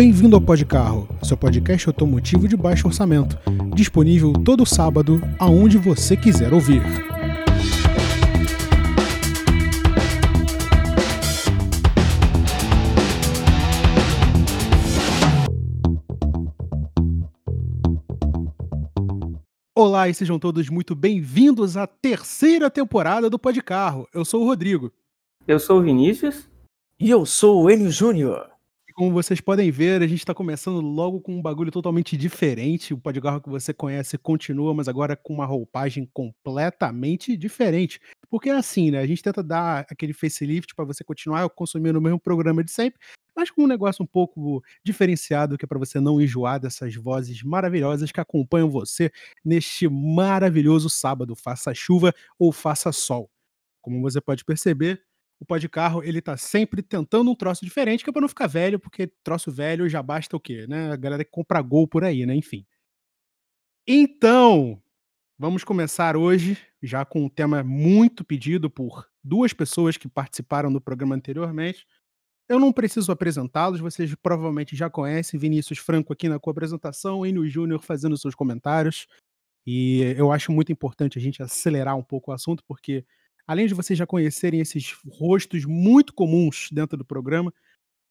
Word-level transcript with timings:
Bem-vindo 0.00 0.34
ao 0.34 0.40
Pod 0.40 0.64
Carro, 0.64 1.06
seu 1.22 1.36
podcast 1.36 1.86
automotivo 1.86 2.48
de 2.48 2.56
baixo 2.56 2.86
orçamento, 2.86 3.38
disponível 3.74 4.32
todo 4.32 4.64
sábado, 4.64 5.20
aonde 5.38 5.76
você 5.76 6.16
quiser 6.16 6.54
ouvir. 6.54 6.80
Olá 19.74 20.08
e 20.08 20.14
sejam 20.14 20.38
todos 20.38 20.70
muito 20.70 20.94
bem-vindos 20.94 21.76
à 21.76 21.86
terceira 21.86 22.70
temporada 22.70 23.28
do 23.28 23.38
Pod 23.38 23.62
Carro. 23.62 24.08
Eu 24.14 24.24
sou 24.24 24.44
o 24.44 24.46
Rodrigo. 24.46 24.90
Eu 25.46 25.60
sou 25.60 25.78
o 25.78 25.82
Vinícius. 25.82 26.48
E 26.98 27.10
eu 27.10 27.26
sou 27.26 27.64
o 27.64 27.70
Enio 27.70 27.90
Júnior. 27.90 28.59
Como 29.00 29.12
vocês 29.12 29.40
podem 29.40 29.70
ver, 29.70 30.02
a 30.02 30.06
gente 30.06 30.18
está 30.18 30.34
começando 30.34 30.78
logo 30.78 31.22
com 31.22 31.32
um 31.34 31.40
bagulho 31.40 31.70
totalmente 31.70 32.18
diferente. 32.18 32.92
O 32.92 32.98
Podgarro 32.98 33.40
que 33.40 33.48
você 33.48 33.72
conhece 33.72 34.18
continua, 34.18 34.74
mas 34.74 34.88
agora 34.88 35.16
com 35.16 35.32
uma 35.32 35.46
roupagem 35.46 36.04
completamente 36.12 37.34
diferente. 37.34 37.98
Porque 38.28 38.50
é 38.50 38.52
assim, 38.52 38.90
né? 38.90 38.98
A 38.98 39.06
gente 39.06 39.22
tenta 39.22 39.42
dar 39.42 39.86
aquele 39.90 40.12
facelift 40.12 40.74
para 40.74 40.84
você 40.84 41.02
continuar 41.02 41.48
consumindo 41.48 41.98
o 41.98 42.02
mesmo 42.02 42.20
programa 42.20 42.62
de 42.62 42.70
sempre, 42.70 43.00
mas 43.34 43.50
com 43.50 43.62
um 43.62 43.66
negócio 43.66 44.02
um 44.02 44.06
pouco 44.06 44.62
diferenciado 44.84 45.56
que 45.56 45.64
é 45.64 45.68
para 45.68 45.78
você 45.78 45.98
não 45.98 46.20
enjoar 46.20 46.60
dessas 46.60 46.94
vozes 46.94 47.42
maravilhosas 47.42 48.12
que 48.12 48.20
acompanham 48.20 48.68
você 48.68 49.10
neste 49.42 49.88
maravilhoso 49.88 50.90
sábado, 50.90 51.34
faça 51.34 51.72
chuva 51.72 52.12
ou 52.38 52.52
faça 52.52 52.92
sol. 52.92 53.30
Como 53.80 54.02
você 54.02 54.20
pode 54.20 54.44
perceber, 54.44 55.02
o 55.40 55.46
pó 55.46 55.56
de 55.56 55.68
carro 55.68 56.04
ele 56.04 56.20
tá 56.20 56.36
sempre 56.36 56.82
tentando 56.82 57.30
um 57.30 57.34
troço 57.34 57.64
diferente, 57.64 58.04
que 58.04 58.10
é 58.10 58.12
pra 58.12 58.20
não 58.20 58.28
ficar 58.28 58.46
velho, 58.46 58.78
porque 58.78 59.06
troço 59.24 59.50
velho 59.50 59.88
já 59.88 60.02
basta 60.02 60.36
o 60.36 60.40
quê, 60.40 60.66
né? 60.68 60.92
A 60.92 60.96
galera 60.96 61.24
que 61.24 61.30
compra 61.30 61.62
gol 61.62 61.88
por 61.88 62.04
aí, 62.04 62.26
né? 62.26 62.34
Enfim. 62.34 62.66
Então, 63.88 64.80
vamos 65.38 65.64
começar 65.64 66.14
hoje 66.14 66.58
já 66.82 67.04
com 67.04 67.24
um 67.24 67.28
tema 67.28 67.64
muito 67.64 68.22
pedido 68.22 68.70
por 68.70 69.08
duas 69.24 69.54
pessoas 69.54 69.96
que 69.96 70.08
participaram 70.08 70.70
do 70.70 70.80
programa 70.80 71.14
anteriormente. 71.14 71.86
Eu 72.46 72.58
não 72.60 72.72
preciso 72.72 73.10
apresentá-los, 73.10 73.80
vocês 73.80 74.14
provavelmente 74.16 74.76
já 74.76 74.90
conhecem 74.90 75.40
Vinícius 75.40 75.78
Franco 75.78 76.12
aqui 76.12 76.28
na 76.28 76.38
co-apresentação, 76.38 77.24
Enio 77.24 77.48
Júnior 77.48 77.80
fazendo 77.80 78.16
seus 78.18 78.34
comentários. 78.34 79.06
E 79.66 80.00
eu 80.18 80.32
acho 80.32 80.52
muito 80.52 80.72
importante 80.72 81.18
a 81.18 81.22
gente 81.22 81.42
acelerar 81.42 81.96
um 81.96 82.02
pouco 82.02 82.30
o 82.30 82.34
assunto, 82.34 82.62
porque 82.66 83.06
além 83.50 83.66
de 83.66 83.74
vocês 83.74 83.98
já 83.98 84.06
conhecerem 84.06 84.60
esses 84.60 84.96
rostos 85.08 85.64
muito 85.64 86.14
comuns 86.14 86.68
dentro 86.70 86.96
do 86.96 87.04
programa, 87.04 87.52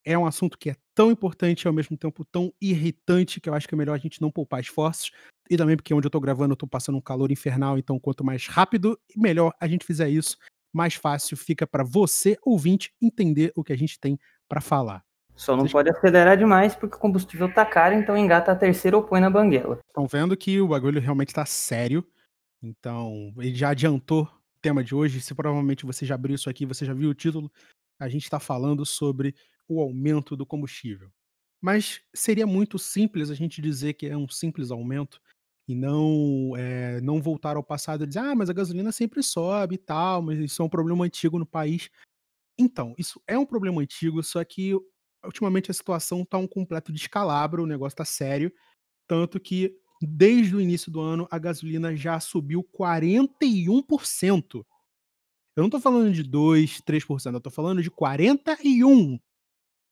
é 0.04 0.18
um 0.18 0.26
assunto 0.26 0.58
que 0.58 0.70
é 0.70 0.76
tão 0.94 1.10
importante 1.10 1.62
e 1.62 1.68
ao 1.70 1.74
mesmo 1.74 1.96
tempo 1.96 2.26
tão 2.26 2.54
irritante 2.62 3.40
que 3.40 3.48
eu 3.48 3.54
acho 3.54 3.66
que 3.66 3.74
é 3.74 3.78
melhor 3.78 3.94
a 3.94 3.98
gente 3.98 4.22
não 4.22 4.30
poupar 4.30 4.60
esforços. 4.60 5.12
E 5.50 5.56
também 5.56 5.78
porque 5.78 5.94
onde 5.94 6.06
eu 6.06 6.12
tô 6.12 6.20
gravando 6.20 6.52
eu 6.52 6.58
tô 6.58 6.68
passando 6.68 6.98
um 6.98 7.02
calor 7.02 7.32
infernal, 7.32 7.78
então 7.78 7.98
quanto 7.98 8.22
mais 8.22 8.48
rápido 8.48 9.00
e 9.16 9.18
melhor 9.18 9.54
a 9.62 9.66
gente 9.66 9.86
fizer 9.86 10.10
isso, 10.10 10.38
mais 10.74 10.96
fácil 10.96 11.38
fica 11.38 11.66
para 11.66 11.86
você, 11.86 12.38
ouvinte, 12.44 12.94
entender 13.02 13.54
o 13.56 13.64
que 13.64 13.72
a 13.72 13.78
gente 13.78 13.98
tem 13.98 14.20
para 14.46 14.60
falar. 14.60 15.06
Só 15.38 15.54
não 15.54 15.62
Vocês... 15.62 15.72
pode 15.72 15.90
acelerar 15.90 16.38
demais 16.38 16.76
porque 16.76 16.98
o 16.98 17.00
combustível 17.00 17.54
tá 17.54 17.66
caro, 17.66 17.96
então 17.96 18.18
engata 18.18 18.52
a 18.52 18.58
terceira 18.58 18.98
ou 18.98 19.04
põe 19.04 19.22
na 19.22 19.30
banguela. 19.30 19.80
Estão 19.88 20.06
vendo 20.06 20.36
que 20.36 20.60
o 20.60 20.68
bagulho 20.68 21.00
realmente 21.00 21.34
tá 21.34 21.46
sério. 21.46 22.06
Então, 22.62 23.34
ele 23.38 23.56
já 23.56 23.70
adiantou 23.70 24.30
tema 24.62 24.84
de 24.84 24.94
hoje, 24.94 25.22
se 25.22 25.34
provavelmente 25.34 25.86
você 25.86 26.06
já 26.06 26.16
abriu 26.16 26.36
isso 26.36 26.50
aqui, 26.50 26.66
você 26.66 26.86
já 26.86 26.94
viu 26.94 27.10
o 27.10 27.14
título, 27.14 27.52
a 28.00 28.08
gente 28.08 28.24
está 28.24 28.40
falando 28.40 28.86
sobre 28.86 29.36
o 29.68 29.82
aumento 29.82 30.36
do 30.36 30.46
combustível. 30.46 31.12
Mas 31.62 32.02
seria 32.14 32.48
muito 32.48 32.80
simples 32.80 33.30
a 33.30 33.36
gente 33.36 33.62
dizer 33.62 33.94
que 33.94 34.08
é 34.08 34.16
um 34.16 34.28
simples 34.28 34.72
aumento 34.72 35.22
e 35.68 35.76
não 35.76 36.56
é, 36.58 37.00
não 37.02 37.22
voltar 37.22 37.56
ao 37.56 37.64
passado 37.64 38.04
e 38.04 38.08
dizer, 38.08 38.20
ah, 38.20 38.36
mas 38.36 38.50
a 38.50 38.54
gasolina 38.54 38.92
sempre 38.92 39.22
sobe 39.22 39.76
e 39.76 39.78
tal, 39.78 40.22
mas 40.22 40.40
isso 40.40 40.62
é 40.62 40.66
um 40.66 40.70
problema 40.70 41.06
antigo 41.06 41.38
no 41.38 41.46
país. 41.46 41.90
Então, 42.58 42.96
isso 42.98 43.22
é 43.28 43.38
um 43.38 43.46
problema 43.46 43.82
antigo, 43.82 44.24
só 44.24 44.44
que 44.44 44.74
ultimamente 45.24 45.70
a 45.70 45.74
situação 45.74 46.24
está 46.24 46.38
um 46.38 46.48
completo 46.48 46.92
descalabro, 46.92 47.64
o 47.64 47.68
negócio 47.68 47.94
está 47.94 48.06
sério, 48.06 48.52
tanto 49.08 49.40
que 49.40 49.78
desde 50.06 50.56
o 50.56 50.62
início 50.62 50.92
do 50.92 51.02
ano, 51.02 51.28
a 51.30 51.38
gasolina 51.38 51.96
já 51.96 52.20
subiu 52.20 52.64
41%. 52.64 54.66
Eu 55.56 55.64
não 55.64 55.70
tô 55.70 55.80
falando 55.80 56.14
de 56.14 56.24
2, 56.24 56.82
3%, 56.82 57.34
eu 57.34 57.42
tô 57.42 57.50
falando 57.50 57.84
de 57.84 57.92
41%. 57.92 59.20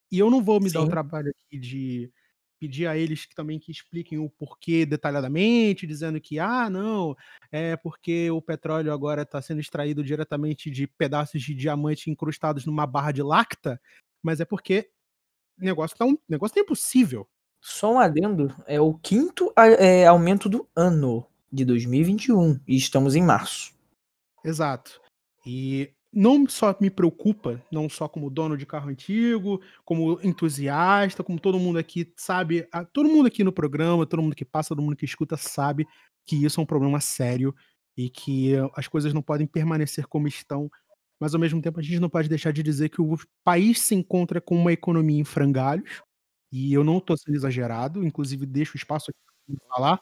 E 0.09 0.19
eu 0.19 0.29
não 0.29 0.41
vou 0.41 0.62
me 0.62 0.69
Sim. 0.69 0.75
dar 0.75 0.84
o 0.84 0.90
trabalho 0.90 1.29
aqui 1.29 1.59
de 1.59 2.12
pedir 2.59 2.88
a 2.88 2.97
eles 2.97 3.25
que 3.25 3.35
também 3.35 3.59
que 3.59 3.72
expliquem 3.72 4.17
o 4.17 4.29
porquê 4.29 4.85
detalhadamente, 4.85 5.85
dizendo 5.85 6.19
que, 6.19 6.40
ah, 6.40 6.69
não, 6.69 7.16
é 7.51 7.78
porque 7.78 8.31
o 8.31 8.41
petróleo 8.41 8.91
agora 8.91 9.22
está 9.22 9.41
sendo 9.41 9.62
extraído 9.62 10.03
diretamente 10.03 10.72
de 10.72 10.88
pedaços 10.88 11.41
de 11.41 11.53
diamante 11.53 12.09
incrustados 12.09 12.66
numa 12.66 12.88
barra 12.88 13.12
de 13.12 13.22
lacta, 13.22 13.79
mas 14.23 14.40
é 14.40 14.46
porque 14.46 14.90
o 15.59 15.66
negócio 15.66 15.97
tá 15.97 16.06
um 16.06 16.17
negócio 16.28 16.56
tá 16.56 16.62
impossível. 16.62 17.28
Só 17.62 17.94
um 17.94 18.00
adendo, 18.00 18.56
é 18.66 18.79
o 18.79 18.94
quinto 18.94 19.51
é, 19.57 20.06
aumento 20.06 20.47
do 20.47 20.68
ano 20.75 21.25
de 21.51 21.66
2021 21.66 22.59
e 22.68 22.75
estamos 22.75 23.16
em 23.16 23.23
março. 23.23 23.73
Exato. 24.44 25.01
E 25.45 25.91
não 26.12 26.47
só 26.47 26.75
me 26.79 26.90
preocupa, 26.90 27.62
não 27.72 27.90
só 27.90 28.07
como 28.07 28.29
dono 28.29 28.57
de 28.57 28.66
carro 28.66 28.90
antigo, 28.90 29.62
como 29.84 30.19
entusiasta, 30.23 31.23
como 31.23 31.40
todo 31.40 31.59
mundo 31.59 31.78
aqui 31.78 32.12
sabe, 32.16 32.67
todo 32.94 33.09
mundo 33.09 33.28
aqui 33.28 33.44
no 33.44 33.51
programa, 33.51 34.06
todo 34.06 34.22
mundo 34.22 34.35
que 34.35 34.46
passa, 34.46 34.69
todo 34.69 34.81
mundo 34.81 34.96
que 34.96 35.06
escuta 35.06 35.38
sabe 35.38 35.88
que 36.25 36.44
isso 36.44 36.59
é 36.59 36.63
um 36.63 36.66
problema 36.66 37.00
sério 37.00 37.53
e 37.96 38.09
que 38.09 38.53
as 38.75 38.88
coisas 38.88 39.13
não 39.13 39.22
podem 39.22 39.47
permanecer 39.47 40.07
como 40.07 40.28
estão, 40.28 40.69
mas 41.19 41.34
ao 41.34 41.40
mesmo 41.40 41.62
tempo 41.62 41.79
a 41.79 41.84
gente 41.84 42.00
não 42.00 42.09
pode 42.09 42.29
deixar 42.29 42.51
de 42.51 42.62
dizer 42.62 42.90
que 42.90 43.01
o 43.01 43.17
país 43.44 43.81
se 43.81 43.96
encontra 43.96 44.40
com 44.40 44.56
uma 44.56 44.72
economia 44.72 45.19
em 45.19 45.23
frangalhos, 45.23 46.01
e 46.52 46.74
eu 46.74 46.84
não 46.84 46.97
estou 46.97 47.18
sendo 47.18 47.35
exagerado, 47.35 48.06
inclusive 48.06 48.46
deixo 48.46 48.78
espaço 48.78 49.12
aqui 49.12 49.58
para 49.58 49.75
falar. 49.75 50.02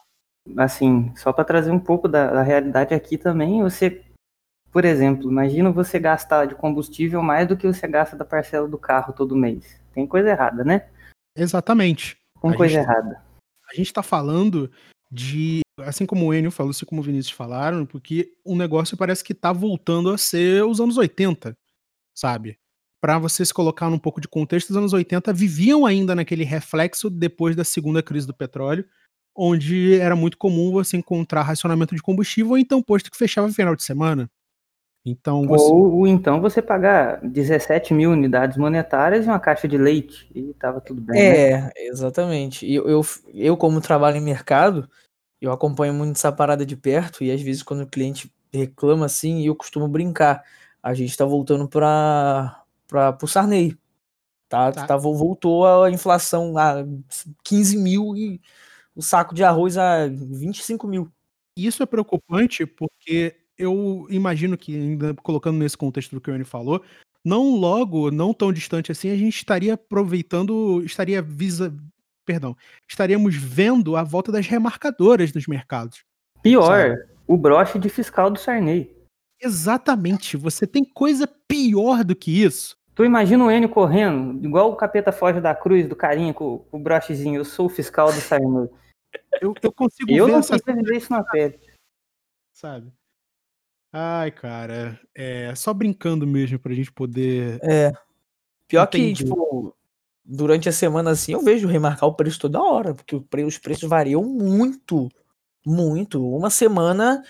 Assim, 0.56 1.12
só 1.16 1.32
para 1.32 1.44
trazer 1.44 1.70
um 1.70 1.78
pouco 1.78 2.06
da, 2.06 2.30
da, 2.30 2.42
realidade 2.42 2.94
aqui 2.94 3.18
também, 3.18 3.62
você, 3.62 4.04
por 4.70 4.84
exemplo, 4.84 5.30
imagina 5.30 5.72
você 5.72 5.98
gastar 5.98 6.46
de 6.46 6.54
combustível 6.54 7.20
mais 7.20 7.48
do 7.48 7.56
que 7.56 7.66
você 7.66 7.86
gasta 7.88 8.16
da 8.16 8.24
parcela 8.24 8.68
do 8.68 8.78
carro 8.78 9.12
todo 9.12 9.34
mês. 9.34 9.80
Tem 9.92 10.06
coisa 10.06 10.30
errada, 10.30 10.62
né? 10.62 10.88
Exatamente. 11.36 12.16
Tem 12.40 12.50
a 12.50 12.56
coisa 12.56 12.74
gente, 12.74 12.84
errada. 12.84 13.22
A 13.68 13.74
gente 13.74 13.86
está 13.86 14.02
falando 14.02 14.70
de, 15.10 15.62
assim 15.80 16.06
como 16.06 16.26
o 16.26 16.34
Enio 16.34 16.50
falou, 16.50 16.70
assim 16.70 16.86
como 16.86 17.00
o 17.00 17.04
Vinícius 17.04 17.36
falaram, 17.36 17.84
porque 17.84 18.32
o 18.44 18.54
negócio 18.54 18.96
parece 18.96 19.24
que 19.24 19.32
está 19.32 19.52
voltando 19.52 20.10
a 20.10 20.18
ser 20.18 20.64
os 20.64 20.80
anos 20.80 20.96
80, 20.96 21.56
sabe? 22.14 22.56
Para 23.06 23.20
você 23.20 23.46
se 23.46 23.54
colocar 23.54 23.88
num 23.88 24.00
pouco 24.00 24.20
de 24.20 24.26
contexto, 24.26 24.70
os 24.70 24.76
anos 24.76 24.92
80 24.92 25.32
viviam 25.32 25.86
ainda 25.86 26.12
naquele 26.12 26.42
reflexo 26.42 27.08
depois 27.08 27.54
da 27.54 27.62
segunda 27.62 28.02
crise 28.02 28.26
do 28.26 28.34
petróleo, 28.34 28.84
onde 29.32 29.96
era 30.00 30.16
muito 30.16 30.36
comum 30.36 30.72
você 30.72 30.96
encontrar 30.96 31.42
racionamento 31.42 31.94
de 31.94 32.02
combustível 32.02 32.50
ou 32.50 32.58
então 32.58 32.82
posto 32.82 33.08
que 33.08 33.16
fechava 33.16 33.46
no 33.46 33.54
final 33.54 33.76
de 33.76 33.84
semana. 33.84 34.28
Então 35.04 35.46
você... 35.46 35.72
ou, 35.72 35.98
ou, 35.98 36.08
então 36.08 36.40
você 36.40 36.60
pagar 36.60 37.20
17 37.22 37.94
mil 37.94 38.10
unidades 38.10 38.56
monetárias 38.56 39.24
e 39.24 39.28
uma 39.28 39.38
caixa 39.38 39.68
de 39.68 39.78
leite 39.78 40.28
e 40.34 40.52
tava 40.54 40.80
tudo 40.80 41.00
bem. 41.00 41.16
É, 41.16 41.60
né? 41.60 41.70
exatamente. 41.76 42.68
Eu, 42.68 42.88
eu, 42.88 43.06
eu, 43.32 43.56
como 43.56 43.80
trabalho 43.80 44.16
em 44.16 44.20
mercado, 44.20 44.90
eu 45.40 45.52
acompanho 45.52 45.94
muito 45.94 46.16
essa 46.16 46.32
parada 46.32 46.66
de 46.66 46.76
perto 46.76 47.22
e 47.22 47.30
às 47.30 47.40
vezes 47.40 47.62
quando 47.62 47.82
o 47.82 47.86
cliente 47.86 48.34
reclama 48.52 49.06
assim, 49.06 49.46
eu 49.46 49.54
costumo 49.54 49.86
brincar. 49.86 50.42
A 50.82 50.92
gente 50.92 51.10
está 51.10 51.24
voltando 51.24 51.68
para 51.68 52.65
para 52.86 53.16
o 53.22 53.28
Sarney. 53.28 53.76
Tá, 54.48 54.70
tá. 54.70 54.86
tá, 54.86 54.96
voltou 54.96 55.66
a 55.66 55.90
inflação 55.90 56.56
a 56.56 56.84
15 57.42 57.76
mil 57.76 58.16
e 58.16 58.40
o 58.94 59.02
saco 59.02 59.34
de 59.34 59.42
arroz 59.42 59.76
a 59.76 60.06
25 60.06 60.86
mil. 60.86 61.10
Isso 61.56 61.82
é 61.82 61.86
preocupante 61.86 62.64
porque 62.64 63.34
eu 63.58 64.06
imagino 64.08 64.56
que, 64.56 64.74
ainda 64.74 65.14
colocando 65.14 65.58
nesse 65.58 65.76
contexto 65.76 66.14
do 66.14 66.20
que 66.20 66.30
o 66.30 66.34
Anny 66.34 66.44
falou, 66.44 66.82
não 67.24 67.56
logo, 67.56 68.10
não 68.10 68.32
tão 68.32 68.52
distante 68.52 68.92
assim, 68.92 69.10
a 69.10 69.16
gente 69.16 69.36
estaria 69.36 69.74
aproveitando, 69.74 70.80
estaria 70.84 71.20
visa, 71.20 71.74
perdão, 72.24 72.56
estaríamos 72.88 73.34
vendo 73.34 73.96
a 73.96 74.04
volta 74.04 74.30
das 74.30 74.46
remarcadoras 74.46 75.32
nos 75.32 75.46
mercados. 75.46 76.04
Pior, 76.42 76.90
sabe? 76.90 77.04
o 77.26 77.36
broche 77.36 77.78
de 77.78 77.88
fiscal 77.88 78.30
do 78.30 78.38
Sarney. 78.38 78.95
Exatamente. 79.40 80.36
Você 80.36 80.66
tem 80.66 80.84
coisa 80.84 81.26
pior 81.26 82.04
do 82.04 82.16
que 82.16 82.42
isso. 82.42 82.76
Tu 82.94 83.04
imagina 83.04 83.44
o 83.44 83.50
Enio 83.50 83.68
correndo, 83.68 84.42
igual 84.44 84.72
o 84.72 84.76
capeta 84.76 85.12
foge 85.12 85.38
da 85.38 85.54
cruz, 85.54 85.86
do 85.86 85.94
carinha 85.94 86.32
com, 86.32 86.60
com 86.60 86.78
o 86.78 86.82
brochezinho. 86.82 87.40
Eu 87.40 87.44
sou 87.44 87.66
o 87.66 87.68
fiscal 87.68 88.06
do 88.10 88.20
Sarney. 88.20 88.70
Eu, 89.40 89.54
eu 89.62 89.72
consigo 89.72 90.10
eu 90.10 90.26
ver 90.26 90.32
não 90.32 90.38
essa... 90.38 90.56
ver 90.56 90.96
isso 90.96 91.12
na 91.12 91.22
pele. 91.22 91.60
Sabe? 92.54 92.90
Ai, 93.92 94.30
cara, 94.30 94.98
é 95.14 95.54
só 95.54 95.74
brincando 95.74 96.26
mesmo 96.26 96.58
pra 96.58 96.74
gente 96.74 96.90
poder. 96.90 97.58
É. 97.62 97.92
Pior 98.66 98.84
Entendi. 98.84 99.24
que, 99.24 99.24
tipo, 99.24 99.76
durante 100.24 100.68
a 100.68 100.72
semana 100.72 101.10
assim, 101.10 101.32
eu 101.32 101.42
vejo 101.42 101.68
remarcar 101.68 102.08
o 102.08 102.14
preço 102.14 102.40
toda 102.40 102.62
hora, 102.62 102.94
porque 102.94 103.16
os 103.44 103.58
preços 103.58 103.88
variam 103.88 104.22
muito, 104.24 105.08
muito. 105.64 106.26
Uma 106.26 106.50
semana, 106.50 107.22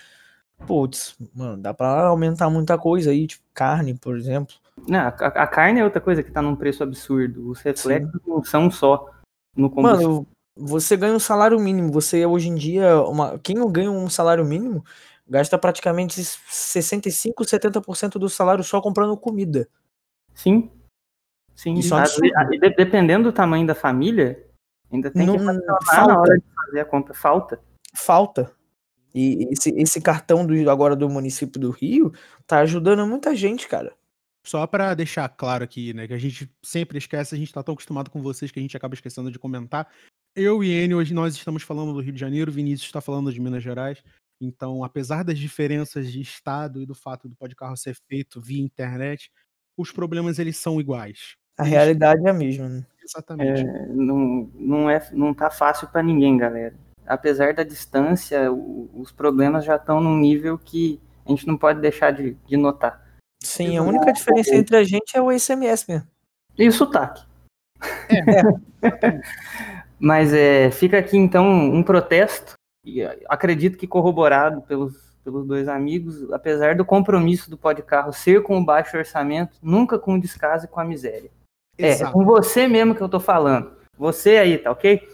putz, 0.65 1.15
mano, 1.33 1.61
dá 1.61 1.73
pra 1.73 2.07
aumentar 2.07 2.49
muita 2.49 2.77
coisa 2.77 3.11
aí, 3.11 3.27
tipo 3.27 3.43
carne, 3.53 3.93
por 3.93 4.17
exemplo. 4.17 4.55
Não, 4.87 4.99
a, 4.99 5.07
a 5.07 5.47
carne 5.47 5.79
é 5.79 5.83
outra 5.83 6.01
coisa 6.01 6.21
que 6.21 6.31
tá 6.31 6.41
num 6.41 6.55
preço 6.55 6.83
absurdo. 6.83 7.49
Os 7.49 7.61
reflexos 7.61 8.11
Sim. 8.11 8.29
não 8.29 8.43
são 8.43 8.69
só 8.69 9.09
no 9.55 9.69
combustível. 9.69 10.11
Mano, 10.11 10.27
você 10.55 10.95
ganha 10.95 11.13
um 11.13 11.19
salário 11.19 11.59
mínimo. 11.59 11.91
Você 11.91 12.25
hoje 12.25 12.49
em 12.49 12.55
dia, 12.55 13.01
uma, 13.01 13.39
quem 13.39 13.55
ganha 13.71 13.91
um 13.91 14.09
salário 14.09 14.45
mínimo 14.45 14.83
gasta 15.27 15.57
praticamente 15.57 16.23
65, 16.23 17.43
70% 17.43 18.11
do 18.13 18.29
salário 18.29 18.63
só 18.63 18.79
comprando 18.81 19.17
comida. 19.17 19.67
Sim. 20.33 20.71
Sim, 21.53 21.73
Isso 21.73 21.95
é 21.95 22.69
dependendo 22.69 23.31
do 23.31 23.33
tamanho 23.33 23.65
da 23.65 23.73
família, 23.73 24.45
ainda 24.91 25.09
tem 25.09 25.25
não, 25.25 25.37
que 25.37 25.43
falta. 25.43 26.07
na 26.07 26.19
hora 26.19 26.37
de 26.37 26.43
fazer 26.53 26.79
a 26.81 26.85
compra. 26.85 27.13
Falta. 27.15 27.59
Falta. 27.95 28.56
E 29.13 29.47
esse, 29.51 29.69
esse 29.71 30.01
cartão 30.01 30.45
do, 30.45 30.69
agora 30.69 30.95
do 30.95 31.09
município 31.09 31.59
do 31.59 31.71
Rio 31.71 32.13
tá 32.45 32.59
ajudando 32.59 33.05
muita 33.07 33.35
gente, 33.35 33.67
cara. 33.67 33.93
Só 34.45 34.65
para 34.65 34.93
deixar 34.93 35.27
claro 35.29 35.63
aqui, 35.63 35.93
né, 35.93 36.07
que 36.07 36.13
a 36.13 36.17
gente 36.17 36.49
sempre 36.63 36.97
esquece, 36.97 37.35
a 37.35 37.37
gente 37.37 37.51
tá 37.51 37.61
tão 37.61 37.73
acostumado 37.73 38.09
com 38.09 38.21
vocês 38.21 38.49
que 38.49 38.59
a 38.59 38.61
gente 38.61 38.77
acaba 38.77 38.93
esquecendo 38.93 39.29
de 39.29 39.37
comentar. 39.37 39.89
Eu 40.35 40.63
e 40.63 40.71
Enio, 40.71 40.99
hoje 40.99 41.13
nós 41.13 41.35
estamos 41.35 41.63
falando 41.63 41.93
do 41.93 41.99
Rio 41.99 42.13
de 42.13 42.19
Janeiro, 42.19 42.51
Vinícius 42.51 42.87
está 42.87 43.01
falando 43.01 43.33
de 43.33 43.41
Minas 43.41 43.63
Gerais. 43.63 44.01
Então, 44.39 44.83
apesar 44.83 45.23
das 45.23 45.37
diferenças 45.37 46.11
de 46.11 46.21
estado 46.21 46.81
e 46.81 46.85
do 46.85 46.93
fato 46.93 47.27
do 47.27 47.35
podcarro 47.35 47.75
ser 47.75 47.97
feito 48.07 48.39
via 48.39 48.61
internet, 48.61 49.31
os 49.75 49.91
problemas 49.91 50.39
eles 50.39 50.57
são 50.57 50.79
iguais. 50.79 51.35
A 51.57 51.63
realidade 51.63 52.25
é 52.25 52.29
a 52.29 52.33
mesma, 52.33 52.69
né? 52.69 52.85
Exatamente. 53.03 53.61
É, 53.61 53.87
não, 53.87 54.51
não, 54.53 54.89
é, 54.89 55.09
não 55.11 55.33
tá 55.33 55.49
fácil 55.49 55.87
para 55.87 56.03
ninguém, 56.03 56.37
galera. 56.37 56.75
Apesar 57.07 57.53
da 57.53 57.63
distância, 57.63 58.51
o, 58.51 58.89
os 58.93 59.11
problemas 59.11 59.63
já 59.63 59.77
estão 59.77 60.01
num 60.01 60.17
nível 60.17 60.57
que 60.57 60.99
a 61.25 61.29
gente 61.29 61.47
não 61.47 61.57
pode 61.57 61.79
deixar 61.79 62.11
de, 62.11 62.35
de 62.45 62.57
notar. 62.57 63.01
Sim, 63.41 63.77
a 63.77 63.83
única 63.83 64.11
diferença 64.11 64.55
entre 64.55 64.75
a 64.75 64.83
gente 64.83 65.15
é 65.15 65.21
o 65.21 65.31
SMS 65.31 65.85
mesmo. 65.87 66.07
E 66.57 66.67
o 66.67 66.71
sotaque. 66.71 67.23
É. 68.09 69.21
Mas 69.99 70.33
é, 70.33 70.69
fica 70.71 70.97
aqui 70.97 71.17
então 71.17 71.47
um 71.47 71.81
protesto, 71.81 72.53
e 72.85 73.03
acredito 73.27 73.77
que 73.77 73.87
corroborado 73.87 74.61
pelos, 74.61 74.95
pelos 75.23 75.45
dois 75.47 75.67
amigos, 75.67 76.31
apesar 76.31 76.75
do 76.75 76.85
compromisso 76.85 77.49
do 77.49 77.57
Podcarro 77.57 78.13
ser 78.13 78.43
com 78.43 78.57
o 78.57 78.63
baixo 78.63 78.97
orçamento, 78.97 79.57
nunca 79.61 79.97
com 79.97 80.15
o 80.15 80.21
descaso 80.21 80.65
e 80.65 80.67
com 80.67 80.79
a 80.79 80.85
miséria. 80.85 81.31
É, 81.77 82.01
é 82.01 82.11
com 82.11 82.23
você 82.23 82.67
mesmo 82.67 82.95
que 82.95 83.01
eu 83.01 83.09
tô 83.09 83.19
falando. 83.19 83.71
Você 83.97 84.37
aí, 84.37 84.57
tá 84.57 84.71
ok? 84.71 85.07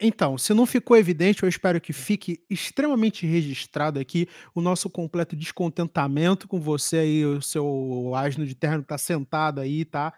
Então, 0.00 0.38
se 0.38 0.54
não 0.54 0.64
ficou 0.64 0.96
evidente, 0.96 1.42
eu 1.42 1.48
espero 1.48 1.78
que 1.78 1.92
fique 1.92 2.42
extremamente 2.48 3.26
registrado 3.26 4.00
aqui 4.00 4.26
o 4.54 4.60
nosso 4.62 4.88
completo 4.88 5.36
descontentamento 5.36 6.48
com 6.48 6.58
você 6.58 6.98
aí, 6.98 7.24
o 7.26 7.42
seu 7.42 8.12
asno 8.14 8.46
de 8.46 8.54
terno 8.54 8.80
que 8.80 8.88
tá 8.88 8.96
sentado 8.96 9.60
aí, 9.60 9.84
tá? 9.84 10.14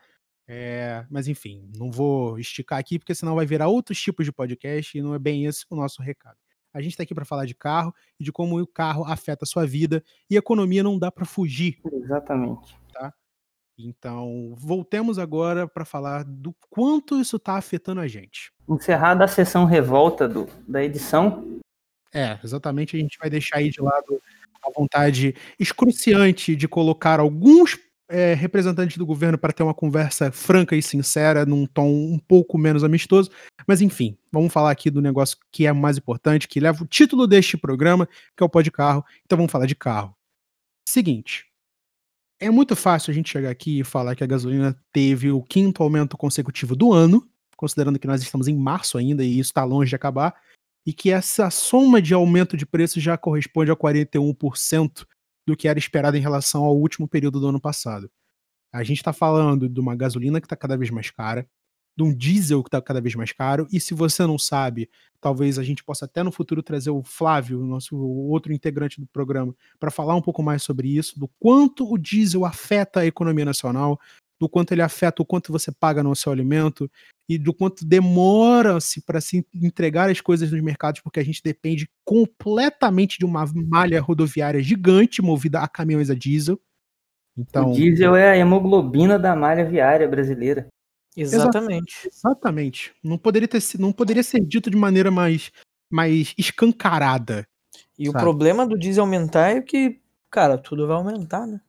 É, 0.47 1.05
mas 1.11 1.27
enfim, 1.27 1.69
não 1.77 1.91
vou 1.91 2.39
esticar 2.39 2.79
aqui, 2.79 2.99
porque 2.99 3.15
senão 3.15 3.35
vai 3.35 3.45
virar 3.45 3.69
outros 3.69 4.01
tipos 4.01 4.25
de 4.25 4.31
podcast 4.31 4.97
e 4.97 5.03
não 5.03 5.15
é 5.15 5.19
bem 5.19 5.47
esse 5.47 5.65
o 5.69 5.75
nosso 5.75 6.01
recado. 6.01 6.37
A 6.73 6.81
gente 6.81 6.93
está 6.93 7.03
aqui 7.03 7.15
para 7.15 7.25
falar 7.25 7.45
de 7.45 7.55
carro 7.55 7.93
e 8.19 8.25
de 8.25 8.31
como 8.31 8.61
o 8.61 8.67
carro 8.67 9.05
afeta 9.05 9.45
a 9.45 9.47
sua 9.47 9.67
vida 9.67 10.03
e 10.31 10.37
economia 10.37 10.83
não 10.83 10.99
dá 10.99 11.11
para 11.11 11.25
fugir. 11.25 11.79
Exatamente. 11.93 12.82
Então, 13.85 14.55
voltemos 14.57 15.19
agora 15.19 15.67
para 15.67 15.85
falar 15.85 16.25
do 16.25 16.55
quanto 16.71 17.21
isso 17.21 17.37
está 17.37 17.57
afetando 17.57 18.01
a 18.01 18.09
gente. 18.09 18.53
Encerrada 18.69 19.25
a 19.25 19.29
sessão 19.29 19.65
revolta 19.65 20.29
do, 20.29 20.49
da 20.67 20.83
edição. 20.83 21.61
É, 22.13 22.39
exatamente. 22.43 22.97
A 22.97 23.01
gente 23.01 23.19
vai 23.19 23.31
deixar 23.31 23.59
aí 23.59 23.71
de 23.71 23.81
lado 23.81 24.21
a 24.65 24.71
vontade 24.71 25.35
excruciante 25.59 26.55
de 26.55 26.69
colocar 26.69 27.19
alguns 27.19 27.79
é, 28.09 28.35
representantes 28.35 28.99
do 28.99 29.07
governo 29.07 29.39
para 29.39 29.53
ter 29.53 29.63
uma 29.63 29.73
conversa 29.73 30.31
franca 30.31 30.77
e 30.77 30.83
sincera, 30.83 31.47
num 31.47 31.67
tom 31.67 31.89
um 31.89 32.19
pouco 32.19 32.59
menos 32.59 32.85
amistoso. 32.85 33.31
Mas 33.67 33.81
enfim, 33.81 34.17
vamos 34.31 34.53
falar 34.53 34.71
aqui 34.71 34.91
do 34.91 35.01
negócio 35.01 35.39
que 35.51 35.67
é 35.67 35.73
mais 35.73 35.97
importante, 35.97 36.47
que 36.47 36.61
leva 36.61 36.85
o 36.85 36.87
título 36.87 37.27
deste 37.27 37.57
programa, 37.57 38.07
que 38.37 38.43
é 38.43 38.45
o 38.45 38.49
Pó 38.49 38.61
de 38.61 38.71
Carro. 38.71 39.05
Então 39.25 39.37
vamos 39.37 39.51
falar 39.51 39.67
de 39.67 39.75
carro. 39.75 40.15
Seguinte, 40.87 41.47
é 42.43 42.51
muito 42.51 42.75
fácil 42.75 43.13
a 43.13 43.15
gente 43.15 43.31
chegar 43.31 43.51
aqui 43.51 43.79
e 43.79 43.85
falar 43.85 44.17
que 44.17 44.25
a 44.25 44.27
gasolina 44.27 44.77
teve 44.93 45.31
o 45.31 45.41
quinto 45.41 45.81
aumento 45.81 46.17
consecutivo 46.17 46.75
do 46.75 46.93
ano, 46.93 47.25
considerando 47.57 48.01
que 48.01 48.07
nós 48.07 48.21
estamos 48.21 48.49
em 48.49 48.57
março 48.57 48.99
ainda 48.99 49.25
e 49.25 49.39
isso 49.39 49.51
está 49.51 49.63
longe 49.63 49.91
de 49.91 49.95
acabar, 49.95 50.35
e 50.85 50.93
que 50.93 51.13
essa 51.13 51.51
soma 51.51 52.03
de 52.03 52.13
aumento 52.13 52.57
de 52.57 52.67
preço 52.67 52.99
já 52.99 53.17
corresponde 53.17 53.71
a 53.71 53.77
41% 53.77 55.07
do 55.47 55.57
que 55.57 55.69
era 55.69 55.79
esperado 55.79 56.17
em 56.17 56.21
relação 56.21 56.65
ao 56.65 56.77
último 56.77 57.07
período 57.07 57.39
do 57.39 57.47
ano 57.47 57.61
passado. 57.61 58.11
A 58.73 58.83
gente 58.83 58.99
está 58.99 59.13
falando 59.13 59.69
de 59.69 59.79
uma 59.79 59.95
gasolina 59.95 60.41
que 60.41 60.47
está 60.47 60.57
cada 60.57 60.77
vez 60.77 60.91
mais 60.91 61.11
cara, 61.11 61.49
de 61.97 62.03
um 62.03 62.15
diesel 62.15 62.63
que 62.63 62.69
está 62.69 62.81
cada 62.81 63.01
vez 63.01 63.15
mais 63.15 63.33
caro. 63.33 63.67
E 63.73 63.79
se 63.79 63.95
você 63.95 64.27
não 64.27 64.39
sabe, 64.39 64.89
talvez 65.21 65.59
a 65.59 65.63
gente 65.63 65.85
possa 65.85 66.05
até 66.05 66.23
no 66.23 66.33
futuro 66.33 66.63
trazer 66.63 66.91
o 66.91 67.03
Flávio, 67.03 67.65
nosso 67.65 67.97
outro 67.97 68.53
integrante 68.53 69.01
do 69.01 69.07
programa, 69.07 69.55
para 69.79 69.91
falar 69.91 70.15
um 70.15 70.23
pouco 70.23 70.43
mais 70.43 70.63
sobre 70.63 70.89
isso, 70.89 71.19
do 71.19 71.29
quanto 71.39 71.91
o 71.91 71.99
diesel 71.99 72.45
afeta 72.45 73.01
a 73.01 73.07
economia 73.07 73.45
nacional, 73.45 74.01
do 74.41 74.49
quanto 74.49 74.73
ele 74.73 74.83
afeta 74.83 75.23
o 75.23 75.25
quanto 75.25 75.53
você 75.53 75.71
paga 75.71 76.03
no 76.03 76.17
seu 76.17 76.33
alimento 76.33 76.91
e 77.29 77.39
do 77.39 77.55
quanto 77.55 77.85
demora-se 77.85 79.01
para 79.01 79.21
se 79.21 79.47
entregar 79.55 80.11
as 80.11 80.21
coisas 80.21 80.51
nos 80.51 80.61
mercados, 80.61 81.01
porque 81.01 81.21
a 81.21 81.25
gente 81.25 81.41
depende 81.43 81.89
completamente 82.05 83.19
de 83.19 83.25
uma 83.25 83.47
malha 83.55 84.01
rodoviária 84.01 84.61
gigante 84.61 85.23
movida 85.23 85.61
a 85.61 85.69
caminhões 85.69 86.11
a 86.11 86.15
diesel. 86.15 86.61
Então, 87.39 87.71
o 87.71 87.73
diesel 87.73 88.17
é 88.17 88.33
a 88.33 88.37
hemoglobina 88.37 89.19
da 89.19 89.37
malha 89.37 89.65
viária 89.65 90.09
brasileira. 90.09 90.67
Exatamente. 91.17 92.09
Exatamente. 92.09 92.95
Não 93.03 93.19
poderia, 93.19 93.49
ter, 93.49 93.63
não 93.79 93.93
poderia 93.93 94.23
ser 94.23 94.41
dito 94.41 94.71
de 94.71 94.77
maneira 94.77 95.11
mais, 95.11 95.53
mais 95.91 96.35
escancarada. 96.37 97.47
E 97.99 98.07
sabe? 98.07 98.17
o 98.17 98.21
problema 98.21 98.67
do 98.67 98.79
diesel 98.79 99.05
aumentar 99.05 99.57
é 99.57 99.61
que, 99.61 100.01
cara, 100.31 100.57
tudo 100.57 100.87
vai 100.87 100.97
aumentar, 100.97 101.47
né? 101.47 101.61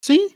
Sim. 0.00 0.30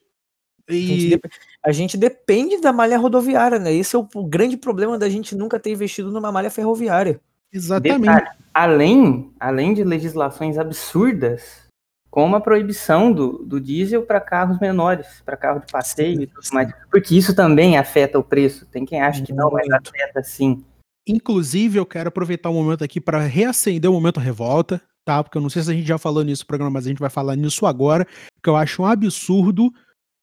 E... 0.68 0.78
A, 0.84 0.98
gente 0.98 1.20
a 1.66 1.72
gente 1.72 1.96
depende 1.96 2.60
da 2.60 2.72
malha 2.72 2.98
rodoviária, 2.98 3.58
né? 3.58 3.72
Esse 3.72 3.96
é 3.96 3.98
o, 3.98 4.06
o 4.14 4.24
grande 4.24 4.56
problema 4.56 4.98
da 4.98 5.08
gente 5.08 5.34
nunca 5.34 5.58
ter 5.58 5.72
investido 5.72 6.10
numa 6.10 6.30
malha 6.30 6.50
ferroviária. 6.50 7.20
Exatamente. 7.52 8.00
Detalhe, 8.02 8.36
além, 8.54 9.32
além 9.40 9.74
de 9.74 9.82
legislações 9.82 10.56
absurdas 10.56 11.69
com 12.10 12.34
a 12.34 12.40
proibição 12.40 13.12
do, 13.12 13.44
do 13.44 13.60
diesel 13.60 14.02
para 14.02 14.20
carros 14.20 14.58
menores, 14.58 15.22
para 15.24 15.36
carro 15.36 15.60
de 15.60 15.70
passeio 15.70 16.22
e 16.22 16.26
tudo 16.26 16.42
mais. 16.52 16.72
Porque 16.90 17.16
isso 17.16 17.34
também 17.34 17.78
afeta 17.78 18.18
o 18.18 18.24
preço. 18.24 18.66
Tem 18.66 18.84
quem 18.84 19.00
acha 19.00 19.22
que 19.22 19.32
não, 19.32 19.50
mas 19.50 19.70
afeta 19.70 20.22
sim. 20.22 20.64
Inclusive, 21.06 21.78
eu 21.78 21.86
quero 21.86 22.08
aproveitar 22.08 22.50
o 22.50 22.54
momento 22.54 22.82
aqui 22.82 23.00
para 23.00 23.20
reacender 23.20 23.90
o 23.90 23.94
momento 23.94 24.18
revolta, 24.18 24.82
tá? 25.04 25.22
Porque 25.22 25.38
eu 25.38 25.42
não 25.42 25.48
sei 25.48 25.62
se 25.62 25.70
a 25.70 25.74
gente 25.74 25.86
já 25.86 25.98
falou 25.98 26.24
nisso 26.24 26.42
no 26.42 26.48
programa, 26.48 26.70
mas 26.70 26.86
a 26.86 26.88
gente 26.88 27.00
vai 27.00 27.10
falar 27.10 27.36
nisso 27.36 27.64
agora, 27.64 28.06
que 28.42 28.50
eu 28.50 28.56
acho 28.56 28.82
um 28.82 28.86
absurdo 28.86 29.72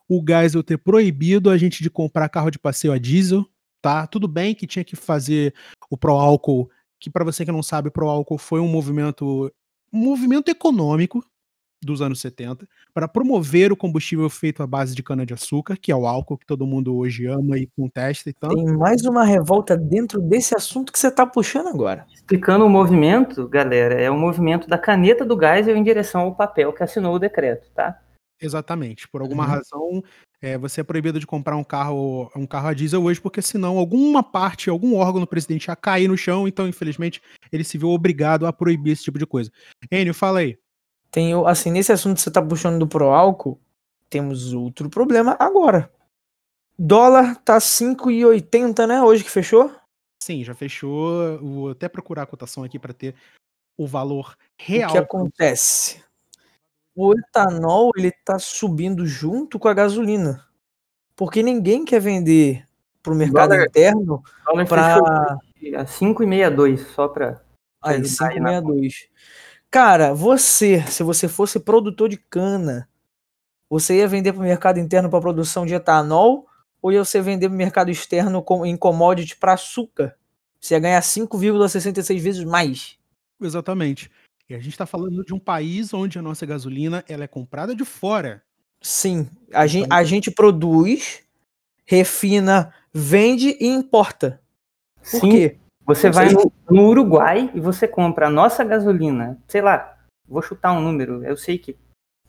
o 0.10 0.24
Geisel 0.25 0.63
ter 0.63 0.77
proibido 0.77 1.50
a 1.50 1.58
gente 1.58 1.84
de 1.84 1.89
comprar 1.89 2.29
carro 2.29 2.50
de 2.50 2.60
passeio 2.60 2.94
a 2.94 2.98
diesel, 2.98 3.46
tá? 3.82 4.08
Tudo 4.08 4.27
bem 4.27 4.56
que 4.56 4.67
tinha 4.67 4.86
que 4.86 4.96
fazer 4.96 5.53
o 5.89 5.98
Pro 5.98 6.13
Álcool, 6.13 6.70
que 7.00 7.10
para 7.10 7.25
você 7.25 7.44
que 7.44 7.51
não 7.51 7.63
sabe, 7.63 7.91
Pro 7.91 8.08
Álcool 8.08 8.38
foi 8.38 8.60
um 8.60 8.67
movimento 8.67 9.51
um 9.91 10.00
movimento 10.00 10.50
econômico, 10.50 11.24
dos 11.84 12.01
anos 12.01 12.19
70 12.19 12.67
para 12.93 13.07
promover 13.07 13.72
o 13.72 13.77
combustível 13.77 14.29
feito 14.29 14.63
à 14.63 14.67
base 14.67 14.96
de 14.96 15.03
cana-de-açúcar, 15.03 15.77
que 15.77 15.91
é 15.91 15.96
o 15.96 16.07
álcool 16.07 16.38
que 16.38 16.46
todo 16.46 16.65
mundo 16.65 16.96
hoje 16.96 17.25
ama 17.27 17.57
e 17.57 17.67
contesta 17.67 18.29
e 18.29 18.34
tal. 18.34 18.53
Tem 18.53 18.65
mais 18.77 19.03
uma 19.03 19.24
revolta 19.24 19.77
dentro 19.77 20.22
desse 20.22 20.55
assunto 20.55 20.91
que 20.91 21.00
você 21.00 21.07
está 21.07 21.25
puxando 21.25 21.67
agora. 21.67 22.05
Explicando 22.13 22.65
o 22.65 22.69
movimento, 22.69 23.48
galera, 23.48 23.96
é 23.96 24.10
o 24.10 24.17
movimento 24.17 24.67
da 24.67 24.77
caneta 24.77 25.24
do 25.24 25.39
Geisel 25.39 25.77
em 25.77 25.84
direção 25.84 26.22
ao 26.22 26.36
papel 26.36 26.74
que 26.74 26.84
assinou 26.84 27.15
o 27.15 27.19
decreto, 27.19 27.69
tá? 27.74 28.00
Exatamente. 28.39 29.07
Por 29.07 29.22
alguma 29.22 29.43
uhum. 29.43 29.50
razão, 29.50 30.03
é, 30.41 30.57
você 30.57 30.81
é 30.81 30.84
proibido 30.84 31.19
de 31.19 31.25
comprar 31.25 31.55
um 31.57 31.63
carro, 31.63 32.29
um 32.36 32.46
carro 32.46 32.67
a 32.67 32.74
diesel 32.74 33.03
hoje, 33.03 33.19
porque 33.19 33.41
senão 33.41 33.77
alguma 33.77 34.22
parte, 34.22 34.69
algum 34.69 34.96
órgão 34.96 35.19
do 35.19 35.27
presidente 35.27 35.67
ia 35.67 35.75
cair 35.75 36.07
no 36.07 36.17
chão, 36.17 36.48
então, 36.48 36.67
infelizmente, 36.67 37.22
ele 37.51 37.63
se 37.63 37.77
viu 37.77 37.89
obrigado 37.89 38.46
a 38.46 38.53
proibir 38.53 38.91
esse 38.91 39.03
tipo 39.03 39.17
de 39.17 39.25
coisa. 39.25 39.51
Enio, 39.91 40.13
fala 40.13 40.39
aí. 40.39 40.57
Tem, 41.11 41.33
assim, 41.45 41.71
nesse 41.71 41.91
assunto 41.91 42.17
que 42.17 42.21
você 42.21 42.31
tá 42.31 42.41
puxando 42.41 42.79
do 42.79 42.87
pro 42.87 43.09
álcool, 43.09 43.59
temos 44.09 44.53
outro 44.53 44.89
problema 44.89 45.35
agora. 45.39 45.91
Dólar 46.77 47.35
tá 47.43 47.59
5,80, 47.59 48.85
né? 48.85 49.01
Hoje 49.01 49.23
que 49.23 49.31
fechou? 49.31 49.73
Sim, 50.21 50.43
já 50.43 50.53
fechou. 50.53 51.39
Vou 51.39 51.71
até 51.71 51.87
procurar 51.89 52.23
a 52.23 52.27
cotação 52.27 52.63
aqui 52.63 52.77
para 52.77 52.93
ter 52.93 53.15
o 53.77 53.87
valor 53.87 54.35
real. 54.59 54.89
O 54.89 54.93
que 54.93 54.97
acontece? 54.97 56.03
O 56.95 57.13
etanol 57.13 57.91
ele 57.95 58.11
tá 58.11 58.37
subindo 58.39 59.05
junto 59.05 59.57
com 59.57 59.67
a 59.67 59.73
gasolina. 59.73 60.45
Porque 61.15 61.41
ninguém 61.41 61.83
quer 61.85 61.99
vender 61.99 62.63
para 63.01 63.13
o 63.13 63.15
mercado 63.15 63.49
Dólar- 63.49 63.65
interno 63.65 64.23
para 64.67 64.97
a 65.77 65.85
5,62, 65.85 66.87
só 66.93 67.07
pra. 67.07 67.41
Aí, 67.81 68.01
ajudar 68.01 68.29
aí 68.29 68.39
na 68.39 68.61
562. 68.61 69.09
Cara, 69.77 70.12
você, 70.12 70.81
se 70.88 71.03
você 71.03 71.27
fosse 71.27 71.60
produtor 71.60 72.10
de 72.10 72.17
cana, 72.17 72.89
você 73.69 73.98
ia 73.98 74.07
vender 74.07 74.34
para 74.34 74.41
o 74.41 74.43
mercado 74.43 74.79
interno 74.79 75.07
para 75.07 75.22
produção 75.22 75.67
de 75.67 75.75
etanol 75.75 76.48
ou 76.81 76.91
ia 76.91 77.05
você 77.05 77.22
vender 77.22 77.48
para 77.48 77.53
o 77.53 77.57
mercado 77.60 77.91
externo 77.91 78.41
com- 78.41 78.65
em 78.65 78.75
commodity 78.75 79.36
para 79.36 79.53
açúcar? 79.53 80.17
Você 80.60 80.74
ia 80.74 80.79
ganhar 80.79 81.01
5,66 81.03 82.24
vezes 82.24 82.43
mais. 82.43 82.98
Exatamente. 83.39 84.10
E 84.50 84.55
a 84.55 84.57
gente 84.57 84.72
está 84.72 84.88
falando 84.88 85.24
de 85.24 85.31
um 85.31 85.39
país 85.39 85.93
onde 85.93 86.17
a 86.17 86.24
nossa 86.24 86.43
gasolina 86.43 87.05
ela 87.07 87.25
é 87.25 87.27
comprada 87.27 87.75
de 87.75 87.86
fora. 87.86 88.41
Sim, 88.81 89.29
a 89.53 89.67
gente, 89.67 89.88
a 89.91 90.03
gente 90.03 90.31
produz, 90.31 91.22
refina, 91.86 92.74
vende 92.91 93.55
e 93.60 93.67
importa. 93.67 94.41
Por 95.12 95.22
Sim, 95.22 95.29
quê? 95.29 95.60
Você 95.88 96.12
vai 96.12 96.29
no, 96.29 96.51
no 96.70 96.88
Uruguai 96.89 97.50
e 97.56 97.60
você 97.60 97.88
compra 97.88 98.27
a 98.27 98.29
nossa 98.29 98.63
gasolina, 98.63 99.39
sei 99.48 99.62
lá, 99.62 99.98
vou 100.27 100.41
chutar 100.41 100.74
um 100.74 100.82
número, 100.82 101.24
eu 101.24 101.36
sei 101.38 101.58
que. 101.58 101.75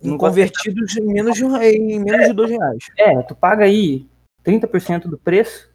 Em 0.01 0.17
convertidos 0.17 0.97
em 0.97 1.03
menos 1.05 1.35
de, 1.37 1.45
um- 1.45 1.61
em 1.61 1.99
menos 1.99 2.29
de 2.29 2.33
dois 2.33 2.51
reais. 2.51 2.79
É, 2.97 3.21
tu 3.23 3.35
paga 3.35 3.65
aí 3.65 4.07
30% 4.45 5.09
do 5.09 5.19
preço, 5.19 5.69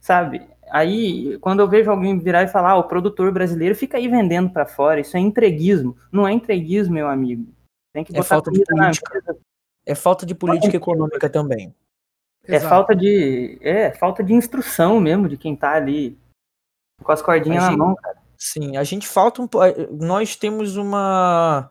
sabe? 0.00 0.42
Aí, 0.70 1.38
quando 1.38 1.60
eu 1.60 1.68
vejo 1.68 1.88
alguém 1.88 2.18
virar 2.18 2.42
e 2.42 2.48
falar, 2.48 2.70
ah, 2.72 2.76
o 2.78 2.88
produtor 2.88 3.30
brasileiro 3.30 3.76
fica 3.76 3.96
aí 3.96 4.08
vendendo 4.08 4.50
pra 4.50 4.66
fora, 4.66 4.98
isso 5.00 5.16
é 5.16 5.20
entreguismo. 5.20 5.96
Não 6.10 6.26
é 6.26 6.32
entreguismo, 6.32 6.94
meu 6.94 7.06
amigo. 7.06 7.46
Tem 7.92 8.02
que 8.02 8.10
É 8.12 8.16
botar 8.16 8.28
falta 8.28 8.50
de 8.50 8.58
na 8.58 8.64
política. 8.66 9.14
mesa. 9.14 9.38
É 9.86 9.94
falta 9.94 10.26
de 10.26 10.34
política 10.34 10.76
econômica 10.76 11.30
também. 11.30 11.72
É 12.48 12.56
Exato. 12.56 12.68
falta 12.70 12.96
de, 12.96 13.56
é 13.60 13.92
falta 13.92 14.24
de 14.24 14.32
instrução 14.34 14.98
mesmo 15.00 15.28
de 15.28 15.36
quem 15.36 15.54
tá 15.54 15.74
ali 15.74 16.18
com 17.04 17.12
as 17.12 17.22
cordinhas 17.22 17.62
na 17.62 17.70
gente- 17.70 17.78
mão, 17.78 17.94
cara. 17.94 18.18
Sim, 18.36 18.76
a 18.76 18.84
gente 18.84 19.06
falta 19.06 19.40
um 19.40 19.48
nós 20.00 20.34
temos 20.36 20.76
uma 20.76 21.70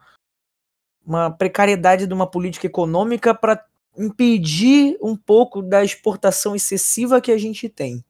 uma 1.05 1.29
precariedade 1.29 2.07
de 2.07 2.13
uma 2.13 2.25
política 2.25 2.65
econômica 2.65 3.35
para 3.35 3.63
impedir 3.97 4.97
um 5.01 5.15
pouco 5.15 5.61
da 5.61 5.83
exportação 5.83 6.55
excessiva 6.55 7.19
que 7.19 7.31
a 7.31 7.37
gente 7.37 7.67
tem. 7.67 8.03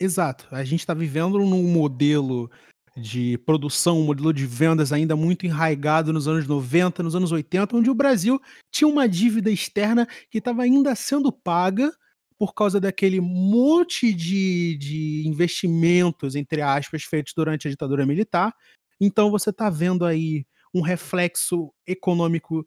Exato. 0.00 0.46
A 0.50 0.64
gente 0.64 0.80
está 0.80 0.94
vivendo 0.94 1.38
num 1.38 1.62
modelo 1.64 2.50
de 2.96 3.36
produção, 3.38 4.00
um 4.00 4.04
modelo 4.04 4.32
de 4.32 4.46
vendas 4.46 4.92
ainda 4.92 5.14
muito 5.14 5.44
enraigado 5.44 6.12
nos 6.12 6.26
anos 6.26 6.46
90, 6.46 7.02
nos 7.02 7.14
anos 7.14 7.30
80, 7.30 7.76
onde 7.76 7.90
o 7.90 7.94
Brasil 7.94 8.40
tinha 8.72 8.88
uma 8.88 9.06
dívida 9.06 9.50
externa 9.50 10.06
que 10.30 10.38
estava 10.38 10.62
ainda 10.62 10.94
sendo 10.94 11.30
paga 11.30 11.92
por 12.38 12.54
causa 12.54 12.80
daquele 12.80 13.20
monte 13.20 14.12
de, 14.12 14.76
de 14.78 15.26
investimentos, 15.26 16.34
entre 16.36 16.60
aspas, 16.62 17.04
feitos 17.04 17.32
durante 17.34 17.66
a 17.68 17.70
ditadura 17.70 18.06
militar. 18.06 18.54
Então 19.00 19.30
você 19.30 19.50
está 19.50 19.70
vendo 19.70 20.04
aí 20.04 20.46
um 20.74 20.82
reflexo 20.82 21.72
econômico 21.86 22.66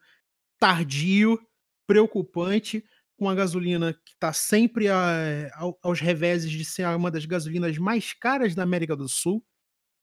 tardio, 0.59 1.39
preocupante, 1.88 2.83
com 3.17 3.29
a 3.29 3.35
gasolina 3.35 3.93
que 3.93 4.13
está 4.13 4.31
sempre 4.33 4.88
a- 4.89 5.49
ao- 5.55 5.77
aos 5.83 5.99
reveses 5.99 6.51
de 6.51 6.63
ser 6.65 6.88
uma 6.95 7.11
das 7.11 7.25
gasolinas 7.25 7.77
mais 7.77 8.13
caras 8.13 8.55
da 8.55 8.63
América 8.63 8.95
do 8.95 9.07
Sul, 9.09 9.43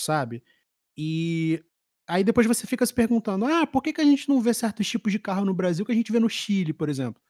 sabe? 0.00 0.42
E 0.98 1.62
aí 2.08 2.24
depois 2.24 2.46
você 2.46 2.66
fica 2.66 2.86
se 2.86 2.94
perguntando: 2.94 3.46
ah, 3.46 3.66
por 3.66 3.82
que, 3.82 3.92
que 3.94 4.00
a 4.02 4.04
gente 4.04 4.28
não 4.28 4.40
vê 4.42 4.54
certos 4.54 4.88
tipos 4.88 5.12
de 5.12 5.18
carro 5.20 5.44
no 5.46 5.54
Brasil 5.54 5.84
que 5.86 5.92
a 5.92 5.94
gente 5.94 6.12
vê 6.12 6.20
no 6.20 6.30
Chile, 6.30 6.72
por 6.74 6.88
exemplo? 6.90 7.22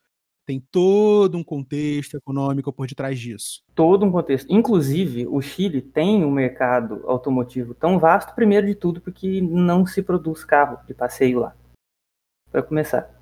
Tem 0.46 0.60
todo 0.70 1.36
um 1.36 1.42
contexto 1.42 2.16
econômico 2.16 2.72
por 2.72 2.86
detrás 2.86 3.18
disso. 3.18 3.64
todo 3.74 4.06
um 4.06 4.12
contexto. 4.12 4.46
Inclusive, 4.48 5.26
o 5.26 5.42
Chile 5.42 5.82
tem 5.82 6.24
um 6.24 6.30
mercado 6.30 7.02
automotivo 7.06 7.74
tão 7.74 7.98
vasto, 7.98 8.32
primeiro 8.32 8.66
de 8.66 8.76
tudo, 8.76 9.00
porque 9.00 9.40
não 9.40 9.84
se 9.84 10.02
produz 10.02 10.44
carro 10.44 10.78
de 10.86 10.94
passeio 10.94 11.40
lá. 11.40 11.56
Para 12.50 12.62
começar. 12.62 13.12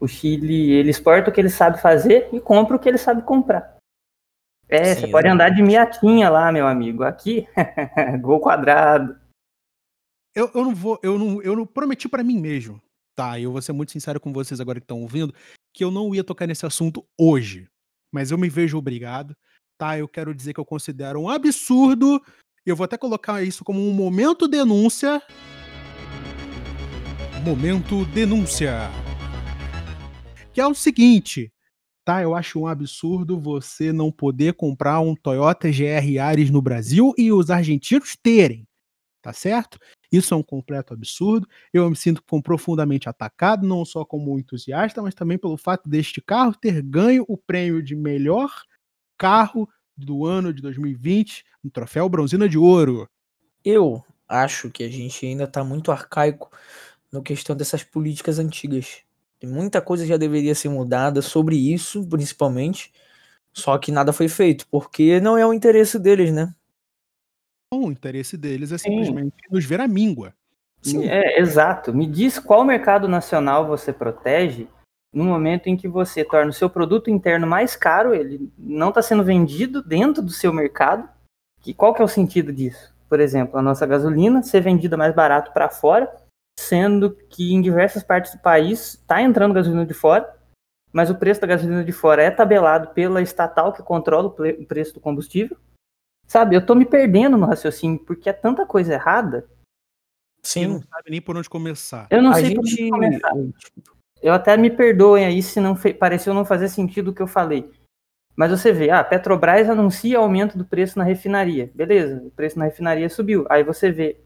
O 0.00 0.08
Chile, 0.08 0.72
ele 0.72 0.90
exporta 0.90 1.28
o 1.28 1.32
que 1.32 1.40
ele 1.40 1.50
sabe 1.50 1.80
fazer 1.80 2.30
e 2.32 2.40
compra 2.40 2.76
o 2.76 2.78
que 2.78 2.88
ele 2.88 2.98
sabe 2.98 3.22
comprar. 3.22 3.76
É, 4.68 4.94
Sim, 4.94 5.02
você 5.02 5.08
pode 5.08 5.28
andar 5.28 5.50
de 5.50 5.62
miatinha 5.62 6.30
lá, 6.30 6.50
meu 6.50 6.66
amigo. 6.66 7.04
Aqui, 7.04 7.46
gol 8.22 8.40
quadrado. 8.40 9.20
Eu, 10.34 10.50
eu 10.54 10.64
não 10.64 10.74
vou, 10.74 10.98
eu 11.02 11.18
não, 11.18 11.42
eu 11.42 11.54
não 11.54 11.66
prometi 11.66 12.08
pra 12.08 12.24
mim 12.24 12.40
mesmo, 12.40 12.80
tá? 13.14 13.38
Eu 13.38 13.52
vou 13.52 13.60
ser 13.60 13.72
muito 13.72 13.92
sincero 13.92 14.18
com 14.18 14.32
vocês 14.32 14.60
agora 14.60 14.80
que 14.80 14.84
estão 14.84 15.02
ouvindo, 15.02 15.34
que 15.72 15.82
eu 15.84 15.90
não 15.90 16.14
ia 16.14 16.22
tocar 16.22 16.46
nesse 16.46 16.66
assunto 16.66 17.06
hoje, 17.18 17.68
mas 18.12 18.30
eu 18.30 18.38
me 18.38 18.48
vejo 18.48 18.76
obrigado, 18.76 19.36
tá? 19.78 19.98
Eu 19.98 20.06
quero 20.06 20.34
dizer 20.34 20.52
que 20.52 20.60
eu 20.60 20.64
considero 20.64 21.20
um 21.20 21.28
absurdo. 21.28 22.20
Eu 22.64 22.76
vou 22.76 22.84
até 22.84 22.98
colocar 22.98 23.42
isso 23.42 23.64
como 23.64 23.80
um 23.80 23.92
momento 23.92 24.46
denúncia. 24.46 25.22
Momento 27.44 28.04
denúncia. 28.06 28.90
Que 30.52 30.60
é 30.60 30.66
o 30.66 30.74
seguinte, 30.74 31.52
tá? 32.04 32.22
Eu 32.22 32.34
acho 32.34 32.60
um 32.60 32.66
absurdo 32.66 33.40
você 33.40 33.92
não 33.92 34.12
poder 34.12 34.54
comprar 34.54 35.00
um 35.00 35.14
Toyota 35.14 35.68
GR 35.68 36.06
Yaris 36.06 36.50
no 36.50 36.60
Brasil 36.60 37.12
e 37.16 37.32
os 37.32 37.50
argentinos 37.50 38.14
terem, 38.22 38.68
tá 39.22 39.32
certo? 39.32 39.78
Isso 40.12 40.34
é 40.34 40.36
um 40.36 40.42
completo 40.42 40.92
absurdo. 40.94 41.48
Eu 41.72 41.88
me 41.90 41.96
sinto 41.96 42.22
com- 42.22 42.40
profundamente 42.42 43.08
atacado, 43.08 43.66
não 43.66 43.84
só 43.84 44.04
como 44.04 44.38
entusiasta, 44.38 45.02
mas 45.02 45.14
também 45.14 45.38
pelo 45.38 45.56
fato 45.56 45.88
deste 45.88 46.20
carro 46.20 46.54
ter 46.54 46.82
ganho 46.82 47.24
o 47.28 47.36
prêmio 47.38 47.82
de 47.82 47.96
melhor 47.96 48.50
carro 49.18 49.68
do 49.96 50.26
ano 50.26 50.52
de 50.52 50.60
2020 50.62 51.44
no 51.62 51.70
troféu 51.70 52.08
Bronzina 52.08 52.48
de 52.48 52.58
Ouro. 52.58 53.08
Eu 53.64 54.02
acho 54.28 54.70
que 54.70 54.82
a 54.82 54.88
gente 54.88 55.24
ainda 55.26 55.44
está 55.44 55.62
muito 55.64 55.92
arcaico 55.92 56.50
na 57.12 57.20
questão 57.22 57.54
dessas 57.56 57.82
políticas 57.84 58.38
antigas. 58.38 59.02
Muita 59.42 59.80
coisa 59.82 60.06
já 60.06 60.16
deveria 60.16 60.54
ser 60.54 60.68
mudada 60.68 61.20
sobre 61.22 61.56
isso, 61.56 62.06
principalmente. 62.08 62.92
Só 63.52 63.78
que 63.78 63.92
nada 63.92 64.12
foi 64.12 64.28
feito, 64.28 64.66
porque 64.70 65.20
não 65.20 65.36
é 65.38 65.46
o 65.46 65.52
interesse 65.52 65.98
deles, 65.98 66.32
né? 66.32 66.54
O 67.72 67.90
interesse 67.90 68.36
deles 68.36 68.70
é 68.70 68.78
Sim. 68.78 68.90
simplesmente 68.90 69.34
nos 69.50 69.64
ver 69.64 69.80
a 69.80 69.88
míngua. 69.88 70.34
Sim. 70.82 71.08
É, 71.08 71.40
exato. 71.40 71.94
Me 71.94 72.06
diz 72.06 72.38
qual 72.38 72.64
mercado 72.64 73.08
nacional 73.08 73.66
você 73.66 73.92
protege 73.92 74.68
no 75.12 75.24
momento 75.24 75.68
em 75.68 75.76
que 75.76 75.86
você 75.86 76.24
torna 76.24 76.50
o 76.50 76.54
seu 76.54 76.70
produto 76.70 77.10
interno 77.10 77.46
mais 77.46 77.76
caro, 77.76 78.14
ele 78.14 78.50
não 78.58 78.88
está 78.88 79.02
sendo 79.02 79.22
vendido 79.22 79.82
dentro 79.82 80.22
do 80.22 80.30
seu 80.30 80.52
mercado. 80.52 81.08
Que, 81.60 81.74
qual 81.74 81.94
que 81.94 82.02
é 82.02 82.04
o 82.04 82.08
sentido 82.08 82.52
disso? 82.52 82.92
Por 83.08 83.20
exemplo, 83.20 83.58
a 83.58 83.62
nossa 83.62 83.86
gasolina 83.86 84.42
ser 84.42 84.60
vendida 84.60 84.96
mais 84.96 85.14
barato 85.14 85.52
para 85.52 85.68
fora, 85.68 86.10
sendo 86.58 87.10
que 87.28 87.52
em 87.52 87.60
diversas 87.60 88.02
partes 88.02 88.32
do 88.32 88.40
país 88.40 88.94
está 88.94 89.20
entrando 89.20 89.54
gasolina 89.54 89.84
de 89.84 89.94
fora, 89.94 90.34
mas 90.92 91.10
o 91.10 91.14
preço 91.14 91.40
da 91.40 91.46
gasolina 91.46 91.84
de 91.84 91.92
fora 91.92 92.22
é 92.22 92.30
tabelado 92.30 92.88
pela 92.88 93.22
estatal 93.22 93.72
que 93.72 93.82
controla 93.82 94.28
o 94.28 94.66
preço 94.66 94.94
do 94.94 95.00
combustível. 95.00 95.56
Sabe, 96.32 96.56
eu 96.56 96.64
tô 96.64 96.74
me 96.74 96.86
perdendo 96.86 97.36
no 97.36 97.44
raciocínio, 97.44 97.98
porque 97.98 98.26
é 98.26 98.32
tanta 98.32 98.64
coisa 98.64 98.94
errada, 98.94 99.46
E 100.56 100.66
não 100.66 100.80
Sim. 100.80 100.82
sabe 100.88 101.10
nem 101.10 101.20
por 101.20 101.36
onde 101.36 101.46
começar. 101.46 102.06
eu 102.08 102.22
não 102.22 102.30
A 102.30 102.36
sei 102.36 102.54
por 102.54 102.64
gente. 102.64 102.84
onde 102.84 102.90
começar. 102.90 103.32
Eu 104.22 104.32
até 104.32 104.56
me 104.56 104.70
perdoem 104.70 105.26
aí 105.26 105.42
se 105.42 105.60
não 105.60 105.76
fe- 105.76 105.92
pareceu 105.92 106.32
não 106.32 106.46
fazer 106.46 106.70
sentido 106.70 107.10
o 107.10 107.14
que 107.14 107.20
eu 107.20 107.26
falei. 107.26 107.70
Mas 108.34 108.50
você 108.50 108.72
vê, 108.72 108.88
ah, 108.88 109.00
a 109.00 109.04
Petrobras 109.04 109.68
anuncia 109.68 110.16
aumento 110.16 110.56
do 110.56 110.64
preço 110.64 110.98
na 110.98 111.04
refinaria. 111.04 111.70
Beleza, 111.74 112.22
o 112.24 112.30
preço 112.30 112.58
na 112.58 112.64
refinaria 112.64 113.10
subiu. 113.10 113.44
Aí 113.50 113.62
você 113.62 113.92
vê 113.92 114.18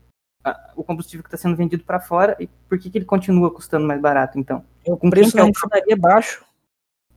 ah, 0.45 0.71
o 0.77 0.85
combustível 0.85 1.25
que 1.25 1.29
está 1.29 1.37
sendo 1.37 1.57
vendido 1.57 1.83
para 1.83 1.99
fora 1.99 2.37
e 2.39 2.47
por 2.69 2.79
que, 2.79 2.89
que 2.89 2.99
ele 2.99 3.05
continua 3.05 3.53
custando 3.53 3.85
mais 3.85 4.01
barato, 4.01 4.39
então? 4.39 4.65
O 4.87 4.97
Com 4.97 5.11
preço 5.11 5.37
na 5.37 5.43
que 5.43 5.49
é 5.49 5.51
o 5.51 5.53
refinaria 5.53 5.93
é 5.93 5.97
baixo. 5.97 6.45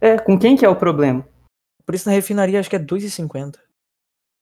É, 0.02 0.18
com 0.18 0.36
quem 0.40 0.58
que 0.58 0.66
é 0.66 0.70
o 0.70 0.76
problema? 0.76 1.24
O 1.80 1.84
preço 1.84 2.10
na 2.10 2.16
refinaria 2.16 2.60
acho 2.60 2.72
que 2.72 2.76
é 2.76 2.80
2,50. 2.80 3.60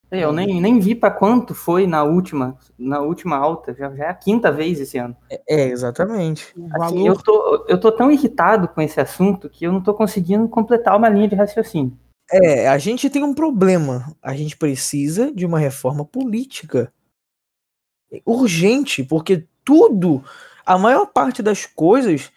É, 0.10 0.24
Eu 0.24 0.32
nem, 0.32 0.62
nem 0.62 0.80
vi 0.80 0.96
para 0.96 1.12
quanto 1.12 1.54
foi 1.54 1.86
na 1.86 2.04
última, 2.04 2.58
na 2.78 3.02
última 3.02 3.36
alta. 3.36 3.74
Já, 3.74 3.94
já 3.94 4.06
é 4.06 4.10
a 4.10 4.14
quinta 4.14 4.52
vez 4.52 4.80
esse 4.80 4.98
ano. 4.98 5.16
É, 5.48 5.68
exatamente. 5.68 6.54
O 6.58 6.84
Assim, 6.84 7.08
eu, 7.08 7.16
tô, 7.16 7.66
eu 7.68 7.80
tô 7.80 7.92
tão 7.92 8.10
irritado 8.10 8.68
com 8.70 8.82
esse 8.82 9.00
assunto 9.00 9.50
que 9.50 9.66
eu 9.66 9.72
não 9.72 9.82
tô 9.82 9.94
conseguindo 9.94 10.48
completar 10.48 10.96
uma 10.98 11.10
linha 11.10 11.28
de 11.28 11.36
raciocínio. 11.36 11.98
É, 12.32 12.68
a 12.68 12.78
gente 12.78 13.10
tem 13.10 13.24
um 13.24 13.34
problema. 13.34 14.14
A 14.22 14.34
gente 14.34 14.56
precisa 14.56 15.32
de 15.32 15.46
uma 15.46 15.60
reforma 15.60 16.06
política. 16.06 16.92
Urgente, 18.26 19.04
porque 19.04 19.46
tudo, 19.66 20.24
a 20.66 20.78
maior 20.78 21.08
parte 21.08 21.44
das 21.44 21.66
coisas 21.66 22.32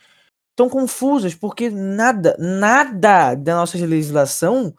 estão 0.51 0.69
confusas, 0.69 1.35
porque 1.35 1.71
nada, 1.71 2.37
nada 2.39 3.35
da 3.35 3.55
nossa 3.55 3.79
legislação, 3.79 4.75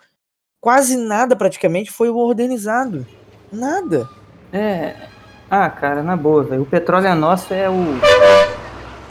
quase 0.62 0.96
nada 0.96 1.36
praticamente 1.36 1.92
foi 1.92 2.12
modernizado. 2.12 3.06
Nada. 3.52 4.08
É. 4.54 5.10
Ah, 5.50 5.70
cara, 5.70 6.02
na 6.02 6.16
boa, 6.16 6.44
velho. 6.44 6.62
O 6.62 6.66
petróleo 6.66 7.08
é 7.08 7.14
nosso, 7.16 7.54
é 7.54 7.70
o. 7.70 7.74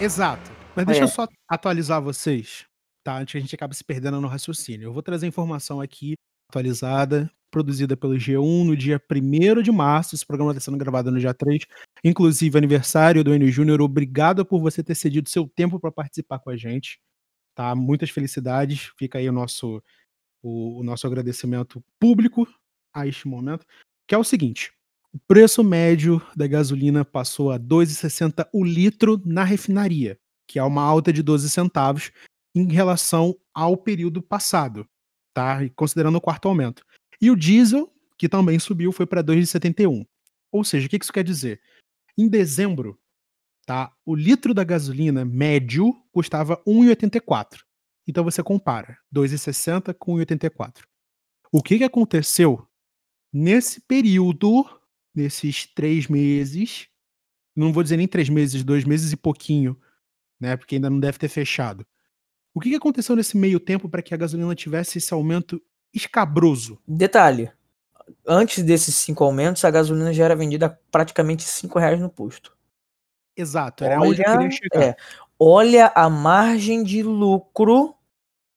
Exato. 0.01 0.51
Mas 0.75 0.87
deixa 0.87 1.03
É. 1.03 1.05
eu 1.05 1.09
só 1.09 1.27
atualizar 1.49 2.01
vocês, 2.01 2.65
tá? 3.05 3.19
Antes 3.19 3.33
que 3.33 3.39
a 3.39 3.41
gente 3.41 3.55
acabe 3.55 3.75
se 3.75 3.85
perdendo 3.85 4.21
no 4.21 4.29
raciocínio. 4.29 4.87
Eu 4.87 4.93
vou 4.93 5.03
trazer 5.03 5.27
informação 5.27 5.81
aqui 5.81 6.15
atualizada 6.49 7.31
produzida 7.51 7.97
pelo 7.97 8.15
G1 8.15 8.65
no 8.65 8.77
dia 8.77 9.01
1 9.11 9.61
de 9.61 9.73
março. 9.73 10.15
Esse 10.15 10.25
programa 10.25 10.53
está 10.53 10.61
sendo 10.61 10.79
gravado 10.79 11.11
no 11.11 11.19
dia 11.19 11.35
3, 11.35 11.67
inclusive 12.05 12.57
aniversário 12.57 13.25
do 13.25 13.35
Enio 13.35 13.51
Júnior. 13.51 13.81
Obrigado 13.83 14.45
por 14.47 14.61
você 14.61 14.83
ter 14.83 14.95
cedido 14.95 15.29
seu 15.29 15.49
tempo 15.49 15.79
para 15.81 15.91
participar 15.91 16.39
com 16.39 16.51
a 16.51 16.57
gente. 16.57 16.99
Tá? 17.55 17.75
Muitas 17.75 18.09
felicidades. 18.11 18.93
Fica 18.97 19.19
aí 19.19 19.29
o 19.29 19.33
nosso, 19.33 19.83
o, 20.43 20.81
o 20.81 20.83
nosso 20.83 21.07
agradecimento 21.07 21.83
público 21.99 22.47
a 22.93 23.07
este 23.07 23.29
momento, 23.29 23.65
que 24.07 24.15
é 24.15 24.19
o 24.19 24.25
seguinte. 24.25 24.73
O 25.13 25.19
preço 25.27 25.65
médio 25.65 26.23
da 26.37 26.47
gasolina 26.47 27.05
passou 27.05 27.51
a 27.51 27.59
2,60 27.59 28.49
o 28.53 28.65
litro 28.65 29.21
na 29.25 29.43
refinaria, 29.43 30.19
que 30.47 30.59
é 30.59 30.63
uma 30.63 30.83
alta 30.83 31.13
de 31.13 31.23
12 31.23 31.51
centavos 31.51 32.13
em 32.55 32.67
relação 32.73 33.37
ao 33.53 33.77
período 33.77 34.23
passado, 34.23 34.87
tá? 35.35 35.59
Considerando 35.75 36.17
o 36.17 36.21
quarto 36.21 36.49
aumento. 36.49 36.85
E 37.21 37.31
o 37.31 37.37
diesel, 37.37 37.93
que 38.17 38.29
também 38.29 38.59
subiu, 38.59 38.93
foi 38.93 39.07
para 39.07 39.23
2,71. 39.23 40.07
Ou 40.53 40.65
seja, 40.65 40.87
o 40.87 40.91
que 40.91 40.99
isso 41.01 41.13
quer 41.13 41.25
dizer? 41.25 41.61
Em 42.17 42.29
dezembro, 42.29 42.99
tá? 43.67 43.93
O 44.05 44.15
litro 44.15 44.55
da 44.55 44.65
gasolina 44.65 45.25
médio 45.25 45.95
custava 46.13 46.57
1,84. 46.67 47.61
Então 48.07 48.25
você 48.25 48.43
compara 48.43 48.99
2,60 49.15 49.95
com 49.95 50.17
1,84. 50.17 50.83
O 51.53 51.63
que, 51.63 51.79
que 51.79 51.85
aconteceu 51.85 52.67
nesse 53.33 53.81
período, 53.81 54.65
nesses 55.15 55.67
três 55.67 56.07
meses? 56.07 56.89
Não 57.55 57.73
vou 57.73 57.83
dizer 57.83 57.97
nem 57.97 58.09
três 58.09 58.29
meses, 58.29 58.63
dois 58.65 58.85
meses 58.85 59.13
e 59.13 59.17
pouquinho, 59.17 59.79
né? 60.39 60.57
Porque 60.57 60.77
ainda 60.77 60.89
não 60.89 61.01
deve 61.01 61.19
ter 61.19 61.29
fechado. 61.29 61.87
O 62.55 62.61
que, 62.61 62.71
que 62.71 62.77
aconteceu 62.77 63.15
nesse 63.15 63.37
meio 63.37 63.61
tempo 63.61 63.89
para 63.89 64.03
que 64.03 64.15
a 64.15 64.17
gasolina 64.17 64.55
tivesse 64.55 64.99
esse 64.99 65.13
aumento 65.13 65.61
escabroso? 65.95 66.79
Detalhe: 66.87 67.51
antes 68.27 68.63
desses 68.63 68.95
cinco 68.95 69.25
aumentos, 69.25 69.65
a 69.65 69.71
gasolina 69.71 70.13
já 70.13 70.25
era 70.25 70.37
vendida 70.37 70.67
a 70.67 70.77
praticamente 70.91 71.43
cinco 71.43 71.79
reais 71.79 72.01
no 72.01 72.09
posto. 72.09 72.57
Exato, 73.37 73.85
era 73.85 74.01
onde 74.01 74.21
eu 74.21 74.29
Olha, 74.29 74.49
queria 74.49 74.51
chegar. 74.51 74.83
é, 74.83 74.97
olha 75.41 75.91
a 75.95 76.11
margem 76.11 76.85
de 76.85 77.03
lucro 77.03 77.95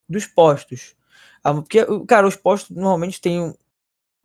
dos 0.09 0.27
postos. 0.27 0.95
Ah, 1.41 1.53
Porque, 1.53 1.79
cara, 2.05 2.27
os 2.27 2.35
postos 2.35 2.75
normalmente 2.75 3.21
têm 3.21 3.39
um, 3.39 3.53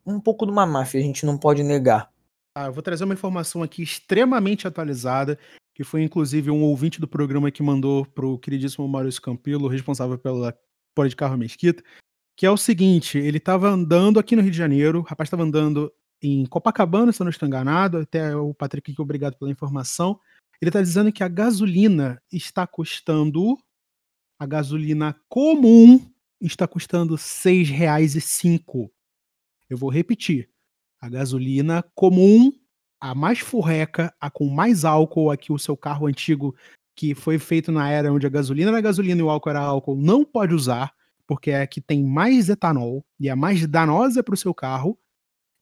um 0.05 0.21
pouco 0.21 0.45
de 0.45 0.51
uma 0.51 0.67
máfia, 0.67 1.01
a 1.01 1.03
gente 1.03 1.25
não 1.25 1.39
pode 1.39 1.63
negar. 1.63 2.11
Ah, 2.55 2.67
eu 2.67 2.73
vou 2.73 2.83
trazer 2.83 3.05
uma 3.05 3.15
informação 3.15 3.63
aqui 3.63 3.83
extremamente 3.83 4.67
atualizada, 4.67 5.39
que 5.73 5.85
foi 5.85 6.03
inclusive 6.03 6.51
um 6.51 6.63
ouvinte 6.63 7.01
do 7.01 7.07
programa 7.07 7.53
que 7.53 7.63
mandou 7.63 8.05
pro 8.05 8.39
queridíssimo 8.39 8.89
Maurício 8.89 9.23
Campilo, 9.23 9.69
responsável 9.69 10.19
pela 10.19 10.59
Pode 10.95 11.11
de 11.11 11.17
Carro 11.17 11.37
Mesquita, 11.37 11.85
que 12.37 12.45
é 12.45 12.51
o 12.51 12.57
seguinte, 12.57 13.19
ele 13.19 13.39
estava 13.39 13.69
andando 13.69 14.19
aqui 14.19 14.35
no 14.35 14.43
Rio 14.43 14.51
de 14.51 14.57
Janeiro, 14.57 14.99
o 14.99 15.03
rapaz 15.03 15.29
estava 15.29 15.45
andando 15.45 15.93
em 16.21 16.45
Copacabana, 16.47 17.13
se 17.13 17.21
eu 17.21 17.25
não 17.25 17.31
estou 17.31 17.47
enganado, 17.47 17.99
até 17.99 18.35
o 18.35 18.53
Patrick 18.53 18.95
obrigado 19.01 19.37
pela 19.37 19.51
informação. 19.51 20.19
Ele 20.61 20.71
está 20.71 20.83
dizendo 20.83 21.13
que 21.13 21.23
a 21.23 21.29
gasolina 21.29 22.21
está 22.33 22.67
custando, 22.67 23.57
a 24.39 24.45
gasolina 24.45 25.17
comum 25.29 26.01
está 26.41 26.67
custando 26.67 27.15
R$ 27.15 27.21
6,05. 27.21 28.91
Eu 29.71 29.77
vou 29.77 29.91
repetir. 29.91 30.51
A 31.01 31.09
gasolina 31.09 31.85
comum, 31.95 32.53
a 33.01 33.15
mais 33.15 33.39
furreca, 33.39 34.13
a 34.21 34.31
com 34.31 34.49
mais 34.49 34.85
álcool, 34.85 35.31
a 35.31 35.37
que 35.37 35.53
o 35.53 35.59
seu 35.59 35.77
carro 35.77 36.07
antigo, 36.07 36.55
que 36.97 37.15
foi 37.15 37.39
feito 37.39 37.71
na 37.71 37.89
era 37.89 38.13
onde 38.13 38.27
a 38.27 38.31
gasolina 38.31 38.73
era 38.73 38.81
gasolina 38.81 39.21
e 39.21 39.23
o 39.23 39.31
álcool 39.31 39.51
era 39.51 39.61
álcool, 39.61 39.97
não 39.97 40.25
pode 40.25 40.55
usar, 40.55 40.93
porque 41.25 41.53
é 41.53 41.63
a 41.63 41.67
que 41.69 41.81
tem 41.81 42.03
mais 42.03 42.49
etanol 42.49 43.07
e 43.21 43.29
é 43.29 43.31
a 43.31 43.37
mais 43.37 43.65
danosa 43.65 44.25
para 44.25 44.35
o 44.35 44.37
seu 44.37 44.53
carro, 44.53 44.99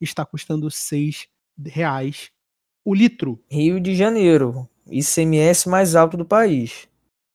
está 0.00 0.24
custando 0.24 0.70
6 0.70 1.28
reais 1.66 2.30
o 2.82 2.94
litro. 2.94 3.42
Rio 3.50 3.78
de 3.80 3.94
Janeiro, 3.94 4.68
ICMS 4.90 5.68
mais 5.68 5.94
alto 5.94 6.16
do 6.16 6.25
país. 6.25 6.88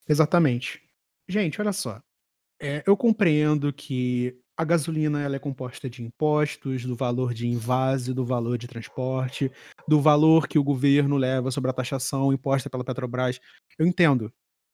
Exatamente. 0.08 0.82
Gente, 1.28 1.62
olha 1.62 1.74
só. 1.74 2.02
É, 2.60 2.84
eu 2.86 2.96
compreendo 2.96 3.74
que 3.74 4.38
a 4.56 4.64
gasolina 4.64 5.22
ela 5.22 5.36
é 5.36 5.40
composta 5.40 5.90
de 5.90 6.04
impostos, 6.04 6.86
do 6.86 6.96
valor 6.96 7.34
de 7.34 7.48
invase, 7.48 8.14
do 8.14 8.24
valor 8.24 8.58
de 8.58 8.68
transporte, 8.68 9.52
do 9.88 10.00
valor 10.00 10.48
que 10.48 10.60
o 10.60 10.64
governo 10.64 11.18
leva 11.18 11.50
sobre 11.50 11.72
a 11.72 11.74
taxação 11.74 12.32
imposta 12.32 12.70
pela 12.70 12.84
Petrobras. 12.84 13.40
Eu 13.80 13.88
entendo, 13.88 14.32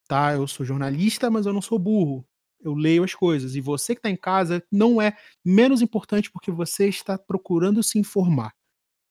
tá? 0.08 0.34
Eu 0.34 0.46
sou 0.48 0.66
jornalista, 0.66 1.30
mas 1.30 1.46
eu 1.46 1.54
não 1.54 1.62
sou 1.62 1.80
burro. 1.80 2.28
Eu 2.60 2.74
leio 2.74 3.04
as 3.04 3.16
coisas. 3.16 3.56
E 3.56 3.62
você 3.62 3.96
que 3.96 4.00
está 4.00 4.10
em 4.10 4.18
casa 4.18 4.62
não 4.70 5.02
é 5.02 5.16
menos 5.46 5.82
importante 5.82 6.30
porque 6.32 6.52
você 6.52 6.90
está 6.90 7.18
procurando 7.18 7.82
se 7.82 7.98
informar. 7.98 8.52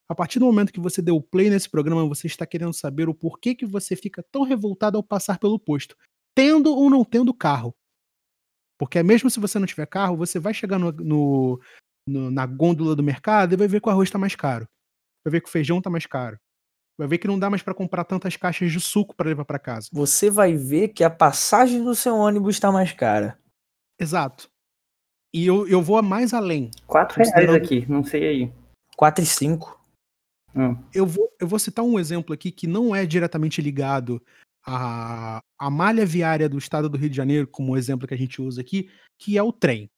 A 0.08 0.14
partir 0.14 0.38
do 0.38 0.46
momento 0.46 0.72
que 0.72 0.80
você 0.80 1.02
deu 1.02 1.20
play 1.20 1.50
nesse 1.50 1.68
programa, 1.68 2.06
você 2.06 2.26
está 2.26 2.46
querendo 2.46 2.72
saber 2.72 3.08
o 3.08 3.14
porquê 3.14 3.54
que 3.54 3.66
você 3.66 3.96
fica 3.96 4.24
tão 4.30 4.42
revoltado 4.42 4.96
ao 4.96 5.02
passar 5.02 5.38
pelo 5.38 5.58
posto, 5.58 5.96
tendo 6.34 6.72
ou 6.74 6.88
não 6.88 7.04
tendo 7.04 7.34
carro. 7.34 7.74
Porque 8.78 9.02
mesmo 9.02 9.28
se 9.30 9.40
você 9.40 9.58
não 9.58 9.66
tiver 9.66 9.86
carro, 9.86 10.16
você 10.16 10.38
vai 10.38 10.54
chegar 10.54 10.78
no, 10.78 10.92
no- 10.92 11.60
no- 12.08 12.30
na 12.30 12.46
gôndola 12.46 12.94
do 12.94 13.02
mercado 13.02 13.54
e 13.54 13.56
vai 13.56 13.66
ver 13.66 13.80
que 13.80 13.88
o 13.88 13.90
arroz 13.90 14.08
está 14.08 14.18
mais 14.18 14.36
caro. 14.36 14.66
Vai 15.24 15.32
ver 15.32 15.40
que 15.40 15.48
o 15.48 15.52
feijão 15.52 15.78
está 15.78 15.90
mais 15.90 16.06
caro. 16.06 16.38
Vai 16.98 17.08
ver 17.08 17.18
que 17.18 17.26
não 17.26 17.38
dá 17.38 17.50
mais 17.50 17.62
para 17.62 17.74
comprar 17.74 18.04
tantas 18.04 18.36
caixas 18.36 18.70
de 18.70 18.80
suco 18.80 19.14
para 19.16 19.28
levar 19.28 19.44
para 19.44 19.58
casa. 19.58 19.88
Você 19.92 20.30
vai 20.30 20.54
ver 20.54 20.88
que 20.88 21.02
a 21.02 21.10
passagem 21.10 21.82
do 21.84 21.94
seu 21.94 22.14
ônibus 22.16 22.54
está 22.56 22.70
mais 22.70 22.92
cara. 22.92 23.38
Exato. 24.00 24.48
E 25.34 25.46
eu, 25.46 25.66
eu 25.66 25.82
vou 25.82 26.00
mais 26.02 26.32
além. 26.32 26.70
Quatro 26.86 27.16
reais 27.16 27.30
Considerando- 27.32 27.56
aqui, 27.64 27.90
não 27.90 28.04
sei 28.04 28.26
aí. 28.26 28.52
4 28.96 29.22
e 29.22 29.26
5. 29.26 29.75
Hum. 30.56 30.76
Eu 30.94 31.06
vou, 31.06 31.30
eu 31.40 31.46
vou 31.46 31.58
citar 31.58 31.84
um 31.84 31.98
exemplo 31.98 32.32
aqui 32.32 32.50
que 32.50 32.66
não 32.66 32.94
é 32.94 33.04
diretamente 33.04 33.60
ligado 33.60 34.22
à, 34.66 35.40
à 35.58 35.70
malha 35.70 36.06
viária 36.06 36.48
do 36.48 36.58
estado 36.58 36.88
do 36.88 36.96
Rio 36.96 37.10
de 37.10 37.16
Janeiro, 37.16 37.46
como 37.46 37.72
o 37.72 37.76
exemplo 37.76 38.08
que 38.08 38.14
a 38.14 38.18
gente 38.18 38.40
usa 38.40 38.60
aqui, 38.60 38.88
que 39.18 39.36
é 39.36 39.42
o 39.42 39.52
trem. 39.52 39.90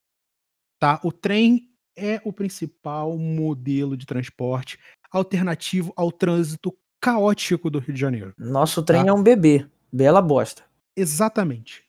Tá? 0.79 0.99
O 1.03 1.11
trem 1.11 1.69
é 1.97 2.21
o 2.23 2.31
principal 2.31 3.17
modelo 3.17 3.95
de 3.97 4.05
transporte 4.05 4.77
alternativo 5.11 5.91
ao 5.95 6.11
trânsito 6.11 6.75
caótico 7.01 7.69
do 7.69 7.79
Rio 7.79 7.93
de 7.93 7.99
Janeiro. 7.99 8.33
Nosso 8.37 8.83
trem 8.83 9.03
Tá. 9.03 9.09
é 9.09 9.13
um 9.13 9.23
bebê. 9.23 9.65
Bela 9.91 10.21
bosta. 10.21 10.63
Exatamente. 10.95 11.83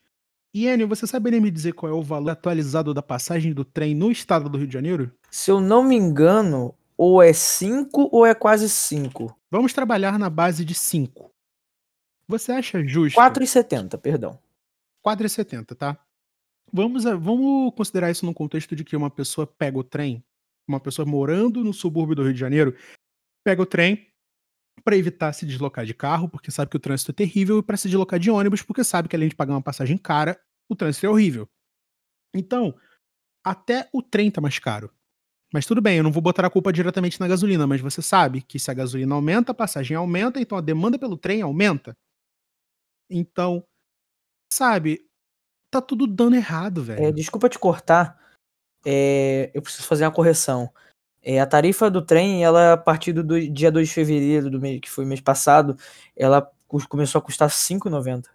E 0.53 0.67
Enio, 0.67 0.87
você 0.87 1.07
saberia 1.07 1.39
me 1.39 1.51
dizer 1.51 1.73
qual 1.73 1.91
é 1.91 1.95
o 1.95 2.01
valor 2.03 2.31
atualizado 2.31 2.93
da 2.93 3.01
passagem 3.01 3.53
do 3.53 3.63
trem 3.63 3.95
no 3.95 4.11
estado 4.11 4.49
do 4.49 4.57
Rio 4.57 4.67
de 4.67 4.73
Janeiro? 4.73 5.11
Se 5.29 5.49
eu 5.49 5.61
não 5.61 5.83
me 5.83 5.95
engano, 5.95 6.73
ou 7.03 7.19
é 7.19 7.33
5 7.33 8.09
ou 8.11 8.27
é 8.27 8.35
quase 8.35 8.69
5. 8.69 9.35
Vamos 9.49 9.73
trabalhar 9.73 10.19
na 10.19 10.29
base 10.29 10.63
de 10.63 10.75
5. 10.75 11.33
Você 12.27 12.51
acha 12.51 12.85
justo? 12.87 13.15
4,70, 13.19 13.97
perdão. 13.97 14.39
4,70, 15.03 15.75
tá? 15.75 15.97
Vamos, 16.71 17.07
a- 17.07 17.15
vamos 17.15 17.73
considerar 17.73 18.11
isso 18.11 18.23
no 18.23 18.35
contexto 18.35 18.75
de 18.75 18.83
que 18.83 18.95
uma 18.95 19.09
pessoa 19.09 19.47
pega 19.47 19.79
o 19.79 19.83
trem, 19.83 20.23
uma 20.67 20.79
pessoa 20.79 21.03
morando 21.03 21.63
no 21.63 21.73
subúrbio 21.73 22.15
do 22.15 22.23
Rio 22.23 22.33
de 22.35 22.39
Janeiro, 22.39 22.77
pega 23.43 23.63
o 23.63 23.65
trem 23.65 24.07
para 24.83 24.95
evitar 24.95 25.33
se 25.33 25.43
deslocar 25.43 25.87
de 25.87 25.95
carro, 25.95 26.29
porque 26.29 26.51
sabe 26.51 26.69
que 26.69 26.77
o 26.77 26.79
trânsito 26.79 27.09
é 27.09 27.15
terrível, 27.15 27.57
e 27.57 27.63
para 27.63 27.77
se 27.77 27.87
deslocar 27.89 28.19
de 28.19 28.29
ônibus, 28.29 28.61
porque 28.61 28.83
sabe 28.83 29.09
que 29.09 29.15
além 29.15 29.27
de 29.27 29.35
pagar 29.35 29.53
uma 29.53 29.61
passagem 29.61 29.97
cara, 29.97 30.39
o 30.69 30.75
trânsito 30.75 31.07
é 31.07 31.09
horrível. 31.09 31.49
Então, 32.33 32.77
até 33.43 33.89
o 33.91 34.03
trem 34.03 34.29
tá 34.29 34.39
mais 34.39 34.59
caro. 34.59 34.93
Mas 35.53 35.65
tudo 35.65 35.81
bem, 35.81 35.97
eu 35.97 36.03
não 36.03 36.11
vou 36.11 36.21
botar 36.21 36.45
a 36.45 36.49
culpa 36.49 36.71
diretamente 36.71 37.19
na 37.19 37.27
gasolina, 37.27 37.67
mas 37.67 37.81
você 37.81 38.01
sabe 38.01 38.41
que 38.41 38.57
se 38.57 38.71
a 38.71 38.73
gasolina 38.73 39.15
aumenta, 39.15 39.51
a 39.51 39.55
passagem 39.55 39.97
aumenta, 39.97 40.39
então 40.39 40.57
a 40.57 40.61
demanda 40.61 40.97
pelo 40.97 41.17
trem 41.17 41.41
aumenta. 41.41 41.95
Então, 43.09 43.63
sabe, 44.53 45.05
tá 45.69 45.81
tudo 45.81 46.07
dando 46.07 46.37
errado, 46.37 46.81
velho. 46.81 47.03
É, 47.03 47.11
desculpa 47.11 47.49
te 47.49 47.59
cortar. 47.59 48.17
é, 48.85 49.51
eu 49.53 49.61
preciso 49.61 49.87
fazer 49.87 50.05
uma 50.05 50.11
correção. 50.11 50.71
É, 51.21 51.39
a 51.39 51.45
tarifa 51.45 51.91
do 51.91 52.01
trem, 52.01 52.43
ela, 52.43 52.73
a 52.73 52.77
partir 52.77 53.13
do 53.13 53.23
dia 53.51 53.71
2 53.71 53.89
de 53.89 53.93
fevereiro, 53.93 54.49
do 54.49 54.59
mês, 54.59 54.79
que 54.79 54.89
foi 54.89 55.05
mês 55.05 55.21
passado, 55.21 55.77
ela 56.15 56.49
começou 56.89 57.19
a 57.19 57.21
custar 57.21 57.49
R$ 57.49 57.53
5,90. 57.53 58.25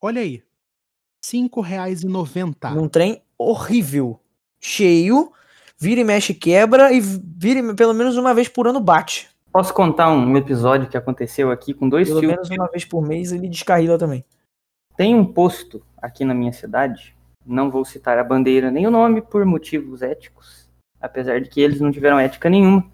Olha 0.00 0.20
aí. 0.20 0.36
R$ 0.36 0.44
5,90. 1.24 2.74
Num 2.74 2.88
trem 2.88 3.22
horrível. 3.36 4.20
Cheio, 4.60 5.32
vira 5.78 6.00
e 6.00 6.04
mexe 6.04 6.34
quebra 6.34 6.92
e 6.92 7.00
vira 7.00 7.60
e, 7.60 7.74
pelo 7.74 7.94
menos 7.94 8.16
uma 8.16 8.34
vez 8.34 8.48
por 8.48 8.66
ano 8.66 8.80
bate. 8.80 9.28
Posso 9.52 9.72
contar 9.72 10.10
um 10.10 10.36
episódio 10.36 10.88
que 10.88 10.96
aconteceu 10.96 11.50
aqui 11.50 11.72
com 11.72 11.88
dois 11.88 12.08
Pelo 12.08 12.20
fios? 12.20 12.32
menos 12.32 12.50
uma 12.50 12.68
vez 12.68 12.84
por 12.84 13.00
mês 13.02 13.32
ele 13.32 13.48
descarrila 13.48 13.98
também. 13.98 14.24
Tem 14.96 15.14
um 15.14 15.24
posto 15.24 15.82
aqui 15.96 16.24
na 16.24 16.34
minha 16.34 16.52
cidade, 16.52 17.16
não 17.46 17.70
vou 17.70 17.84
citar 17.84 18.18
a 18.18 18.24
bandeira 18.24 18.70
nem 18.70 18.86
o 18.86 18.90
nome 18.90 19.22
por 19.22 19.44
motivos 19.44 20.02
éticos, 20.02 20.68
apesar 21.00 21.40
de 21.40 21.48
que 21.48 21.60
eles 21.60 21.80
não 21.80 21.90
tiveram 21.90 22.18
ética 22.18 22.50
nenhuma. 22.50 22.84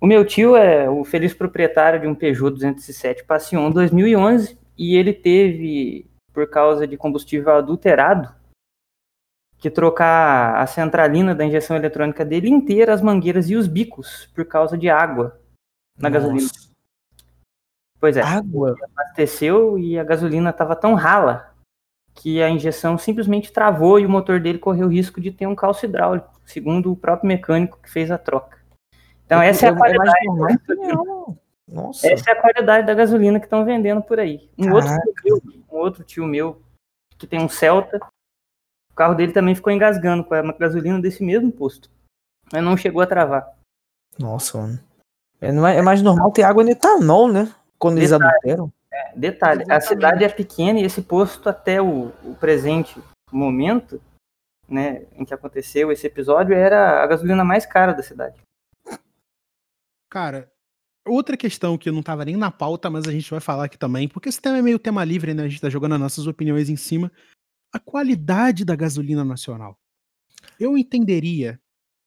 O 0.00 0.06
meu 0.06 0.24
tio 0.24 0.56
é 0.56 0.88
o 0.88 1.04
feliz 1.04 1.32
proprietário 1.34 2.00
de 2.00 2.06
um 2.06 2.14
Peugeot 2.14 2.50
207 2.50 3.24
Passion 3.24 3.70
2011 3.70 4.58
e 4.76 4.96
ele 4.96 5.12
teve, 5.12 6.06
por 6.32 6.48
causa 6.48 6.86
de 6.86 6.96
combustível 6.96 7.52
adulterado, 7.52 8.34
que 9.60 9.70
trocar 9.70 10.56
a 10.56 10.66
centralina 10.66 11.34
da 11.34 11.44
injeção 11.44 11.76
eletrônica 11.76 12.24
dele 12.24 12.48
inteira, 12.48 12.94
as 12.94 13.02
mangueiras 13.02 13.50
e 13.50 13.54
os 13.54 13.68
bicos, 13.68 14.30
por 14.34 14.46
causa 14.46 14.76
de 14.76 14.88
água 14.88 15.38
na 15.98 16.08
Nossa. 16.08 16.26
gasolina. 16.28 16.50
Pois 18.00 18.16
é, 18.16 18.22
Água? 18.22 18.74
abasteceu 18.82 19.78
e 19.78 19.98
a 19.98 20.04
gasolina 20.04 20.48
estava 20.48 20.74
tão 20.74 20.94
rala 20.94 21.54
que 22.14 22.42
a 22.42 22.48
injeção 22.48 22.96
simplesmente 22.96 23.52
travou 23.52 24.00
e 24.00 24.06
o 24.06 24.10
motor 24.10 24.40
dele 24.40 24.58
correu 24.58 24.86
o 24.86 24.90
risco 24.90 25.20
de 25.20 25.30
ter 25.30 25.46
um 25.46 25.54
calço 25.54 25.84
hidráulico, 25.84 26.40
segundo 26.46 26.90
o 26.90 26.96
próprio 26.96 27.28
mecânico 27.28 27.78
que 27.82 27.90
fez 27.90 28.10
a 28.10 28.16
troca. 28.16 28.58
Então 29.26 29.42
essa 29.42 29.66
é 29.66 29.72
não. 31.68 31.90
Essa 32.02 32.30
é 32.30 32.32
a 32.32 32.40
qualidade 32.40 32.86
da 32.86 32.94
gasolina 32.94 33.38
que 33.38 33.46
estão 33.46 33.64
vendendo 33.64 34.02
por 34.02 34.18
aí. 34.18 34.50
Um 34.58 34.72
outro, 34.72 34.90
tio 35.22 35.40
meu, 35.44 35.64
um 35.70 35.76
outro 35.76 36.02
tio 36.02 36.26
meu 36.26 36.62
que 37.16 37.26
tem 37.26 37.38
um 37.38 37.48
Celta, 37.48 38.00
carro 39.00 39.14
dele 39.14 39.32
também 39.32 39.54
ficou 39.54 39.72
engasgando 39.72 40.22
com 40.22 40.34
a 40.34 40.42
gasolina 40.52 41.00
desse 41.00 41.24
mesmo 41.24 41.50
posto, 41.50 41.90
mas 42.52 42.62
não 42.62 42.76
chegou 42.76 43.00
a 43.00 43.06
travar. 43.06 43.50
Nossa, 44.18 44.58
mano. 44.58 44.78
É, 45.40 45.50
não 45.50 45.66
é, 45.66 45.78
é 45.78 45.80
mais 45.80 46.02
normal 46.02 46.30
ter 46.30 46.42
água 46.42 46.62
no 46.62 46.68
etanol, 46.68 47.32
né? 47.32 47.50
Quando 47.78 47.96
eles 47.96 48.10
Detalhe. 48.10 48.30
adulteram. 48.30 48.72
Detalhe, 49.16 49.60
a 49.60 49.76
Exatamente. 49.76 49.88
cidade 49.88 50.24
é 50.24 50.28
pequena 50.28 50.80
e 50.80 50.84
esse 50.84 51.00
posto 51.00 51.48
até 51.48 51.80
o, 51.80 52.12
o 52.22 52.36
presente 52.38 53.02
momento, 53.32 53.98
né, 54.68 55.06
em 55.16 55.24
que 55.24 55.32
aconteceu 55.32 55.90
esse 55.90 56.06
episódio, 56.06 56.54
era 56.54 57.02
a 57.02 57.06
gasolina 57.06 57.42
mais 57.42 57.64
cara 57.64 57.94
da 57.94 58.02
cidade. 58.02 58.38
Cara, 60.10 60.52
outra 61.06 61.38
questão 61.38 61.78
que 61.78 61.90
não 61.90 62.02
tava 62.02 62.26
nem 62.26 62.36
na 62.36 62.50
pauta, 62.50 62.90
mas 62.90 63.08
a 63.08 63.12
gente 63.12 63.30
vai 63.30 63.40
falar 63.40 63.64
aqui 63.64 63.78
também, 63.78 64.06
porque 64.06 64.28
esse 64.28 64.42
tema 64.42 64.58
é 64.58 64.62
meio 64.62 64.78
tema 64.78 65.02
livre, 65.04 65.32
né? 65.32 65.44
A 65.44 65.48
gente 65.48 65.62
tá 65.62 65.70
jogando 65.70 65.94
as 65.94 66.00
nossas 66.00 66.26
opiniões 66.26 66.68
em 66.68 66.76
cima. 66.76 67.10
A 67.72 67.78
qualidade 67.78 68.64
da 68.64 68.74
gasolina 68.74 69.24
nacional. 69.24 69.78
Eu 70.58 70.76
entenderia, 70.76 71.60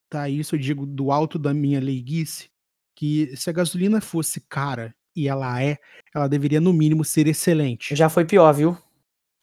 tá? 0.09 0.27
Isso 0.29 0.55
eu 0.55 0.59
digo 0.59 0.85
do 0.85 1.11
alto 1.11 1.39
da 1.39 1.53
minha 1.53 1.79
leiguice, 1.79 2.49
que 2.95 3.35
se 3.35 3.49
a 3.49 3.53
gasolina 3.53 4.01
fosse 4.01 4.41
cara, 4.41 4.95
e 5.15 5.27
ela 5.27 5.61
é, 5.61 5.77
ela 6.13 6.27
deveria 6.27 6.59
no 6.59 6.73
mínimo 6.73 7.05
ser 7.05 7.27
excelente. 7.27 7.95
Já 7.95 8.09
foi 8.09 8.25
pior, 8.25 8.51
viu? 8.53 8.77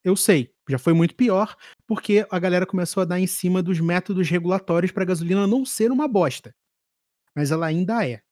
Eu 0.03 0.17
sei, 0.17 0.53
já 0.69 0.79
foi 0.79 0.93
muito 0.93 1.15
pior, 1.15 1.57
porque 1.87 2.27
a 2.31 2.39
galera 2.39 2.67
começou 2.67 3.03
a 3.03 3.07
dar 3.07 3.21
em 3.21 3.27
cima 3.27 3.63
dos 3.63 3.81
métodos 3.81 4.29
regulatórios 4.29 4.93
para 4.93 5.03
a 5.03 5.07
gasolina 5.07 5.47
não 5.47 5.65
ser 5.65 5.93
uma 5.93 6.09
bosta. 6.09 6.55
Mas 7.35 7.51
ela 7.51 7.67
ainda 7.67 8.07
é. 8.07 8.23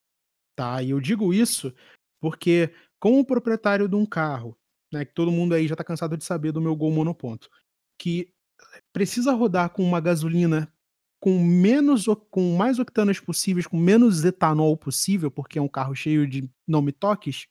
Tá? 0.56 0.82
E 0.82 0.90
eu 0.90 1.00
digo 1.00 1.32
isso 1.32 1.72
porque, 2.20 2.72
como 2.98 3.24
proprietário 3.24 3.88
de 3.88 3.94
um 3.94 4.04
carro, 4.04 4.58
né, 4.92 5.04
que 5.04 5.14
todo 5.14 5.30
mundo 5.30 5.54
aí 5.54 5.68
já 5.68 5.76
tá 5.76 5.84
cansado 5.84 6.16
de 6.16 6.24
saber 6.24 6.50
do 6.50 6.60
meu 6.60 6.74
Gol 6.74 6.90
monoponto, 6.90 7.48
que 7.98 8.32
precisa 8.92 9.32
rodar 9.32 9.70
com 9.70 9.82
uma 9.82 10.00
gasolina 10.00 10.72
com 11.20 11.36
menos 11.38 12.06
com 12.30 12.56
mais 12.56 12.78
octanas 12.78 13.18
possíveis, 13.18 13.66
com 13.66 13.76
menos 13.76 14.24
etanol 14.24 14.76
possível, 14.76 15.30
porque 15.30 15.58
é 15.58 15.62
um 15.62 15.68
carro 15.68 15.94
cheio 15.94 16.28
de 16.28 16.48
não 16.66 16.80
me 16.80 16.92
toques, 16.92 17.48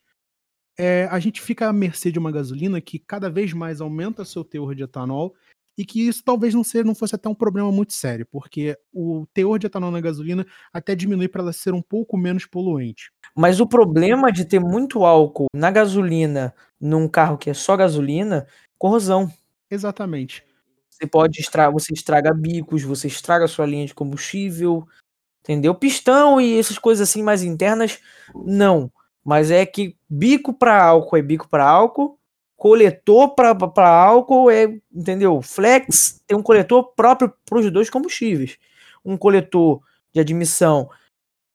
é, 0.78 1.08
a 1.12 1.20
gente 1.20 1.42
fica 1.42 1.68
à 1.68 1.74
mercê 1.74 2.12
de 2.12 2.20
uma 2.20 2.32
gasolina 2.32 2.80
que 2.80 3.00
cada 3.00 3.30
vez 3.30 3.52
mais 3.52 3.82
aumenta 3.82 4.24
seu 4.24 4.44
teor 4.44 4.76
de 4.76 4.84
etanol 4.84 5.34
e 5.78 5.86
que 5.86 6.08
isso 6.08 6.24
talvez 6.24 6.54
não, 6.54 6.64
ser, 6.64 6.86
não 6.86 6.96
fosse 6.96 7.16
até 7.16 7.28
um 7.28 7.36
problema 7.36 7.72
muito 7.72 7.94
sério, 7.94 8.28
porque 8.32 8.78
o 8.92 9.28
teor 9.34 9.60
de 9.60 9.68
etanol 9.68 9.92
na 9.92 10.02
gasolina 10.02 10.46
até 10.74 10.96
diminui 10.96 11.28
para 11.28 11.42
ela 11.42 11.54
ser 11.54 11.74
um 11.74 11.82
pouco 11.82 12.18
menos 12.18 12.46
poluente. 12.46 13.12
Mas 13.36 13.60
o 13.60 13.68
problema 13.68 14.32
de 14.32 14.46
ter 14.46 14.60
muito 14.60 15.04
álcool 15.04 15.48
na 15.54 15.70
gasolina, 15.70 16.54
num 16.80 17.08
carro 17.08 17.38
que 17.38 17.50
é 17.50 17.54
só 17.54 17.76
gasolina, 17.76 18.48
corrosão. 18.78 19.32
Exatamente. 19.70 20.44
Você 20.90 21.06
pode 21.08 21.40
estragar, 21.40 21.72
você 21.72 21.94
estraga 21.94 22.34
bicos, 22.34 22.84
você 22.84 23.08
estraga 23.08 23.48
sua 23.48 23.66
linha 23.66 23.86
de 23.86 23.94
combustível, 23.94 24.88
entendeu? 25.44 25.76
Pistão 25.76 26.42
e 26.42 26.60
essas 26.60 26.80
coisas 26.80 27.10
assim 27.10 27.24
mais 27.24 27.44
internas, 27.44 28.00
não. 28.36 28.92
Mas 29.26 29.52
é 29.52 29.66
que 29.66 29.98
bico 30.10 30.54
para 30.54 30.84
álcool 30.84 31.18
é 31.18 31.22
bico 31.24 31.50
para 31.50 31.66
álcool, 31.70 32.20
coletor 32.58 33.36
para 33.36 33.90
álcool 33.90 34.52
é, 34.52 34.66
entendeu? 34.94 35.42
Flex 35.42 36.22
tem 36.28 36.38
um 36.38 36.44
coletor 36.44 36.94
próprio 36.96 37.34
para 37.46 37.60
os 37.60 37.72
dois 37.72 37.90
combustíveis. 37.90 38.58
Um 39.06 39.18
coletor 39.18 39.82
de 40.14 40.22
admissão 40.22 40.90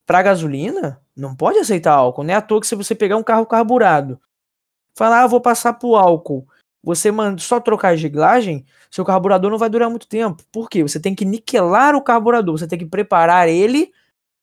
para 0.07 0.23
gasolina 0.23 1.01
não 1.17 1.37
pode 1.37 1.59
aceitar 1.59 1.95
álcool. 1.95 2.25
Não 2.25 2.35
é 2.35 2.37
à 2.39 2.43
toa 2.43 2.61
que 2.61 2.67
se 2.67 2.75
você 2.77 2.95
pegar 2.95 3.17
um 3.19 3.23
carro 3.25 3.47
carburado, 3.47 4.21
falar, 4.97 5.25
ah, 5.25 5.27
vou 5.29 5.41
passar 5.41 5.75
pro 5.75 5.97
álcool, 5.97 6.47
você 6.83 7.11
manda 7.13 7.41
só 7.41 7.61
trocar 7.61 7.93
a 7.93 7.97
reglagem, 7.97 8.65
seu 8.91 9.05
carburador 9.05 9.51
não 9.51 9.59
vai 9.59 9.71
durar 9.71 9.89
muito 9.89 10.07
tempo. 10.09 10.43
Por 10.51 10.69
quê? 10.69 10.83
Você 10.83 10.99
tem 10.99 11.15
que 11.15 11.25
niquelar 11.25 11.95
o 11.95 12.03
carburador, 12.03 12.59
você 12.59 12.67
tem 12.67 12.79
que 12.79 12.87
preparar 12.87 13.49
ele 13.49 13.93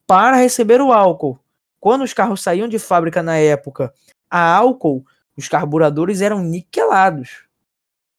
para 0.07 0.37
receber 0.37 0.81
o 0.81 0.91
álcool. 0.93 1.39
Quando 1.79 2.03
os 2.03 2.13
carros 2.13 2.41
saíam 2.41 2.67
de 2.67 2.79
fábrica 2.79 3.21
na 3.21 3.37
época 3.37 3.93
a 4.29 4.55
álcool, 4.55 5.05
os 5.35 5.47
carburadores 5.47 6.21
eram 6.21 6.39
niquelados. 6.39 7.43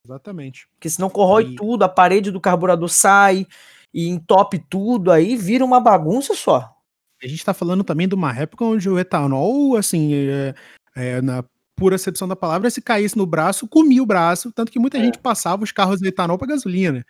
Exatamente. 0.05 0.69
Porque 0.75 0.89
senão 0.89 1.11
corrói 1.11 1.45
E- 1.45 1.55
tudo, 1.57 1.83
a 1.83 1.89
parede 1.89 2.31
do 2.31 2.41
carburador 2.41 2.89
sai 2.89 3.47
e 3.93 4.09
entope 4.09 4.59
tudo, 4.59 5.11
aí 5.11 5.37
vira 5.37 5.65
uma 5.65 5.81
bagunça 5.81 6.35
só. 6.35 6.75
A 7.23 7.27
gente 7.27 7.45
tá 7.45 7.53
falando 7.53 7.85
também 7.85 8.09
de 8.09 8.15
uma 8.15 8.35
época 8.35 8.65
onde 8.65 8.89
o 8.89 8.99
etanol, 8.99 9.77
assim, 9.77 10.15
é, 10.15 10.55
é, 10.97 11.21
na 11.21 11.45
pura 11.81 11.97
acepção 11.97 12.29
da 12.29 12.37
palavra, 12.37 12.69
se 12.71 12.83
caísse 12.83 13.17
no 13.17 13.25
braço, 13.25 13.67
comia 13.67 14.03
o 14.03 14.07
braço, 14.07 14.53
tanto 14.53 14.71
que 14.71 14.79
muita 14.79 14.99
É. 14.99 15.01
gente 15.01 15.19
passava 15.19 15.65
os 15.65 15.73
carros 15.73 15.99
de 15.99 16.07
etanol 16.09 16.37
para 16.37 16.49
gasolina. 16.49 17.05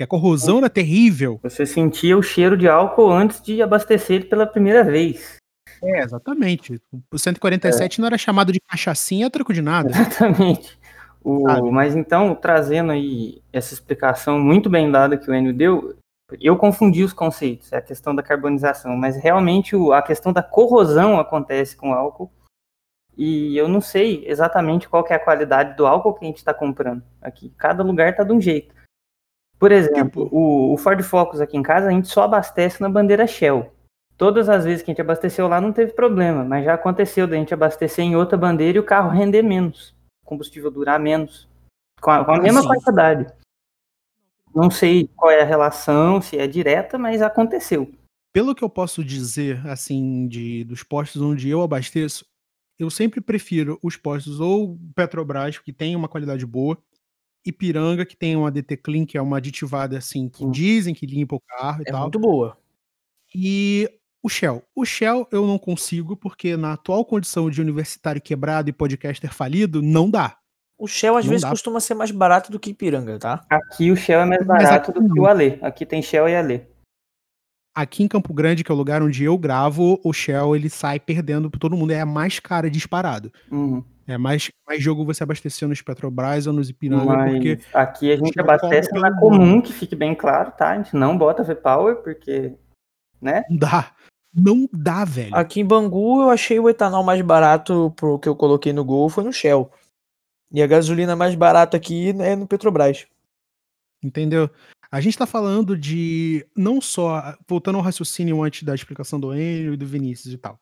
E 0.00 0.02
a 0.02 0.06
corrosão 0.06 0.58
era 0.58 0.70
terrível. 0.70 1.38
Você 1.42 1.66
sentia 1.66 2.16
o 2.16 2.22
cheiro 2.22 2.56
de 2.56 2.66
álcool 2.66 3.12
antes 3.12 3.40
de 3.42 3.60
abastecer 3.62 4.16
ele 4.16 4.24
pela 4.24 4.46
primeira 4.46 4.82
vez. 4.82 5.36
É, 5.82 6.02
exatamente. 6.02 6.80
O 7.12 7.18
147 7.18 8.00
não 8.00 8.06
era 8.06 8.16
chamado 8.16 8.50
de 8.50 8.58
cachaçinha, 8.60 9.28
troco 9.30 9.52
de 9.52 9.60
nada. 9.60 9.90
Exatamente. 9.90 10.78
O, 11.22 11.70
mas 11.70 11.94
então, 11.94 12.34
trazendo 12.34 12.92
aí 12.92 13.40
essa 13.52 13.72
explicação 13.74 14.38
muito 14.40 14.68
bem 14.70 14.90
dada 14.90 15.16
que 15.16 15.30
o 15.30 15.34
Enio 15.34 15.52
deu, 15.54 15.96
eu 16.40 16.56
confundi 16.56 17.04
os 17.04 17.12
conceitos, 17.12 17.72
é 17.72 17.76
a 17.76 17.82
questão 17.82 18.14
da 18.14 18.22
carbonização, 18.22 18.96
mas 18.96 19.16
realmente 19.16 19.76
o- 19.76 19.92
a 19.92 20.02
questão 20.02 20.32
da 20.32 20.42
corrosão 20.42 21.20
acontece 21.20 21.76
com 21.76 21.90
o 21.90 21.94
álcool 21.94 22.30
e 23.16 23.56
eu 23.56 23.68
não 23.68 23.80
sei 23.80 24.24
exatamente 24.26 24.88
qual 24.88 25.04
que 25.04 25.12
é 25.12 25.16
a 25.16 25.24
qualidade 25.24 25.76
do 25.76 25.86
álcool 25.86 26.14
que 26.14 26.24
a 26.24 26.28
gente 26.28 26.38
está 26.38 26.52
comprando 26.54 27.02
aqui. 27.22 27.52
Cada 27.56 27.82
lugar 27.82 28.10
está 28.10 28.24
de 28.24 28.32
um 28.32 28.40
jeito. 28.40 28.74
Por 29.58 29.70
exemplo, 29.72 30.24
Tipo? 30.24 30.36
o, 30.36 30.74
o 30.74 30.76
Ford 30.76 31.00
Focus 31.02 31.40
aqui 31.40 31.56
em 31.56 31.62
casa 31.62 31.88
a 31.88 31.90
gente 31.90 32.08
só 32.08 32.24
abastece 32.24 32.80
na 32.80 32.88
bandeira 32.88 33.26
Shell. 33.26 33.72
Todas 34.16 34.48
as 34.48 34.64
vezes 34.64 34.82
que 34.82 34.90
a 34.90 34.92
gente 34.92 35.00
abasteceu 35.00 35.48
lá 35.48 35.60
não 35.60 35.72
teve 35.72 35.92
problema, 35.92 36.44
mas 36.44 36.64
já 36.64 36.74
aconteceu 36.74 37.26
da 37.26 37.36
gente 37.36 37.52
abastecer 37.54 38.04
em 38.04 38.14
outra 38.14 38.36
bandeira 38.38 38.78
e 38.78 38.80
o 38.80 38.84
carro 38.84 39.10
render 39.10 39.42
menos, 39.42 39.94
o 40.22 40.26
combustível 40.28 40.70
durar 40.70 41.00
menos, 41.00 41.48
com 42.00 42.10
a, 42.10 42.24
com 42.24 42.32
a 42.32 42.36
Ah, 42.36 42.40
mesma 42.40 42.62
sim. 42.62 42.68
quantidade. 42.68 43.26
Não 44.54 44.70
sei 44.70 45.08
qual 45.16 45.32
é 45.32 45.40
a 45.40 45.44
relação, 45.44 46.20
se 46.20 46.38
é 46.38 46.46
direta, 46.46 46.96
mas 46.96 47.20
aconteceu. 47.22 47.90
Pelo 48.32 48.54
que 48.54 48.62
eu 48.62 48.68
posso 48.68 49.04
dizer, 49.04 49.64
assim, 49.66 50.28
de, 50.28 50.62
dos 50.64 50.82
postos 50.82 51.20
onde 51.22 51.48
eu 51.48 51.62
abasteço, 51.62 52.24
eu 52.78 52.90
sempre 52.90 53.20
prefiro 53.20 53.78
os 53.82 53.96
postos 53.96 54.40
ou 54.40 54.78
Petrobras, 54.94 55.58
que 55.58 55.72
tem 55.72 55.94
uma 55.96 56.08
qualidade 56.08 56.44
boa, 56.46 56.76
Ipiranga, 57.46 58.06
que 58.06 58.16
tem 58.16 58.34
uma 58.36 58.50
DT 58.50 58.76
Clean, 58.78 59.04
que 59.04 59.18
é 59.18 59.22
uma 59.22 59.36
aditivada, 59.36 59.98
assim, 59.98 60.28
que 60.28 60.44
Hum. 60.44 60.50
dizem 60.50 60.94
que 60.94 61.04
limpa 61.06 61.36
o 61.36 61.40
carro 61.40 61.80
e 61.82 61.88
É 61.88 61.92
tal. 61.92 62.02
muito 62.02 62.18
boa. 62.18 62.56
E 63.34 63.88
o 64.22 64.28
Shell. 64.28 64.62
O 64.74 64.84
Shell 64.86 65.28
eu 65.30 65.46
não 65.46 65.58
consigo, 65.58 66.16
porque 66.16 66.56
na 66.56 66.72
atual 66.72 67.04
condição 67.04 67.50
de 67.50 67.60
universitário 67.60 68.22
quebrado 68.22 68.70
e 68.70 68.72
podcaster 68.72 69.32
falido, 69.34 69.82
não 69.82 70.08
dá. 70.10 70.38
O 70.78 70.86
Shell 70.88 71.16
às 71.16 71.24
Não 71.24 71.30
vezes 71.30 71.42
dá. 71.42 71.50
costuma 71.50 71.78
ser 71.80 71.94
mais 71.94 72.10
barato 72.10 72.50
do 72.50 72.58
que 72.58 72.70
Ipiranga, 72.70 73.18
tá? 73.18 73.44
Aqui 73.50 73.90
o 73.92 73.96
Shell 73.96 74.20
é 74.20 74.24
mais 74.24 74.44
barato 74.46 74.90
aqui 74.90 75.00
do 75.00 75.12
que 75.12 75.20
o 75.20 75.26
Alê. 75.26 75.58
Aqui 75.62 75.86
tem 75.86 76.02
Shell 76.02 76.28
e 76.28 76.34
Alê. 76.34 76.62
Aqui 77.74 78.04
em 78.04 78.08
Campo 78.08 78.32
Grande, 78.32 78.62
que 78.62 78.70
é 78.70 78.74
o 78.74 78.78
lugar 78.78 79.02
onde 79.02 79.24
eu 79.24 79.36
gravo, 79.36 80.00
o 80.04 80.12
Shell 80.12 80.54
ele 80.54 80.70
sai 80.70 81.00
perdendo 81.00 81.50
pra 81.50 81.58
todo 81.58 81.76
mundo. 81.76 81.90
É 81.90 82.00
a 82.00 82.06
mais 82.06 82.38
cara 82.38 82.70
disparado. 82.70 83.32
Uhum. 83.50 83.82
É 84.06 84.18
mais, 84.18 84.50
mais 84.66 84.82
jogo 84.82 85.04
você 85.04 85.22
abastecer 85.22 85.66
nos 85.66 85.80
Petrobras 85.80 86.46
ou 86.46 86.52
nos 86.52 86.68
Ipiranga, 86.68 87.04
Mas 87.04 87.32
porque 87.32 87.58
aqui 87.72 88.12
a 88.12 88.16
gente 88.16 88.38
abastece 88.38 88.92
na 88.92 89.18
comum, 89.18 89.62
que 89.62 89.72
fique 89.72 89.96
bem 89.96 90.14
claro, 90.14 90.52
tá? 90.52 90.72
A 90.72 90.76
gente 90.76 90.94
não 90.94 91.16
bota 91.16 91.42
V-Power, 91.42 91.96
porque, 91.96 92.54
né? 93.20 93.44
não 93.48 93.56
dá. 93.56 93.92
Não 94.36 94.68
dá, 94.72 95.04
velho. 95.04 95.34
Aqui 95.34 95.60
em 95.60 95.64
Bangu 95.64 96.22
eu 96.22 96.30
achei 96.30 96.58
o 96.58 96.68
etanol 96.68 97.04
mais 97.04 97.20
barato 97.22 97.92
pro 97.96 98.18
que 98.18 98.28
eu 98.28 98.34
coloquei 98.34 98.72
no 98.72 98.84
Gol 98.84 99.08
foi 99.08 99.24
no 99.24 99.32
Shell. 99.32 99.70
E 100.52 100.62
a 100.62 100.66
gasolina 100.66 101.16
mais 101.16 101.34
barata 101.34 101.76
aqui 101.76 102.10
é 102.20 102.36
no 102.36 102.46
Petrobras. 102.46 103.06
Entendeu? 104.02 104.50
A 104.94 105.00
gente 105.00 105.18
tá 105.18 105.26
falando 105.26 105.76
de 105.76 106.46
não 106.56 106.80
só, 106.80 107.36
voltando 107.48 107.74
ao 107.74 107.82
raciocínio 107.82 108.40
antes 108.44 108.62
da 108.62 108.76
explicação 108.76 109.18
do 109.18 109.34
Enio 109.34 109.74
e 109.74 109.76
do 109.76 109.84
Vinícius 109.84 110.32
e 110.32 110.38
tal. 110.38 110.56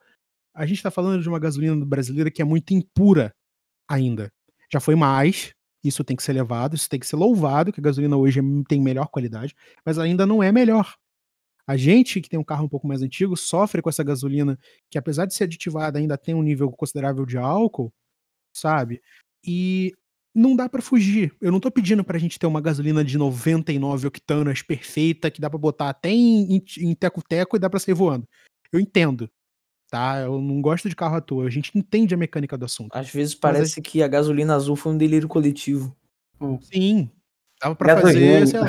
A 0.55 0.64
gente 0.64 0.83
tá 0.83 0.90
falando 0.90 1.21
de 1.21 1.29
uma 1.29 1.38
gasolina 1.38 1.85
brasileira 1.85 2.31
que 2.31 2.40
é 2.40 2.45
muito 2.47 2.73
impura 2.73 3.35
ainda. 3.87 4.33
Já 4.73 4.81
foi 4.81 4.95
mais, 4.95 5.53
Isso 5.85 6.03
tem 6.03 6.16
que 6.16 6.23
ser 6.23 6.33
levado, 6.33 6.75
isso 6.77 6.88
tem 6.88 6.99
que 6.99 7.07
ser 7.07 7.16
louvado, 7.16 7.75
que 7.75 7.81
a 7.81 7.83
gasolina 7.83 8.16
hoje 8.16 8.40
é 8.40 8.42
tem 8.66 8.81
melhor 8.81 9.09
qualidade, 9.09 9.55
mas 9.85 9.99
ainda 9.99 10.25
não 10.27 10.42
é 10.42 10.51
melhor. 10.51 10.95
A 11.66 11.77
gente 11.77 12.21
que 12.23 12.29
tem 12.31 12.38
um 12.40 12.45
carro 12.45 12.64
um 12.64 12.68
pouco 12.71 12.88
mais 12.88 13.03
antigo 13.03 13.37
sofre 13.37 13.83
com 13.83 13.90
essa 13.90 14.03
gasolina 14.03 14.59
que, 14.90 14.99
apesar 14.99 15.27
de 15.27 15.35
ser 15.35 15.45
aditivada, 15.45 15.99
ainda 15.99 16.16
tem 16.18 16.35
um 16.35 16.42
nível 16.42 16.71
considerável 16.73 17.27
de 17.27 17.37
álcool, 17.38 17.92
sabe? 18.55 19.03
E 19.47 19.92
não 20.35 20.57
dá 20.57 20.68
pra 20.68 20.83
fugir. 20.83 21.35
Eu 21.40 21.53
não 21.53 21.61
tô 21.61 21.71
pedindo 21.71 22.03
pra 22.03 22.18
gente 22.18 22.38
ter 22.38 22.47
uma 22.47 22.61
gasolina 22.61 23.05
de 23.05 23.18
99 23.18 24.07
octanas 24.07 24.62
perfeita, 24.62 25.31
que 25.31 25.40
dá 25.40 25.51
pra 25.51 25.59
botar 25.59 25.90
até 25.90 26.11
em, 26.11 26.62
em, 26.79 26.95
teco-teco 26.95 27.57
e 27.57 27.59
dá 27.59 27.68
pra 27.68 27.79
sair 27.79 27.95
voando. 27.95 28.27
Eu 28.73 28.81
entendo, 28.81 29.31
tá? 29.90 30.21
Eu 30.21 30.40
não 30.40 30.62
gosto 30.62 30.88
de 30.88 30.97
carro 30.97 31.16
à 31.16 31.21
toa. 31.21 31.47
A 31.47 31.51
gente 31.51 31.77
entende 31.77 32.14
a 32.14 32.18
mecânica 32.18 32.57
do 32.57 32.64
assunto. 32.64 32.95
Às 32.95 33.11
vezes 33.11 33.35
parece 33.35 33.83
que 33.83 34.03
a 34.03 34.09
gasolina 34.09 34.55
azul 34.55 34.77
foi 34.77 34.92
um 34.92 34.99
delírio 34.99 35.29
coletivo. 35.29 35.95
Sim. 36.62 37.11
Dava 37.62 37.77
pra 37.77 37.96
fazer, 38.01 38.46
sei 38.48 38.59
lá. 38.59 38.66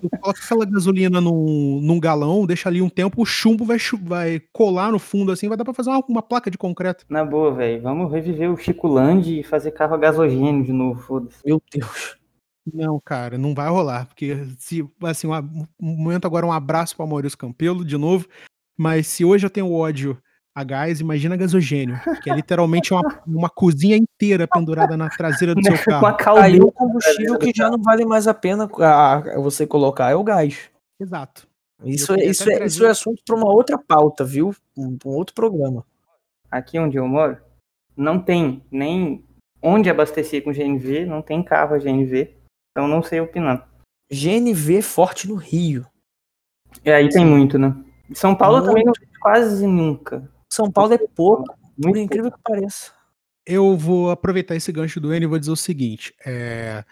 Tu 0.00 0.08
coloca 0.20 0.40
aquela 0.40 0.64
gasolina 0.64 1.20
num, 1.20 1.80
num 1.82 1.98
galão, 1.98 2.46
deixa 2.46 2.68
ali 2.68 2.80
um 2.80 2.88
tempo, 2.88 3.20
o 3.20 3.26
chumbo 3.26 3.64
vai, 3.64 3.78
vai 4.02 4.40
colar 4.52 4.92
no 4.92 4.98
fundo 5.00 5.32
assim, 5.32 5.48
vai 5.48 5.56
dar 5.56 5.64
pra 5.64 5.74
fazer 5.74 5.90
uma, 5.90 6.04
uma 6.08 6.22
placa 6.22 6.48
de 6.50 6.56
concreto. 6.56 7.04
Na 7.08 7.24
boa, 7.24 7.52
velho. 7.52 7.82
Vamos 7.82 8.12
reviver 8.12 8.48
o 8.48 8.56
Chico 8.56 8.86
Land 8.86 9.40
e 9.40 9.42
fazer 9.42 9.72
carro 9.72 9.94
a 9.94 9.98
gasogênio 9.98 10.64
de 10.64 10.72
novo, 10.72 11.00
foda-se. 11.00 11.40
Meu 11.44 11.60
Deus. 11.72 12.16
Não, 12.72 13.00
cara, 13.04 13.36
não 13.36 13.54
vai 13.54 13.68
rolar. 13.68 14.06
Porque 14.06 14.36
se, 14.58 14.88
assim, 15.02 15.26
um, 15.26 15.34
um 15.80 15.96
momento 15.96 16.26
agora, 16.26 16.46
um 16.46 16.52
abraço 16.52 16.96
pra 16.96 17.06
Maurício 17.06 17.36
Campelo, 17.36 17.84
de 17.84 17.96
novo. 17.96 18.28
Mas 18.78 19.08
se 19.08 19.24
hoje 19.24 19.44
eu 19.44 19.50
tenho 19.50 19.72
ódio 19.72 20.16
a 20.54 20.64
gás, 20.64 21.00
imagina 21.00 21.36
gasogênio. 21.36 21.98
Que 22.22 22.30
é 22.30 22.34
literalmente 22.34 22.92
uma, 22.92 23.02
uma 23.26 23.48
cozinha 23.48 23.96
inteira 23.96 24.46
pendurada 24.46 24.96
na 24.96 25.08
traseira 25.08 25.54
do 25.54 25.62
seu 25.62 25.72
Com 26.00 26.06
a 26.06 26.12
carro. 26.12 26.16
caldeira. 26.16 26.48
Aí 26.48 26.60
o 26.60 26.72
combustível 26.72 27.38
que 27.38 27.52
já 27.54 27.70
não 27.70 27.80
vale 27.80 28.04
mais 28.04 28.26
a 28.26 28.34
pena 28.34 28.68
você 29.36 29.66
colocar 29.66 30.10
é 30.10 30.14
o 30.14 30.24
gás. 30.24 30.70
Exato. 30.98 31.48
Isso, 31.84 32.12
é, 32.12 32.24
isso, 32.24 32.50
é, 32.50 32.66
isso 32.66 32.84
é 32.84 32.90
assunto 32.90 33.22
para 33.24 33.36
uma 33.36 33.50
outra 33.50 33.78
pauta, 33.78 34.22
viu? 34.24 34.54
Um, 34.76 34.98
um 35.04 35.10
outro 35.10 35.34
programa. 35.34 35.84
Aqui 36.50 36.78
onde 36.78 36.98
eu 36.98 37.06
moro, 37.08 37.38
não 37.96 38.20
tem 38.20 38.62
nem 38.70 39.24
onde 39.62 39.88
abastecer 39.88 40.42
com 40.42 40.52
GNV, 40.52 41.06
não 41.06 41.22
tem 41.22 41.42
carro 41.42 41.74
a 41.74 41.78
GNV. 41.78 42.34
Então 42.70 42.86
não 42.86 43.02
sei 43.02 43.20
opinar. 43.20 43.68
GNV 44.12 44.82
forte 44.82 45.28
no 45.28 45.36
Rio. 45.36 45.86
E 46.84 46.90
aí 46.90 47.08
tem 47.08 47.24
muito, 47.24 47.58
né? 47.58 47.74
Em 48.08 48.14
São 48.14 48.34
Paulo 48.34 48.58
Muito. 48.58 48.68
também 48.68 48.84
não 48.84 48.92
tem 48.92 49.08
quase 49.20 49.66
nunca. 49.66 50.28
São 50.52 50.70
Paulo 50.70 50.94
é 50.94 50.98
pouco, 50.98 51.44
por 51.44 51.56
Muito 51.78 51.98
incrível 51.98 52.30
que 52.30 52.38
pareça. 52.42 52.92
Eu 53.46 53.76
vou 53.76 54.10
aproveitar 54.10 54.54
esse 54.54 54.70
gancho 54.70 55.00
do 55.00 55.14
N 55.14 55.24
e 55.24 55.28
vou 55.28 55.38
dizer 55.38 55.52
o 55.52 55.56
seguinte: 55.56 56.14
é, 56.26 56.84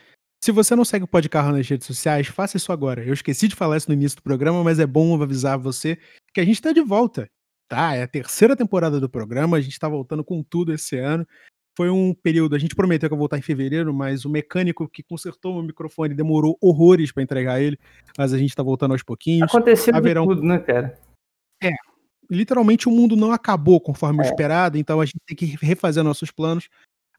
se 0.43 0.53
você 0.53 0.75
não 0.75 0.85
segue 0.85 1.05
o 1.05 1.09
Podcarro 1.09 1.53
nas 1.53 1.69
redes 1.69 1.87
sociais, 1.87 2.29
faça 2.29 2.57
isso 2.57 2.73
agora. 2.73 3.05
Eu 3.05 3.13
esqueci 3.13 3.49
de 3.49 3.57
falar 3.57 3.77
isso 3.77 3.89
no 3.89 3.95
início 3.95 4.17
do 4.17 4.23
programa, 4.23 4.63
mas 4.63 4.79
é 4.79 4.87
bom 4.87 5.21
avisar 5.21 5.59
você 5.59 5.99
que 6.33 6.41
a 6.41 6.45
gente 6.45 6.63
tá 6.63 6.73
de 6.73 6.81
volta. 6.81 7.29
Tá? 7.69 7.95
É 7.95 8.03
a 8.03 8.09
terceira 8.09 8.57
temporada 8.57 8.99
do 8.99 9.11
programa, 9.11 9.57
a 9.57 9.61
gente 9.61 9.79
tá 9.79 9.89
voltando 9.89 10.25
com 10.25 10.43
tudo 10.43 10.73
esse 10.73 10.97
ano. 10.97 11.27
Foi 11.77 11.91
um 11.91 12.15
período, 12.15 12.57
a 12.57 12.59
gente 12.59 12.75
prometeu 12.75 13.09
que 13.09 13.15
ia 13.15 13.19
voltar 13.19 13.39
em 13.39 13.43
fevereiro, 13.43 13.93
mas 13.93 14.25
o 14.25 14.31
mecânico 14.31 14.89
que 14.89 15.03
consertou 15.03 15.59
o 15.59 15.63
microfone 15.63 16.15
demorou 16.15 16.57
horrores 16.61 17.13
pra 17.13 17.23
entregar 17.23 17.61
ele, 17.61 17.79
mas 18.17 18.33
a 18.33 18.39
gente 18.39 18.55
tá 18.55 18.63
voltando 18.63 18.93
aos 18.93 19.03
pouquinhos. 19.03 19.49
Aconteceu 19.49 19.93
de 19.93 19.99
haverão- 19.99 20.27
tudo, 20.27 20.43
né, 20.43 20.59
cara? 20.59 20.99
Literalmente 22.31 22.89
o 22.89 22.93
mundo 22.93 23.17
não 23.17 23.33
acabou 23.33 23.81
conforme 23.81 24.21
o 24.21 24.25
É. 24.25 24.29
esperado, 24.29 24.79
então 24.79 25.01
a 25.01 25.07
gente 25.07 25.19
tem 25.27 25.37
que 25.37 25.57
refazer 25.61 26.03
nossos 26.05 26.31
planos. 26.31 26.69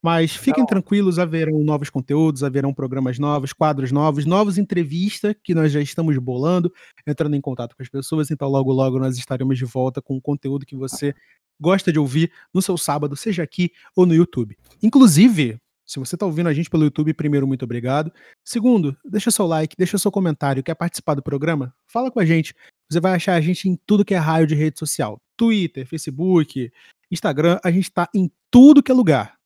Mas 0.01 0.33
fiquem 0.33 0.65
tranquilos, 0.65 1.19
haverão 1.19 1.59
novos 1.59 1.89
conteúdos, 1.89 2.41
haverão 2.41 2.73
programas 2.73 3.19
novos, 3.19 3.51
quadros 3.51 3.91
novos, 3.91 4.25
novas 4.25 4.57
entrevistas 4.57 5.35
que 5.43 5.53
nós 5.53 5.73
já 5.73 5.81
estamos 5.81 6.17
bolando, 6.17 6.71
entrando 7.05 7.35
em 7.35 7.41
contato 7.41 7.75
com 7.75 7.83
as 7.83 7.89
pessoas, 7.89 8.31
então 8.31 8.47
logo 8.47 8.71
logo 8.71 8.97
nós 8.97 9.17
estaremos 9.17 9.57
de 9.57 9.65
volta 9.65 10.01
com 10.01 10.15
o 10.15 10.21
conteúdo 10.21 10.65
que 10.65 10.75
você 10.75 11.13
gosta 11.59 11.91
de 11.91 11.99
ouvir 11.99 12.31
no 12.53 12.61
seu 12.61 12.77
sábado, 12.77 13.13
seja 13.17 13.43
aqui 13.43 13.71
ou 13.93 14.05
no 14.05 14.15
YouTube. 14.15 14.57
Inclusive, 14.81 15.59
se 15.85 15.99
você 15.99 16.15
está 16.15 16.25
ouvindo 16.25 16.47
a 16.47 16.53
gente 16.53 16.69
pelo 16.69 16.85
YouTube, 16.85 17.13
primeiro, 17.13 17.45
muito 17.45 17.65
obrigado. 17.65 18.09
Segundo, 18.45 18.95
deixa 19.03 19.31
seu 19.31 19.45
like, 19.47 19.75
deixa 19.77 19.97
seu 19.97 20.11
comentário, 20.11 20.63
quer 20.63 20.75
participar 20.75 21.15
do 21.15 21.23
programa? 21.23 21.73
Fala 21.87 22.09
com 22.09 22.21
a 22.21 22.25
gente. 22.25 22.55
Você 22.89 22.99
vai 22.99 23.13
achar 23.13 23.35
a 23.35 23.41
gente 23.41 23.69
em 23.69 23.75
tudo 23.85 24.03
que 24.03 24.15
é 24.15 24.17
raio 24.17 24.47
de 24.47 24.55
rede 24.55 24.79
social. 24.79 25.21
Twitter, 25.37 25.85
Facebook, 25.85 26.71
Instagram, 27.11 27.59
a 27.63 27.71
gente 27.71 27.91
tá 27.91 28.09
em 28.13 28.31
tudo 28.49 28.81
que 28.81 28.91
é 28.91 28.95
lugar. 28.95 29.37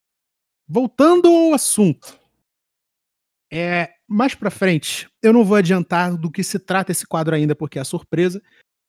Voltando 0.67 1.27
ao 1.27 1.53
assunto. 1.53 2.17
É, 3.51 3.93
mais 4.07 4.33
pra 4.33 4.49
frente, 4.49 5.09
eu 5.21 5.33
não 5.33 5.43
vou 5.43 5.57
adiantar 5.57 6.17
do 6.17 6.31
que 6.31 6.43
se 6.43 6.57
trata 6.57 6.91
esse 6.91 7.05
quadro 7.05 7.35
ainda, 7.35 7.55
porque 7.55 7.77
é 7.77 7.83
surpresa, 7.83 8.41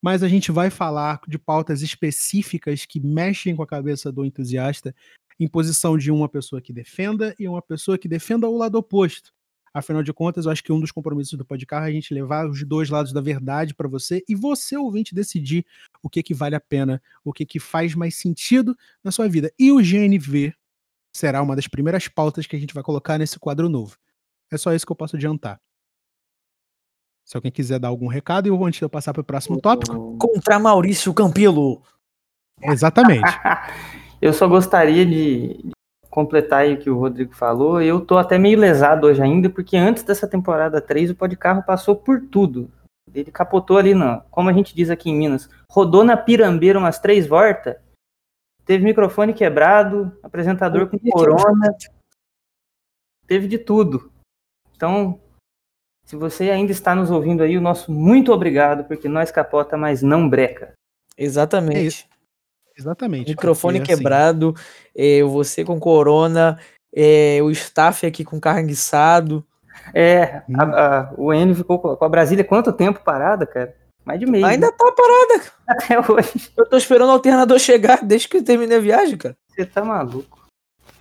mas 0.02 0.22
a 0.22 0.28
gente 0.28 0.52
vai 0.52 0.70
falar 0.70 1.20
de 1.28 1.38
pautas 1.38 1.82
específicas 1.82 2.86
que 2.86 3.00
mexem 3.00 3.54
com 3.54 3.62
a 3.62 3.66
cabeça 3.66 4.10
do 4.10 4.24
entusiasta 4.24 4.94
em 5.38 5.48
posição 5.48 5.98
de 5.98 6.10
uma 6.10 6.28
pessoa 6.28 6.62
que 6.62 6.72
defenda 6.72 7.34
e 7.38 7.48
uma 7.48 7.60
pessoa 7.60 7.98
que 7.98 8.08
defenda 8.08 8.48
o 8.48 8.56
lado 8.56 8.76
oposto. 8.76 9.32
Afinal 9.74 10.04
de 10.04 10.12
contas, 10.12 10.46
eu 10.46 10.52
acho 10.52 10.62
que 10.62 10.72
um 10.72 10.78
dos 10.78 10.92
compromissos 10.92 11.36
do 11.36 11.44
podcast 11.44 11.84
é 11.84 11.90
a 11.90 11.92
gente 11.92 12.14
levar 12.14 12.48
os 12.48 12.62
dois 12.62 12.88
lados 12.88 13.12
da 13.12 13.20
verdade 13.20 13.74
para 13.74 13.88
você 13.88 14.22
e 14.28 14.34
você, 14.36 14.76
ouvinte, 14.76 15.12
decidir 15.12 15.66
o 16.00 16.08
que 16.08 16.22
que 16.22 16.32
vale 16.32 16.54
a 16.54 16.60
pena, 16.60 17.02
o 17.24 17.32
que 17.32 17.44
que 17.44 17.58
faz 17.58 17.92
mais 17.92 18.14
sentido 18.14 18.78
na 19.02 19.10
sua 19.10 19.28
vida. 19.28 19.52
E 19.58 19.72
o 19.72 19.78
GNV 19.78 20.54
será 21.12 21.42
uma 21.42 21.56
das 21.56 21.66
primeiras 21.66 22.06
pautas 22.06 22.46
que 22.46 22.54
a 22.54 22.58
gente 22.58 22.72
vai 22.72 22.84
colocar 22.84 23.18
nesse 23.18 23.36
quadro 23.36 23.68
novo. 23.68 23.96
É 24.48 24.56
só 24.56 24.72
isso 24.72 24.86
que 24.86 24.92
eu 24.92 24.96
posso 24.96 25.16
adiantar. 25.16 25.60
Se 27.24 27.36
alguém 27.36 27.50
quiser 27.50 27.80
dar 27.80 27.88
algum 27.88 28.06
recado, 28.06 28.46
eu 28.46 28.56
vou 28.56 28.68
antes 28.68 28.78
de 28.78 28.84
eu 28.84 28.90
passar 28.90 29.12
para 29.12 29.22
o 29.22 29.24
próximo 29.24 29.60
tópico. 29.60 30.16
Contra 30.18 30.58
Maurício 30.58 31.12
Campelo. 31.12 31.82
Exatamente. 32.62 33.22
Eu 34.22 34.32
só 34.32 34.48
gostaria 34.48 35.04
de 35.04 35.70
completar 36.14 36.60
aí 36.60 36.74
o 36.74 36.78
que 36.78 36.88
o 36.88 36.96
Rodrigo 36.96 37.34
falou. 37.34 37.82
Eu 37.82 38.00
tô 38.00 38.16
até 38.16 38.38
meio 38.38 38.56
lesado 38.56 39.08
hoje 39.08 39.20
ainda, 39.20 39.50
porque 39.50 39.76
antes 39.76 40.04
dessa 40.04 40.28
temporada 40.28 40.80
3 40.80 41.10
o 41.10 41.16
Podcarro 41.16 41.64
passou 41.64 41.96
por 41.96 42.20
tudo. 42.20 42.70
Ele 43.12 43.32
capotou 43.32 43.76
ali, 43.76 43.94
não. 43.94 44.20
Como 44.30 44.48
a 44.48 44.52
gente 44.52 44.76
diz 44.76 44.90
aqui 44.90 45.10
em 45.10 45.18
Minas, 45.18 45.50
rodou 45.68 46.04
na 46.04 46.16
pirambeira 46.16 46.78
umas 46.78 47.00
três 47.00 47.26
voltas, 47.26 47.74
teve 48.64 48.84
microfone 48.84 49.34
quebrado, 49.34 50.16
apresentador 50.22 50.86
com 50.86 50.98
corona, 51.10 51.74
teve 53.26 53.48
de 53.48 53.58
tudo. 53.58 54.12
Então, 54.76 55.20
se 56.06 56.14
você 56.14 56.48
ainda 56.48 56.70
está 56.70 56.94
nos 56.94 57.10
ouvindo 57.10 57.42
aí, 57.42 57.58
o 57.58 57.60
nosso 57.60 57.90
muito 57.90 58.32
obrigado, 58.32 58.84
porque 58.84 59.08
nós 59.08 59.32
capota, 59.32 59.76
mas 59.76 60.00
não 60.00 60.28
breca. 60.28 60.74
Exatamente. 61.18 62.08
Exatamente. 62.78 63.28
Microfone 63.30 63.78
assim, 63.78 63.86
quebrado, 63.86 64.54
é, 64.96 65.22
você 65.22 65.64
com 65.64 65.78
corona, 65.78 66.58
é, 66.94 67.38
o 67.42 67.50
staff 67.50 68.06
aqui 68.06 68.24
com 68.24 68.40
carne 68.40 68.68
guiçado. 68.68 69.44
É, 69.94 70.42
Hum. 70.48 70.54
a- 70.58 70.62
a- 70.64 71.14
o 71.16 71.32
Enio 71.32 71.54
ficou 71.54 71.78
com 71.78 71.94
com 71.96 72.04
a 72.04 72.08
Brasília 72.08 72.44
quanto 72.44 72.72
tempo 72.72 73.00
parada, 73.04 73.46
cara? 73.46 73.74
Mais 74.04 74.20
de 74.20 74.26
mês. 74.26 74.44
Ainda 74.44 74.66
né? 74.68 74.72
tá 74.76 74.92
parada. 74.92 75.44
até 75.66 75.98
hoje. 76.12 76.50
Eu 76.56 76.66
tô 76.68 76.76
esperando 76.76 77.08
o 77.08 77.12
alternador 77.12 77.58
chegar 77.58 78.04
desde 78.04 78.28
que 78.28 78.36
eu 78.38 78.44
terminei 78.44 78.78
a 78.78 78.80
viagem, 78.80 79.16
cara. 79.16 79.36
Você 79.48 79.64
tá 79.64 79.84
maluco. 79.84 80.43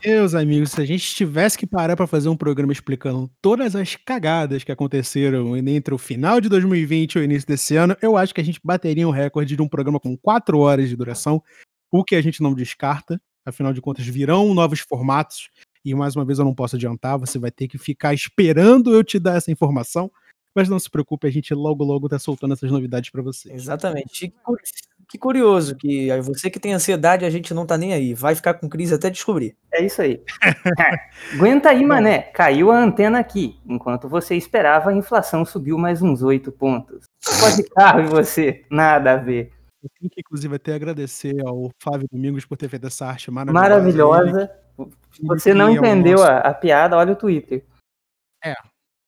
Meus 0.05 0.35
amigos, 0.35 0.71
se 0.71 0.81
a 0.81 0.85
gente 0.85 1.15
tivesse 1.15 1.57
que 1.57 1.65
parar 1.65 1.95
para 1.95 2.05
fazer 2.05 2.27
um 2.27 2.35
programa 2.35 2.73
explicando 2.73 3.31
todas 3.41 3.73
as 3.73 3.95
cagadas 3.95 4.61
que 4.61 4.71
aconteceram 4.71 5.55
entre 5.55 5.93
o 5.93 5.97
final 5.97 6.41
de 6.41 6.49
2020 6.49 7.15
e 7.15 7.19
o 7.19 7.23
início 7.23 7.47
desse 7.47 7.77
ano, 7.77 7.95
eu 8.01 8.17
acho 8.17 8.33
que 8.35 8.41
a 8.41 8.43
gente 8.43 8.59
bateria 8.61 9.07
um 9.07 9.11
recorde 9.11 9.55
de 9.55 9.61
um 9.61 9.67
programa 9.67 10.01
com 10.01 10.17
quatro 10.17 10.59
horas 10.59 10.89
de 10.89 10.95
duração, 10.97 11.41
o 11.89 12.03
que 12.03 12.15
a 12.15 12.21
gente 12.21 12.43
não 12.43 12.53
descarta. 12.53 13.21
Afinal 13.45 13.71
de 13.71 13.79
contas, 13.79 14.05
virão 14.05 14.53
novos 14.53 14.81
formatos. 14.81 15.49
E 15.85 15.95
mais 15.95 16.17
uma 16.17 16.25
vez 16.25 16.37
eu 16.37 16.43
não 16.43 16.53
posso 16.53 16.75
adiantar, 16.75 17.17
você 17.17 17.39
vai 17.39 17.51
ter 17.51 17.69
que 17.69 17.77
ficar 17.77 18.13
esperando 18.13 18.93
eu 18.93 19.05
te 19.05 19.17
dar 19.17 19.37
essa 19.37 19.51
informação. 19.51 20.11
Mas 20.53 20.67
não 20.67 20.79
se 20.79 20.89
preocupe, 20.89 21.27
a 21.27 21.31
gente 21.31 21.53
logo 21.53 21.83
logo 21.83 22.09
tá 22.09 22.19
soltando 22.19 22.53
essas 22.53 22.69
novidades 22.69 23.09
para 23.09 23.21
vocês. 23.21 23.55
Exatamente. 23.55 24.33
Que 25.13 25.17
cu- 25.19 25.28
Que 25.30 25.34
curioso 25.34 25.76
que 25.76 26.10
aí 26.10 26.21
você 26.21 26.49
que 26.49 26.60
tem 26.60 26.73
ansiedade, 26.73 27.23
a 27.23 27.30
gente 27.30 27.54
não 27.54 27.67
tá 27.67 27.78
nem 27.78 27.93
aí. 27.93 28.13
Vai 28.15 28.34
ficar 28.34 28.56
com 28.56 28.67
crise 28.67 28.95
até 28.95 29.10
descobrir. 29.12 29.56
É 29.71 29.86
isso 29.86 30.02
aí. 30.02 30.19
Aguenta 31.36 31.69
aí, 31.69 31.86
mané. 31.86 32.23
Caiu 32.34 32.71
a 32.71 32.80
antena 32.80 33.19
aqui. 33.19 33.60
Enquanto 33.65 34.10
você 34.10 34.36
esperava, 34.36 34.89
a 34.89 34.93
inflação 34.93 35.45
subiu 35.45 35.78
mais 35.78 36.02
uns 36.02 36.23
oito 36.23 36.52
pontos. 36.52 37.06
Pode 37.39 37.63
carro 37.69 38.02
e 38.02 38.06
você? 38.08 38.65
Nada 38.71 39.13
a 39.13 39.17
ver. 39.17 39.52
Eu 39.84 39.89
tenho 39.99 40.10
que, 40.10 40.21
inclusive, 40.21 40.56
até 40.56 40.73
agradecer 40.73 41.36
ao 41.45 41.69
Flávio 41.82 42.08
Domingos 42.12 42.45
por 42.45 42.58
ter 42.58 42.67
feito 42.69 42.88
essa 42.88 43.06
arte 43.06 43.30
maravilhosa. 43.30 43.69
Maravilhosa. 43.69 44.52
Ele- 44.80 45.28
Você 45.28 45.54
não 45.54 45.67
ele 45.69 45.76
é 45.76 45.80
entendeu 45.80 46.17
nosso- 46.17 46.32
a, 46.32 46.38
a 46.39 46.54
piada, 46.56 46.97
olha 46.97 47.13
o 47.13 47.15
Twitter. 47.15 47.63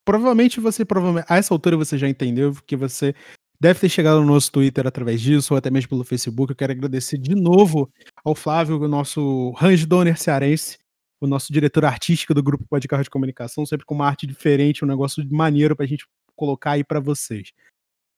Provavelmente 0.06 0.60
você, 0.60 0.86
provavelmente, 0.86 1.26
a 1.28 1.38
essa 1.38 1.52
altura 1.54 1.76
você 1.78 1.98
já 1.98 2.08
entendeu, 2.08 2.54
porque 2.54 2.76
você 2.76 3.16
deve 3.60 3.80
ter 3.80 3.90
chegado 3.90 4.20
no 4.22 4.26
nosso 4.26 4.52
Twitter 4.52 4.86
através 4.86 5.22
disso, 5.22 5.54
ou 5.54 5.58
até 5.58 5.70
mesmo 5.70 5.90
pelo 5.90 6.04
Facebook. 6.04 6.52
Eu 6.52 6.56
quero 6.56 6.72
agradecer 6.72 7.18
de 7.18 7.36
novo 7.36 7.92
ao 8.24 8.36
Flávio, 8.36 8.80
o 8.82 8.88
nosso 8.88 9.52
range 9.52 9.86
donor 9.86 10.18
cearense, 10.18 10.78
o 11.20 11.28
nosso 11.28 11.52
diretor 11.52 11.86
artístico 11.86 12.34
do 12.34 12.44
grupo 12.44 12.66
Pode 12.68 12.88
Carro 12.88 13.04
de 13.04 13.10
Comunicação, 13.10 13.66
sempre 13.66 13.86
com 13.86 13.96
uma 13.96 14.08
arte 14.08 14.28
diferente, 14.28 14.84
um 14.84 14.88
negócio 14.88 15.24
maneiro 15.32 15.76
pra 15.76 15.86
gente 15.86 16.06
colocar 16.36 16.72
aí 16.72 16.84
para 16.84 17.00
vocês. 17.00 17.52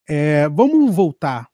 É, 0.08 0.47
vamos 0.50 0.95
voltar 0.95 1.47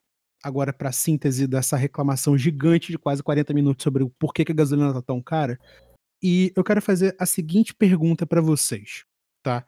agora 0.44 0.74
para 0.74 0.90
a 0.90 0.94
síntese 0.94 1.48
dessa 1.48 1.78
reclamação 1.78 2.38
gigante 2.38 2.92
de 2.92 2.98
quase 2.98 3.24
40 3.24 3.54
minutos 3.54 3.84
sobre 3.84 4.04
o 4.04 4.10
porquê 4.10 4.44
que 4.44 4.52
a 4.52 4.56
gasolina 4.56 4.94
tá 4.94 5.02
tão 5.02 5.22
cara. 5.22 5.58
E 6.22 6.52
eu 6.56 6.64
quero 6.64 6.82
fazer 6.82 7.16
a 7.20 7.26
seguinte 7.26 7.74
pergunta 7.74 8.26
para 8.26 8.42
vocês, 8.42 9.04
tá? 9.42 9.66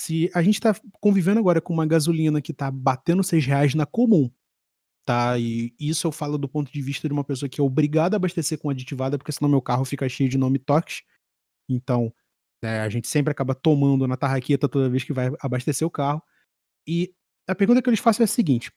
Se 0.00 0.30
a 0.34 0.42
gente 0.42 0.54
está 0.54 0.74
convivendo 1.00 1.40
agora 1.40 1.60
com 1.60 1.72
uma 1.72 1.86
gasolina 1.86 2.40
que 2.40 2.52
está 2.52 2.70
batendo 2.70 3.22
seis 3.22 3.44
reais 3.44 3.74
na 3.74 3.84
comum, 3.84 4.30
tá? 5.04 5.38
E 5.38 5.74
isso 5.78 6.06
eu 6.06 6.12
falo 6.12 6.38
do 6.38 6.48
ponto 6.48 6.72
de 6.72 6.80
vista 6.80 7.08
de 7.08 7.12
uma 7.12 7.24
pessoa 7.24 7.48
que 7.48 7.60
é 7.60 7.64
obrigada 7.64 8.16
a 8.16 8.18
abastecer 8.18 8.58
com 8.58 8.70
aditivada, 8.70 9.18
porque 9.18 9.32
senão 9.32 9.48
meu 9.48 9.62
carro 9.62 9.84
fica 9.84 10.08
cheio 10.08 10.28
de 10.28 10.38
nome 10.38 10.58
tox. 10.58 11.02
Então, 11.68 12.12
é, 12.62 12.80
a 12.80 12.88
gente 12.88 13.08
sempre 13.08 13.30
acaba 13.30 13.54
tomando 13.54 14.06
na 14.06 14.16
tarraqueta 14.16 14.68
toda 14.68 14.88
vez 14.88 15.04
que 15.04 15.12
vai 15.12 15.30
abastecer 15.40 15.86
o 15.86 15.90
carro. 15.90 16.22
E 16.86 17.12
a 17.46 17.54
pergunta 17.54 17.80
que 17.80 17.88
eu 17.88 17.90
lhes 17.90 18.00
faço 18.00 18.22
é 18.22 18.24
a 18.24 18.28
seguinte: 18.28 18.70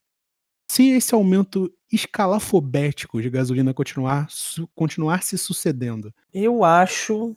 se 0.71 0.89
esse 0.91 1.13
aumento 1.13 1.69
escalafobético 1.91 3.21
de 3.21 3.29
gasolina 3.29 3.73
continuar, 3.73 4.27
continuar 4.73 5.23
se 5.23 5.37
sucedendo. 5.37 6.13
Eu 6.33 6.63
acho 6.63 7.35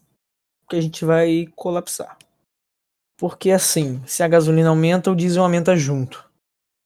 que 0.69 0.77
a 0.77 0.81
gente 0.81 1.05
vai 1.05 1.47
colapsar. 1.57 2.17
Porque 3.17 3.51
assim, 3.51 4.03
se 4.07 4.23
a 4.23 4.29
gasolina 4.29 4.69
aumenta, 4.69 5.11
o 5.11 5.17
diesel 5.17 5.43
aumenta 5.43 5.77
junto. 5.77 6.29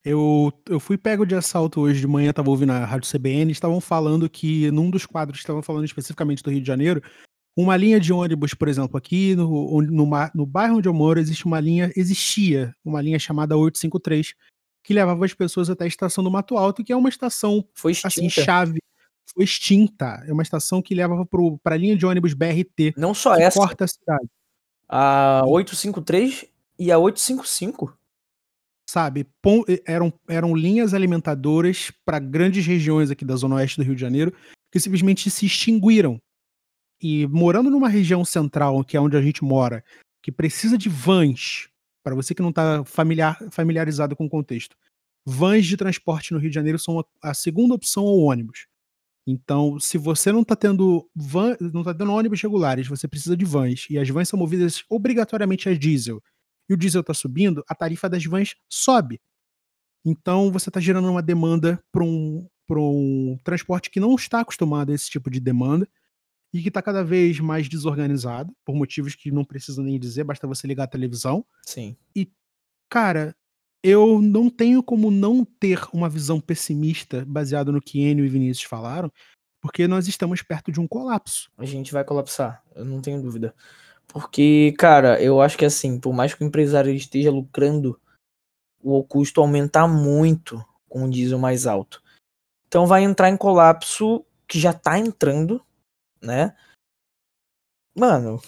Eu, 0.04 0.52
eu 0.68 0.78
fui 0.78 0.96
pego 0.96 1.26
de 1.26 1.34
assalto 1.34 1.80
hoje 1.80 2.00
de 2.00 2.06
manhã, 2.06 2.32
tava 2.32 2.50
ouvindo 2.50 2.72
a 2.72 2.84
Rádio 2.84 3.10
CBN, 3.10 3.50
estavam 3.50 3.80
falando 3.80 4.28
que 4.28 4.70
num 4.70 4.90
dos 4.90 5.04
quadros, 5.04 5.38
estavam 5.38 5.62
falando 5.62 5.84
especificamente 5.84 6.42
do 6.42 6.50
Rio 6.50 6.60
de 6.60 6.66
Janeiro, 6.66 7.02
uma 7.56 7.76
linha 7.76 7.98
de 7.98 8.12
ônibus, 8.12 8.54
por 8.54 8.68
exemplo, 8.68 8.96
aqui 8.96 9.34
no, 9.34 9.82
no, 9.82 10.08
no 10.34 10.46
bairro 10.46 10.76
onde 10.76 10.88
eu 10.88 10.94
moro, 10.94 11.18
existe 11.18 11.44
uma 11.44 11.58
linha, 11.58 11.90
existia 11.96 12.72
uma 12.84 13.02
linha 13.02 13.18
chamada 13.18 13.56
853, 13.56 14.34
que 14.84 14.94
levava 14.94 15.24
as 15.24 15.34
pessoas 15.34 15.68
até 15.68 15.84
a 15.84 15.88
estação 15.88 16.22
do 16.22 16.30
Mato 16.30 16.56
Alto, 16.56 16.84
que 16.84 16.92
é 16.92 16.96
uma 16.96 17.08
estação 17.08 17.66
Foi 17.74 17.92
assim, 17.92 18.26
extinta. 18.26 18.44
chave. 18.44 18.78
Foi 19.34 19.44
extinta. 19.44 20.24
É 20.26 20.32
uma 20.32 20.42
estação 20.42 20.80
que 20.80 20.94
levava 20.94 21.26
para 21.62 21.74
a 21.74 21.78
linha 21.78 21.96
de 21.96 22.06
ônibus 22.06 22.32
BRT, 22.32 22.94
Não 22.96 23.12
só 23.12 23.36
que 23.36 23.42
essa, 23.42 23.58
corta 23.58 23.84
a 23.84 23.88
cidade. 23.88 24.28
A 24.88 25.42
853 25.46 26.46
e 26.78 26.90
a 26.90 26.98
855. 26.98 27.96
sabe? 28.88 29.26
Eram, 29.86 30.12
eram 30.28 30.54
linhas 30.54 30.94
alimentadoras 30.94 31.92
para 32.04 32.18
grandes 32.18 32.64
regiões 32.64 33.10
aqui 33.10 33.24
da 33.24 33.36
zona 33.36 33.56
oeste 33.56 33.76
do 33.76 33.84
Rio 33.84 33.94
de 33.94 34.00
Janeiro 34.00 34.32
que 34.72 34.80
simplesmente 34.80 35.30
se 35.30 35.46
extinguiram. 35.46 36.20
E 37.00 37.26
morando 37.28 37.70
numa 37.70 37.88
região 37.88 38.24
central, 38.24 38.82
que 38.84 38.96
é 38.96 39.00
onde 39.00 39.16
a 39.16 39.22
gente 39.22 39.44
mora, 39.44 39.84
que 40.22 40.32
precisa 40.32 40.76
de 40.76 40.88
vans, 40.88 41.68
para 42.02 42.14
você 42.14 42.34
que 42.34 42.42
não 42.42 42.50
está 42.50 42.84
familiar, 42.84 43.38
familiarizado 43.50 44.16
com 44.16 44.26
o 44.26 44.30
contexto, 44.30 44.76
vans 45.24 45.66
de 45.66 45.76
transporte 45.76 46.32
no 46.32 46.40
Rio 46.40 46.50
de 46.50 46.54
Janeiro 46.54 46.78
são 46.78 46.98
a, 46.98 47.04
a 47.30 47.34
segunda 47.34 47.74
opção 47.74 48.04
ao 48.04 48.18
ônibus. 48.18 48.66
Então, 49.30 49.78
se 49.78 49.98
você 49.98 50.32
não 50.32 50.40
está 50.40 50.56
tendo 50.56 51.06
van, 51.14 51.54
não 51.60 51.84
tá 51.84 51.92
tendo 51.92 52.10
ônibus 52.10 52.40
regulares, 52.40 52.88
você 52.88 53.06
precisa 53.06 53.36
de 53.36 53.44
vans, 53.44 53.86
e 53.90 53.98
as 53.98 54.08
vans 54.08 54.26
são 54.26 54.38
movidas 54.38 54.82
obrigatoriamente 54.88 55.68
a 55.68 55.76
diesel 55.76 56.22
e 56.66 56.72
o 56.72 56.76
diesel 56.78 57.02
está 57.02 57.12
subindo, 57.12 57.62
a 57.68 57.74
tarifa 57.74 58.08
das 58.08 58.24
vans 58.24 58.54
sobe. 58.70 59.20
Então 60.02 60.50
você 60.50 60.70
está 60.70 60.80
gerando 60.80 61.10
uma 61.10 61.22
demanda 61.22 61.78
para 61.92 62.02
um, 62.02 62.48
pra 62.66 62.80
um 62.80 63.36
transporte 63.44 63.90
que 63.90 64.00
não 64.00 64.14
está 64.14 64.40
acostumado 64.40 64.92
a 64.92 64.94
esse 64.94 65.10
tipo 65.10 65.30
de 65.30 65.40
demanda 65.40 65.86
e 66.50 66.62
que 66.62 66.68
está 66.68 66.80
cada 66.80 67.04
vez 67.04 67.38
mais 67.38 67.68
desorganizado, 67.68 68.56
por 68.64 68.74
motivos 68.74 69.14
que 69.14 69.30
não 69.30 69.44
preciso 69.44 69.82
nem 69.82 70.00
dizer, 70.00 70.24
basta 70.24 70.46
você 70.46 70.66
ligar 70.66 70.84
a 70.84 70.88
televisão. 70.88 71.44
Sim. 71.66 71.94
Cara, 72.88 73.36
eu 73.82 74.20
não 74.20 74.50
tenho 74.50 74.82
como 74.82 75.10
não 75.10 75.44
ter 75.44 75.80
uma 75.92 76.08
visão 76.08 76.40
pessimista 76.40 77.24
baseada 77.26 77.70
no 77.70 77.80
que 77.80 78.00
Enio 78.00 78.24
e 78.24 78.28
Vinícius 78.28 78.68
falaram, 78.68 79.10
porque 79.60 79.86
nós 79.86 80.08
estamos 80.08 80.42
perto 80.42 80.70
de 80.70 80.80
um 80.80 80.88
colapso. 80.88 81.50
A 81.56 81.64
gente 81.64 81.92
vai 81.92 82.04
colapsar, 82.04 82.62
eu 82.74 82.84
não 82.84 83.00
tenho 83.00 83.20
dúvida. 83.22 83.54
Porque, 84.06 84.74
cara, 84.78 85.22
eu 85.22 85.40
acho 85.40 85.58
que 85.58 85.64
assim, 85.64 86.00
por 86.00 86.12
mais 86.12 86.34
que 86.34 86.42
o 86.42 86.46
empresário 86.46 86.92
esteja 86.92 87.30
lucrando, 87.30 88.00
o 88.82 89.04
custo 89.04 89.40
aumentar 89.40 89.86
muito 89.86 90.64
com 90.88 91.04
o 91.04 91.10
diesel 91.10 91.38
mais 91.38 91.66
alto. 91.66 92.02
Então 92.66 92.86
vai 92.86 93.02
entrar 93.02 93.28
em 93.28 93.36
colapso, 93.36 94.24
que 94.46 94.58
já 94.58 94.72
tá 94.72 94.98
entrando, 94.98 95.62
né? 96.22 96.56
Mano, 97.94 98.40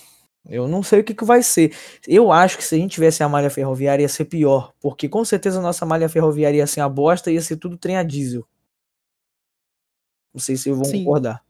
eu 0.49 0.67
não 0.67 0.83
sei 0.83 1.01
o 1.01 1.05
que, 1.05 1.15
que 1.15 1.25
vai 1.25 1.43
ser. 1.43 1.75
Eu 2.07 2.33
acho 2.33 2.57
que 2.57 2.65
se 2.65 2.75
a 2.75 2.79
gente 2.79 2.93
tivesse 2.93 3.23
a 3.23 3.29
malha 3.29 3.51
ferroviária 3.51 4.03
ia 4.03 4.09
ser 4.09 4.25
pior, 4.25 4.73
porque 4.81 5.09
com 5.09 5.25
certeza 5.25 5.59
a 5.59 5.63
nossa 5.63 5.85
malha 5.85 6.09
ferroviária 6.09 6.59
ia 6.59 6.67
ser 6.67 6.81
uma 6.81 6.89
bosta 6.89 7.31
e 7.31 7.35
ia 7.35 7.41
ser 7.41 7.57
tudo 7.57 7.77
trem 7.77 7.97
a 7.97 8.03
diesel. 8.03 8.47
Não 10.33 10.41
sei 10.41 10.57
se 10.57 10.71
vão 10.71 10.85
Sim. 10.85 11.05
concordar. 11.05 11.43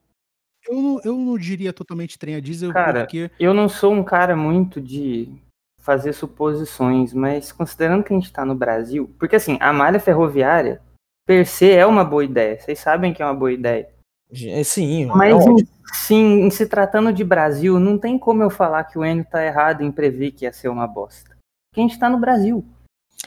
Eu 0.68 0.74
não, 0.74 1.00
eu 1.04 1.16
não 1.16 1.38
diria 1.38 1.72
totalmente 1.72 2.18
trem 2.18 2.34
a 2.34 2.40
diesel, 2.40 2.72
Cara, 2.72 3.00
porque 3.00 3.30
Eu 3.38 3.54
não 3.54 3.68
sou 3.68 3.92
um 3.92 4.04
cara 4.04 4.36
muito 4.36 4.80
de 4.80 5.32
fazer 5.80 6.12
suposições, 6.12 7.14
mas 7.14 7.50
considerando 7.52 8.04
que 8.04 8.12
a 8.12 8.16
gente 8.16 8.32
tá 8.32 8.44
no 8.44 8.54
Brasil, 8.54 9.10
porque 9.18 9.36
assim, 9.36 9.56
a 9.60 9.72
malha 9.72 9.98
ferroviária 9.98 10.82
per 11.26 11.46
se 11.46 11.70
é 11.70 11.86
uma 11.86 12.04
boa 12.04 12.24
ideia. 12.24 12.60
Vocês 12.60 12.78
sabem 12.78 13.14
que 13.14 13.22
é 13.22 13.24
uma 13.24 13.34
boa 13.34 13.52
ideia. 13.52 13.88
É, 14.32 14.62
Sim, 14.62 15.06
Mas 15.06 15.44
é 15.44 15.50
em, 15.50 15.68
sim, 15.92 16.40
em 16.42 16.50
se 16.50 16.66
tratando 16.66 17.12
de 17.12 17.24
Brasil, 17.24 17.80
não 17.80 17.98
tem 17.98 18.18
como 18.18 18.42
eu 18.42 18.50
falar 18.50 18.84
que 18.84 18.98
o 18.98 19.04
Enio 19.04 19.26
tá 19.28 19.44
errado 19.44 19.82
em 19.82 19.90
prever 19.90 20.32
que 20.32 20.44
ia 20.44 20.52
ser 20.52 20.68
uma 20.68 20.86
bosta. 20.86 21.36
Porque 21.70 21.80
a 21.80 21.82
gente 21.82 21.98
tá 21.98 22.08
no 22.08 22.18
Brasil. 22.18 22.64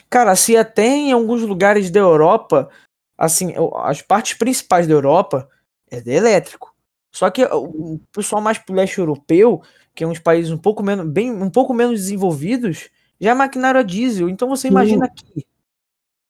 Cara, 0.09 0.35
se 0.35 0.55
até 0.55 0.87
em 0.87 1.11
alguns 1.11 1.41
lugares 1.41 1.91
da 1.91 1.99
Europa, 1.99 2.69
assim, 3.17 3.53
as 3.83 4.01
partes 4.01 4.37
principais 4.37 4.87
da 4.87 4.93
Europa 4.93 5.49
é 5.89 5.99
de 5.99 6.11
elétrico. 6.11 6.73
Só 7.11 7.29
que 7.29 7.43
o 7.45 7.99
pessoal 8.11 8.41
mais 8.41 8.57
pro 8.57 8.75
leste 8.75 8.97
europeu, 8.97 9.61
que 9.93 10.03
é 10.03 10.07
uns 10.07 10.19
países 10.19 10.51
um 10.51 10.57
pouco 10.57 10.81
menos, 10.81 11.07
bem, 11.07 11.31
um 11.31 11.49
pouco 11.49 11.73
menos 11.73 11.99
desenvolvidos, 11.99 12.89
já 13.19 13.31
é 13.31 13.33
maquinário 13.33 13.79
a 13.79 13.83
diesel. 13.83 14.29
Então 14.29 14.49
você 14.49 14.63
Sim. 14.63 14.69
imagina 14.69 15.05
aqui. 15.05 15.45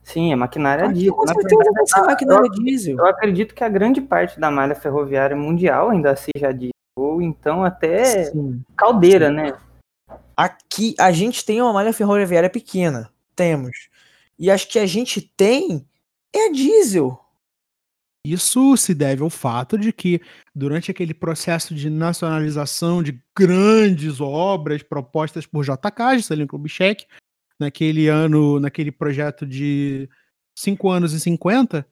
Sim, 0.03 0.31
é 0.33 0.35
maquinária 0.35 0.85
Aqui 0.85 0.93
diesel. 0.95 1.13
com 1.15 1.25
Na 1.25 1.33
certeza 1.33 1.55
verdade, 1.55 1.75
vai 1.75 1.87
ser 1.87 1.99
a- 1.99 2.03
maquinário 2.05 2.43
a 2.43 2.47
eu- 2.47 2.51
diesel. 2.63 2.97
Eu 2.97 3.05
acredito 3.07 3.55
que 3.55 3.63
a 3.63 3.69
grande 3.69 4.01
parte 4.01 4.39
da 4.39 4.51
malha 4.51 4.75
ferroviária 4.75 5.35
mundial 5.35 5.89
ainda 5.91 6.15
seja 6.15 6.51
diesel, 6.53 6.71
ou 6.97 7.21
então 7.21 7.63
até 7.63 8.25
Sim. 8.25 8.61
caldeira, 8.75 9.31
né? 9.31 9.57
Aqui 10.35 10.93
a 10.99 11.11
gente 11.11 11.45
tem 11.45 11.61
uma 11.61 11.71
malha 11.73 11.93
ferroviária 11.93 12.49
pequena. 12.49 13.09
Temos. 13.35 13.89
E 14.37 14.51
as 14.51 14.65
que 14.65 14.77
a 14.77 14.85
gente 14.85 15.21
tem 15.21 15.87
é 16.35 16.47
a 16.47 16.51
diesel. 16.51 17.19
Isso 18.25 18.75
se 18.77 18.93
deve 18.95 19.21
ao 19.21 19.29
fato 19.29 19.77
de 19.77 19.91
que, 19.91 20.21
durante 20.55 20.89
aquele 20.89 21.13
processo 21.13 21.75
de 21.75 21.89
nacionalização 21.89 23.03
de 23.03 23.21
grandes 23.37 24.21
obras 24.21 24.81
propostas 24.81 25.45
por 25.45 25.63
JK, 25.65 26.15
Juscelino 26.17 26.47
Kubitschek, 26.47 27.05
naquele 27.63 28.07
ano, 28.07 28.59
naquele 28.59 28.91
projeto 28.91 29.45
de 29.45 30.07
5 30.57 30.89
anos 30.89 31.13
e 31.13 31.19
50, 31.19 31.85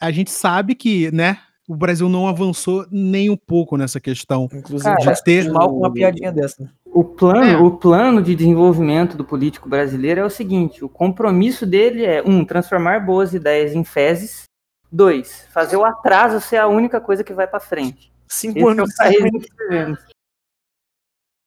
a 0.00 0.10
gente 0.10 0.30
sabe 0.30 0.74
que, 0.74 1.10
né, 1.12 1.38
o 1.68 1.74
Brasil 1.76 2.08
não 2.08 2.26
avançou 2.28 2.86
nem 2.90 3.28
um 3.28 3.36
pouco 3.36 3.76
nessa 3.76 4.00
questão. 4.00 4.48
Inclusive, 4.52 4.84
Cara, 4.84 5.00
já 5.00 5.14
ter- 5.16 5.50
mal 5.50 5.68
com 5.68 5.78
uma 5.78 5.92
piadinha 5.92 6.32
dessa. 6.32 6.62
né? 6.62 6.70
O 6.86 7.04
plano, 7.04 7.44
É. 7.44 7.56
o 7.58 7.76
plano 7.76 8.22
de 8.22 8.34
desenvolvimento 8.34 9.16
do 9.16 9.24
político 9.24 9.68
brasileiro 9.68 10.20
é 10.20 10.24
o 10.24 10.30
seguinte: 10.30 10.82
o 10.84 10.88
compromisso 10.88 11.66
dele 11.66 12.04
é 12.04 12.22
um, 12.22 12.44
transformar 12.44 13.00
boas 13.00 13.34
ideias 13.34 13.74
em 13.74 13.84
fezes. 13.84 14.44
Dois, 14.90 15.46
fazer 15.52 15.76
o 15.76 15.84
atraso 15.84 16.40
ser 16.40 16.56
a 16.56 16.68
única 16.68 17.00
coisa 17.00 17.22
que 17.24 17.34
vai 17.34 17.46
pra 17.46 17.58
frente. 17.60 18.10
Cinco 18.28 18.58
Esse 18.58 18.62
é 18.62 18.64
o 18.64 18.70
anos, 18.70 18.94
que 18.94 19.64
vivemos. 19.64 19.98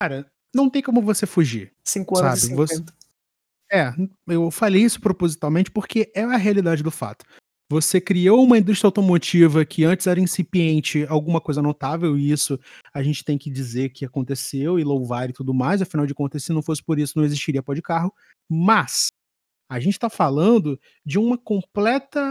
Cara, 0.01 0.25
não 0.53 0.69
tem 0.69 0.81
como 0.81 1.01
você 1.01 1.25
fugir. 1.25 1.71
cinco 1.83 2.17
anos 2.19 2.41
Sabe, 2.41 2.53
e 2.53 2.55
você- 2.55 2.75
50. 2.75 2.93
É, 3.71 3.93
eu 4.27 4.49
falei 4.51 4.83
isso 4.83 4.99
propositalmente 4.99 5.69
porque 5.71 6.11
é 6.15 6.23
a 6.23 6.37
realidade 6.37 6.81
do 6.83 6.91
fato. 6.91 7.25
Você 7.71 8.01
criou 8.01 8.43
uma 8.43 8.57
indústria 8.57 8.87
automotiva 8.87 9.63
que 9.63 9.83
antes 9.83 10.07
era 10.07 10.19
incipiente, 10.19 11.05
alguma 11.07 11.39
coisa 11.39 11.61
notável, 11.61 12.17
e 12.17 12.31
isso 12.31 12.59
a 12.91 13.03
gente 13.03 13.23
tem 13.23 13.37
que 13.37 13.49
dizer 13.51 13.89
que 13.89 14.03
aconteceu 14.03 14.79
e 14.79 14.83
louvar 14.83 15.29
e 15.29 15.33
tudo 15.33 15.53
mais, 15.53 15.79
afinal 15.81 16.07
de 16.07 16.15
contas, 16.15 16.43
se 16.43 16.51
não 16.51 16.63
fosse 16.63 16.83
por 16.83 16.97
isso, 16.97 17.13
não 17.17 17.23
existiria 17.25 17.61
pó 17.61 17.75
de 17.75 17.81
carro. 17.83 18.11
Mas 18.49 19.09
a 19.69 19.79
gente 19.79 19.93
está 19.93 20.09
falando 20.09 20.79
de 21.05 21.19
uma 21.19 21.37
completa. 21.37 22.21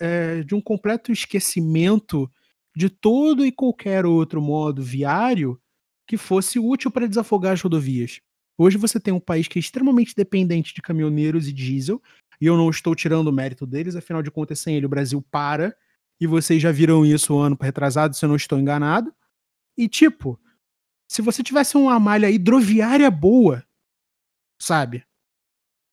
é, 0.00 0.42
de 0.42 0.54
um 0.54 0.60
completo 0.60 1.12
esquecimento 1.12 2.30
de 2.76 2.88
todo 2.90 3.44
e 3.46 3.52
qualquer 3.52 4.06
outro 4.06 4.40
modo 4.42 4.82
viário 4.82 5.60
que 6.06 6.16
fosse 6.16 6.58
útil 6.58 6.90
para 6.90 7.06
desafogar 7.08 7.52
as 7.54 7.62
rodovias. 7.62 8.20
Hoje 8.62 8.76
você 8.76 9.00
tem 9.00 9.14
um 9.14 9.18
país 9.18 9.48
que 9.48 9.58
é 9.58 9.60
extremamente 9.60 10.14
dependente 10.14 10.74
de 10.74 10.82
caminhoneiros 10.82 11.48
e 11.48 11.52
diesel, 11.52 11.98
e 12.38 12.44
eu 12.44 12.58
não 12.58 12.68
estou 12.68 12.94
tirando 12.94 13.28
o 13.28 13.32
mérito 13.32 13.66
deles, 13.66 13.96
afinal 13.96 14.22
de 14.22 14.30
contas, 14.30 14.58
sem 14.58 14.76
ele 14.76 14.84
o 14.84 14.88
Brasil 14.88 15.24
para, 15.30 15.74
e 16.20 16.26
vocês 16.26 16.60
já 16.60 16.70
viram 16.70 17.06
isso 17.06 17.38
ano 17.38 17.56
retrasado, 17.58 18.14
se 18.14 18.22
eu 18.22 18.28
não 18.28 18.36
estou 18.36 18.58
enganado. 18.58 19.14
E 19.78 19.88
tipo, 19.88 20.38
Se 21.10 21.22
você 21.22 21.42
tivesse 21.42 21.76
uma 21.76 21.98
malha 21.98 22.30
hidroviária 22.30 23.10
boa, 23.10 23.66
sabe? 24.60 25.04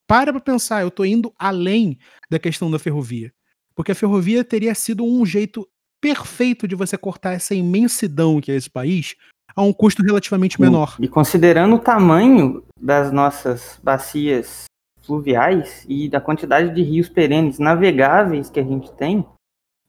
Para 0.06 0.34
pra 0.34 0.42
pensar, 0.42 0.82
eu 0.82 0.92
tô 0.92 1.06
indo 1.06 1.34
além 1.40 1.98
da 2.30 2.38
questão 2.38 2.70
da 2.70 2.78
ferrovia. 2.78 3.34
Porque 3.74 3.94
a 3.94 3.96
ferrovia 3.96 4.44
teria 4.44 4.76
sido 4.76 5.06
um 5.06 5.26
jeito 5.26 5.66
perfeito 6.02 6.68
de 6.68 6.76
você 6.76 6.98
cortar 6.98 7.32
essa 7.32 7.56
imensidão 7.56 8.42
que 8.42 8.52
é 8.52 8.56
esse 8.56 8.70
país 8.70 9.16
a 9.58 9.62
um 9.64 9.74
custo 9.74 10.04
relativamente 10.04 10.62
menor. 10.62 10.96
E 11.00 11.08
considerando 11.08 11.76
o 11.76 11.80
tamanho 11.80 12.64
das 12.80 13.12
nossas 13.12 13.80
bacias 13.84 14.66
fluviais 15.02 15.84
e 15.90 16.08
da 16.08 16.22
quantidade 16.22 16.74
de 16.76 16.84
rios 16.84 17.10
perenes 17.10 17.58
navegáveis 17.58 18.50
que 18.52 18.60
a 18.60 18.64
gente 18.64 18.92
tem, 18.94 19.26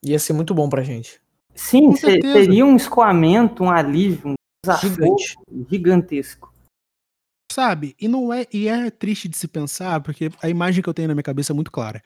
Ia 0.05 0.19
ser 0.19 0.33
muito 0.33 0.55
bom 0.55 0.69
pra 0.69 0.83
gente. 0.83 1.21
sim, 1.55 1.95
seria 1.97 2.64
um 2.64 2.77
escoamento, 2.77 3.62
um 3.64 3.71
alívio, 3.71 4.31
um 4.31 4.35
desafio 4.64 4.91
Gigante. 4.91 5.35
gigantesco. 5.71 6.55
Sabe? 7.53 7.95
E 8.01 8.07
não 8.09 8.33
é 8.33 8.47
e 8.53 8.69
é 8.69 8.91
triste 8.91 9.29
de 9.29 9.37
se 9.37 9.49
pensar, 9.49 10.01
porque 10.01 10.31
a 10.43 10.49
imagem 10.49 10.83
que 10.83 10.89
eu 10.89 10.95
tenho 10.95 11.09
na 11.09 11.14
minha 11.14 11.23
cabeça 11.23 11.53
é 11.53 11.55
muito 11.55 11.73
clara. 11.73 12.03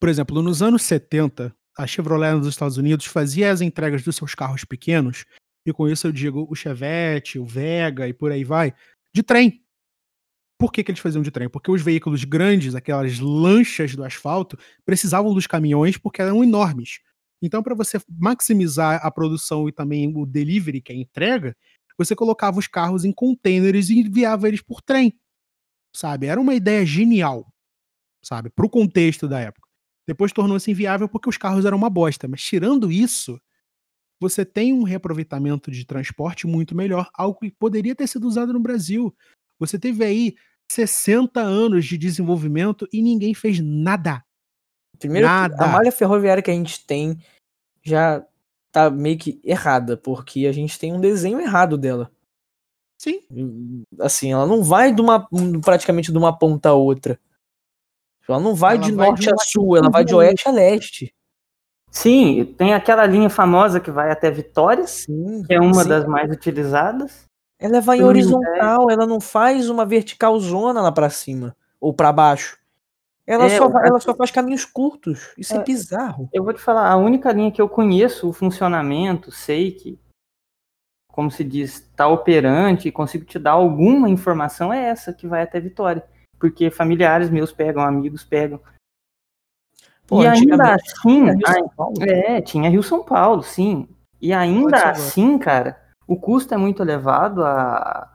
Por 0.00 0.08
exemplo, 0.08 0.40
nos 0.42 0.62
anos 0.62 0.82
70, 0.82 1.54
a 1.76 1.86
Chevrolet 1.86 2.34
nos 2.34 2.46
Estados 2.46 2.76
Unidos 2.76 3.06
fazia 3.06 3.52
as 3.52 3.60
entregas 3.60 4.02
dos 4.02 4.16
seus 4.16 4.34
carros 4.34 4.64
pequenos, 4.64 5.26
e 5.66 5.72
com 5.72 5.88
isso 5.88 6.06
eu 6.06 6.12
digo 6.12 6.46
o 6.50 6.54
Chevette, 6.54 7.38
o 7.38 7.44
Vega 7.44 8.06
e 8.08 8.12
por 8.12 8.30
aí 8.30 8.44
vai, 8.44 8.74
de 9.12 9.22
trem. 9.22 9.62
Por 10.58 10.72
que, 10.72 10.84
que 10.84 10.90
eles 10.90 11.00
faziam 11.00 11.22
de 11.22 11.30
trem? 11.30 11.48
Porque 11.48 11.70
os 11.70 11.82
veículos 11.82 12.24
grandes, 12.24 12.74
aquelas 12.74 13.18
lanchas 13.18 13.94
do 13.94 14.04
asfalto, 14.04 14.56
precisavam 14.84 15.34
dos 15.34 15.46
caminhões 15.46 15.96
porque 15.96 16.22
eram 16.22 16.44
enormes. 16.44 17.00
Então, 17.42 17.62
para 17.62 17.74
você 17.74 18.00
maximizar 18.08 19.04
a 19.04 19.10
produção 19.10 19.68
e 19.68 19.72
também 19.72 20.12
o 20.16 20.24
delivery, 20.24 20.80
que 20.80 20.92
é 20.92 20.94
a 20.94 20.98
entrega, 20.98 21.56
você 21.98 22.14
colocava 22.14 22.58
os 22.58 22.66
carros 22.66 23.04
em 23.04 23.12
containers 23.12 23.90
e 23.90 23.98
enviava 23.98 24.48
eles 24.48 24.62
por 24.62 24.80
trem. 24.80 25.18
Sabe? 25.94 26.26
Era 26.26 26.40
uma 26.40 26.54
ideia 26.54 26.84
genial, 26.86 27.46
sabe? 28.24 28.50
Pro 28.50 28.68
contexto 28.68 29.28
da 29.28 29.40
época. 29.40 29.68
Depois 30.06 30.32
tornou-se 30.32 30.70
inviável 30.70 31.08
porque 31.08 31.28
os 31.28 31.36
carros 31.36 31.64
eram 31.64 31.78
uma 31.78 31.90
bosta. 31.90 32.28
Mas 32.28 32.42
tirando 32.42 32.90
isso, 32.90 33.40
você 34.20 34.44
tem 34.44 34.72
um 34.72 34.82
reaproveitamento 34.82 35.70
de 35.70 35.84
transporte 35.84 36.46
muito 36.46 36.74
melhor, 36.74 37.08
algo 37.14 37.38
que 37.40 37.50
poderia 37.50 37.94
ter 37.94 38.06
sido 38.06 38.26
usado 38.26 38.52
no 38.52 38.60
Brasil. 38.60 39.14
Você 39.58 39.78
teve 39.78 40.04
aí 40.04 40.34
60 40.70 41.40
anos 41.40 41.84
de 41.84 41.98
desenvolvimento 41.98 42.88
e 42.92 43.02
ninguém 43.02 43.34
fez 43.34 43.60
nada. 43.60 44.24
Primeiro, 44.98 45.26
Nada. 45.26 45.64
a 45.64 45.68
malha 45.68 45.92
ferroviária 45.92 46.42
que 46.42 46.50
a 46.50 46.54
gente 46.54 46.86
tem 46.86 47.18
já 47.82 48.24
tá 48.72 48.90
meio 48.90 49.18
que 49.18 49.40
errada, 49.44 49.96
porque 49.96 50.46
a 50.46 50.52
gente 50.52 50.78
tem 50.78 50.92
um 50.92 51.00
desenho 51.00 51.40
errado 51.40 51.76
dela. 51.76 52.10
Sim, 52.98 53.84
Assim, 54.00 54.32
ela 54.32 54.46
não 54.46 54.62
vai 54.62 54.92
de 54.92 55.00
uma, 55.00 55.28
praticamente 55.62 56.10
de 56.10 56.16
uma 56.16 56.36
ponta 56.36 56.70
a 56.70 56.74
outra. 56.74 57.20
Ela 58.26 58.40
não 58.40 58.54
vai 58.54 58.76
Ela 58.76 58.86
de 58.86 58.92
vai 58.92 59.06
de 59.06 59.10
norte 59.10 59.30
a 59.30 59.34
um 59.34 59.38
sul, 59.38 59.76
ela 59.76 59.90
vai 59.90 60.04
de 60.04 60.14
oeste 60.14 60.48
a 60.48 60.52
leste. 60.52 61.13
Sim, 61.96 62.44
tem 62.58 62.74
aquela 62.74 63.06
linha 63.06 63.30
famosa 63.30 63.78
que 63.78 63.90
vai 63.90 64.10
até 64.10 64.28
Vitória, 64.28 64.84
Sim. 64.86 65.44
que 65.46 65.54
é 65.54 65.60
uma 65.60 65.84
sim. 65.84 65.88
das 65.88 66.04
mais 66.04 66.28
utilizadas. 66.30 67.24
Ela 67.56 67.80
vai 67.80 67.98
em 67.98 68.02
horizontal, 68.02 68.90
ela 68.90 69.06
não 69.06 69.20
faz 69.20 69.70
uma 69.70 69.86
vertical 69.86 70.38
zona 70.40 70.82
lá 70.82 70.90
pra 70.90 71.08
cima 71.08 71.56
ou 71.80 71.94
pra 71.94 72.12
baixo. 72.12 72.58
Ela, 73.26 73.44
É, 73.46 73.56
só, 73.56 73.68
vai- 73.68 73.86
ela 73.88 74.00
só 74.00 74.12
faz 74.12 74.30
caminhos 74.32 74.64
curtos. 74.64 75.32
Isso 75.38 75.54
é, 75.54 75.58
É. 75.58 75.62
bizarro. 75.62 76.28
Eu 76.32 76.42
vou 76.44 76.52
te 76.52 76.60
falar, 76.60 76.90
a 76.90 76.96
única 76.96 77.30
linha 77.32 77.52
que 77.52 77.62
eu 77.62 77.68
conheço 77.68 78.28
o 78.28 78.32
funcionamento, 78.32 79.30
sei 79.30 79.70
que, 79.70 79.98
como 81.12 81.30
se 81.30 81.44
diz, 81.44 81.88
tá 81.96 82.08
operante 82.08 82.88
e 82.88 82.92
consigo 82.92 83.24
te 83.24 83.38
dar 83.38 83.52
alguma 83.52 84.10
informação 84.10 84.72
é 84.72 84.84
essa 84.86 85.12
que 85.12 85.28
vai 85.28 85.42
até 85.42 85.60
Vitória. 85.60 86.04
Porque 86.40 86.70
familiares 86.70 87.30
meus 87.30 87.52
pegam, 87.52 87.82
amigos 87.84 88.24
pegam. 88.24 88.60
Pô, 90.06 90.22
e 90.22 90.26
ainda 90.26 90.74
assim, 90.74 91.24
Rio 91.30 91.40
ai- 91.46 91.54
São 91.60 91.68
Paulo. 91.68 91.94
é, 92.02 92.40
tinha 92.40 92.68
Rio 92.70 92.82
São 92.82 93.02
Paulo, 93.04 93.42
sim. 93.42 93.88
E 94.20 94.32
ainda 94.32 94.76
assim, 94.90 95.38
cara, 95.38 95.80
o 96.06 96.16
custo 96.16 96.52
é 96.54 96.56
muito 96.56 96.82
elevado, 96.82 97.42
a, 97.44 98.10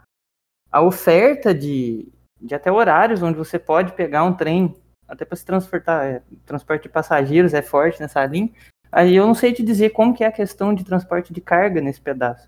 a 0.71 0.81
oferta 0.81 1.53
de, 1.53 2.07
de 2.41 2.53
até 2.55 2.71
horários 2.71 3.21
onde 3.23 3.37
você 3.37 3.57
pode 3.59 3.93
pegar 3.93 4.23
um 4.23 4.33
trem, 4.33 4.75
até 5.07 5.25
para 5.25 5.35
se 5.35 5.45
transportar, 5.45 6.05
é, 6.05 6.21
transporte 6.45 6.83
de 6.83 6.89
passageiros 6.89 7.53
é 7.53 7.61
forte 7.61 7.99
nessa 7.99 8.23
linha. 8.25 8.51
Aí 8.91 9.15
eu 9.15 9.25
não 9.27 9.33
sei 9.35 9.53
te 9.53 9.63
dizer 9.63 9.89
como 9.91 10.13
que 10.15 10.23
é 10.23 10.27
a 10.27 10.31
questão 10.31 10.73
de 10.73 10.83
transporte 10.83 11.31
de 11.33 11.41
carga 11.41 11.79
nesse 11.81 12.01
pedaço. 12.01 12.47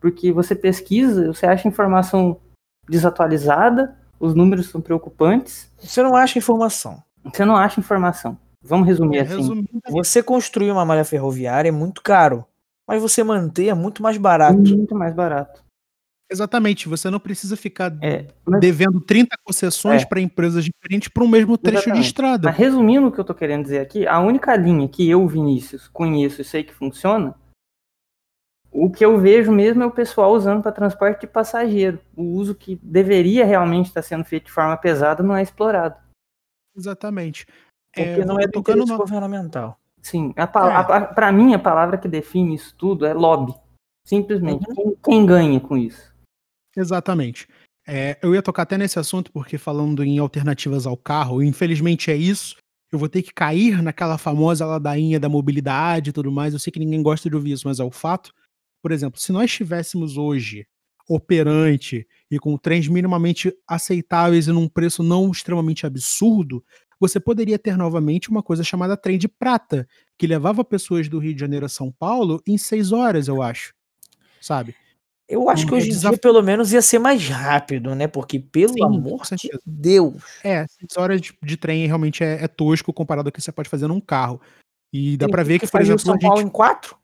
Porque 0.00 0.32
você 0.32 0.54
pesquisa, 0.54 1.26
você 1.32 1.46
acha 1.46 1.68
informação 1.68 2.40
desatualizada, 2.88 3.96
os 4.18 4.34
números 4.34 4.68
são 4.68 4.80
preocupantes, 4.80 5.70
Você 5.78 6.02
não 6.02 6.14
acha 6.16 6.38
informação. 6.38 7.02
você 7.24 7.44
não 7.44 7.56
acha 7.56 7.78
informação. 7.80 8.36
Vamos 8.62 8.86
resumir 8.86 9.18
é, 9.18 9.20
assim. 9.22 9.36
resumindo, 9.36 9.68
Você 9.88 10.22
construir 10.22 10.70
uma 10.70 10.84
malha 10.84 11.04
ferroviária 11.04 11.68
é 11.68 11.72
muito 11.72 12.02
caro, 12.02 12.44
mas 12.86 13.00
você 13.00 13.24
manter 13.24 13.68
é 13.68 13.74
muito 13.74 14.02
mais 14.02 14.18
barato. 14.18 14.58
Muito 14.58 14.94
mais 14.94 15.14
barato. 15.14 15.64
exatamente, 16.32 16.88
você 16.88 17.10
não 17.10 17.18
precisa 17.18 17.56
ficar 17.56 17.92
É, 18.00 18.28
mas- 18.46 18.60
devendo 18.60 19.00
30 19.00 19.36
concessões 19.42 20.02
É. 20.02 20.06
para 20.06 20.20
empresas 20.20 20.64
diferentes 20.64 21.08
para 21.08 21.24
um 21.24 21.28
mesmo 21.28 21.58
trecho 21.58 21.78
Exatamente. 21.78 22.02
de 22.02 22.06
estrada. 22.06 22.48
Mas 22.48 22.56
resumindo 22.56 23.08
o 23.08 23.12
que 23.12 23.18
eu 23.18 23.24
tô 23.24 23.34
querendo 23.34 23.62
dizer 23.64 23.80
aqui, 23.80 24.06
a 24.06 24.20
única 24.20 24.54
linha 24.54 24.88
que 24.88 25.08
eu, 25.10 25.26
Vinícius, 25.26 25.88
conheço 25.88 26.40
e 26.40 26.44
sei 26.44 26.62
que 26.62 26.72
funciona, 26.72 27.34
o 28.70 28.88
que 28.88 29.04
eu 29.04 29.18
vejo 29.18 29.50
mesmo 29.50 29.82
é 29.82 29.86
o 29.86 29.90
pessoal 29.90 30.32
usando 30.32 30.62
para 30.62 30.70
transporte 30.70 31.22
de 31.22 31.26
passageiro. 31.26 31.98
O 32.14 32.22
uso 32.22 32.54
que 32.54 32.78
deveria 32.80 33.44
realmente 33.44 33.86
estar 33.86 34.02
sendo 34.02 34.24
feito 34.24 34.44
de 34.46 34.52
forma 34.52 34.76
pesada 34.76 35.24
não 35.24 35.34
é 35.34 35.42
explorado. 35.42 35.96
Exatamente. 36.76 37.44
Porque 37.94 38.24
não 38.24 38.38
é 38.38 38.46
do 38.46 38.58
interesse 38.60 38.90
uma- 38.90 38.96
governamental. 38.98 39.78
Sim, 40.02 40.32
a, 40.36 40.46
pa- 40.46 40.68
a- 40.68 40.96
a- 40.96 41.04
pra 41.06 41.30
mim 41.30 41.52
a 41.52 41.58
palavra 41.58 41.98
que 41.98 42.08
define 42.08 42.54
isso 42.54 42.74
tudo 42.76 43.04
é 43.04 43.12
lobby. 43.12 43.54
Simplesmente. 44.04 44.64
Quem, 44.74 44.96
quem 45.04 45.26
ganha 45.26 45.60
com 45.60 45.76
isso? 45.76 46.10
Exatamente. 46.76 47.46
É, 47.86 48.18
eu 48.22 48.34
ia 48.34 48.42
tocar 48.42 48.62
até 48.62 48.78
nesse 48.78 48.98
assunto, 48.98 49.30
porque 49.32 49.58
falando 49.58 50.02
em 50.04 50.18
alternativas 50.18 50.86
ao 50.86 50.96
carro, 50.96 51.42
infelizmente 51.42 52.10
é 52.10 52.16
isso. 52.16 52.56
Eu 52.92 52.98
vou 52.98 53.08
ter 53.08 53.22
que 53.22 53.32
cair 53.32 53.82
naquela 53.82 54.16
famosa 54.18 54.64
ladainha 54.66 55.20
da 55.20 55.28
mobilidade 55.28 56.10
e 56.10 56.12
tudo 56.12 56.30
mais. 56.32 56.52
Eu 56.54 56.58
sei 56.60 56.72
que 56.72 56.78
ninguém 56.80 57.02
gosta 57.02 57.28
de 57.28 57.36
ouvir 57.36 57.52
isso, 57.52 57.68
mas 57.68 57.78
é 57.78 57.84
o 57.84 57.90
fato. 57.90 58.32
Por 58.82 58.92
exemplo, 58.92 59.20
se 59.20 59.32
nós 59.32 59.44
estivéssemos 59.50 60.16
hoje 60.16 60.66
operante 61.08 62.06
e 62.30 62.38
com 62.38 62.56
trens 62.56 62.88
minimamente 62.88 63.52
aceitáveis 63.68 64.46
e 64.48 64.52
num 64.52 64.68
preço 64.68 65.02
não 65.02 65.30
extremamente 65.30 65.84
absurdo, 65.84 66.64
você 67.00 67.18
poderia 67.18 67.58
ter 67.58 67.76
novamente 67.76 68.28
uma 68.30 68.42
coisa 68.42 68.62
chamada 68.62 68.96
trem 68.96 69.18
de 69.18 69.26
prata, 69.26 69.88
que 70.18 70.26
levava 70.26 70.62
pessoas 70.62 71.08
do 71.08 71.18
Rio 71.18 71.32
de 71.34 71.40
Janeiro 71.40 71.64
a 71.66 71.68
São 71.68 71.90
Paulo 71.90 72.42
em 72.46 72.58
seis 72.58 72.92
horas, 72.92 73.26
eu 73.26 73.40
acho. 73.42 73.74
Sabe? 74.40 74.76
Eu 75.28 75.48
acho 75.48 75.64
que 75.66 75.72
É 75.72 75.76
hoje 75.76 75.86
em 75.86 75.92
desaf- 75.92 76.10
dia, 76.14 76.20
pelo 76.20 76.42
menos, 76.42 76.72
ia 76.72 76.82
ser 76.82 76.98
mais 76.98 77.26
rápido, 77.28 77.94
né? 77.94 78.08
Porque, 78.08 78.38
pelo 78.40 78.72
Sim, 78.74 78.84
amor 78.84 79.24
de. 79.24 79.48
Deus. 79.64 80.22
É, 80.44 80.66
6 80.66 80.96
horas 80.96 81.20
de, 81.20 81.32
de 81.40 81.56
trem 81.56 81.86
realmente 81.86 82.24
é, 82.24 82.42
é 82.42 82.48
tosco 82.48 82.92
comparado 82.92 83.28
ao 83.28 83.32
que 83.32 83.40
você 83.40 83.52
pode 83.52 83.68
fazer 83.68 83.86
num 83.86 84.00
carro. 84.00 84.40
E 84.92 85.16
dá 85.16 85.28
gente 85.28 85.44
ver 85.44 85.60
que, 85.60 85.66
por 85.66 85.72
faz 85.72 85.86
Rio 85.86 85.94
exemplo, 85.94 86.12
São 86.12 86.18
Paulo 86.18 86.38
gente. 86.38 86.48
em 86.48 86.50
quatro? 86.50 86.96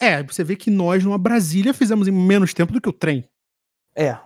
É, 0.00 0.20
você 0.24 0.42
vê 0.42 0.56
que 0.56 0.68
nós, 0.68 1.04
numa 1.04 1.16
Brasília, 1.18 1.72
fizemos 1.72 2.08
em 2.08 2.10
menos 2.12 2.52
tempo 2.52 2.72
do 2.72 2.80
que 2.80 2.88
o 2.88 2.92
trem. 2.92 3.24
É. 3.94 4.18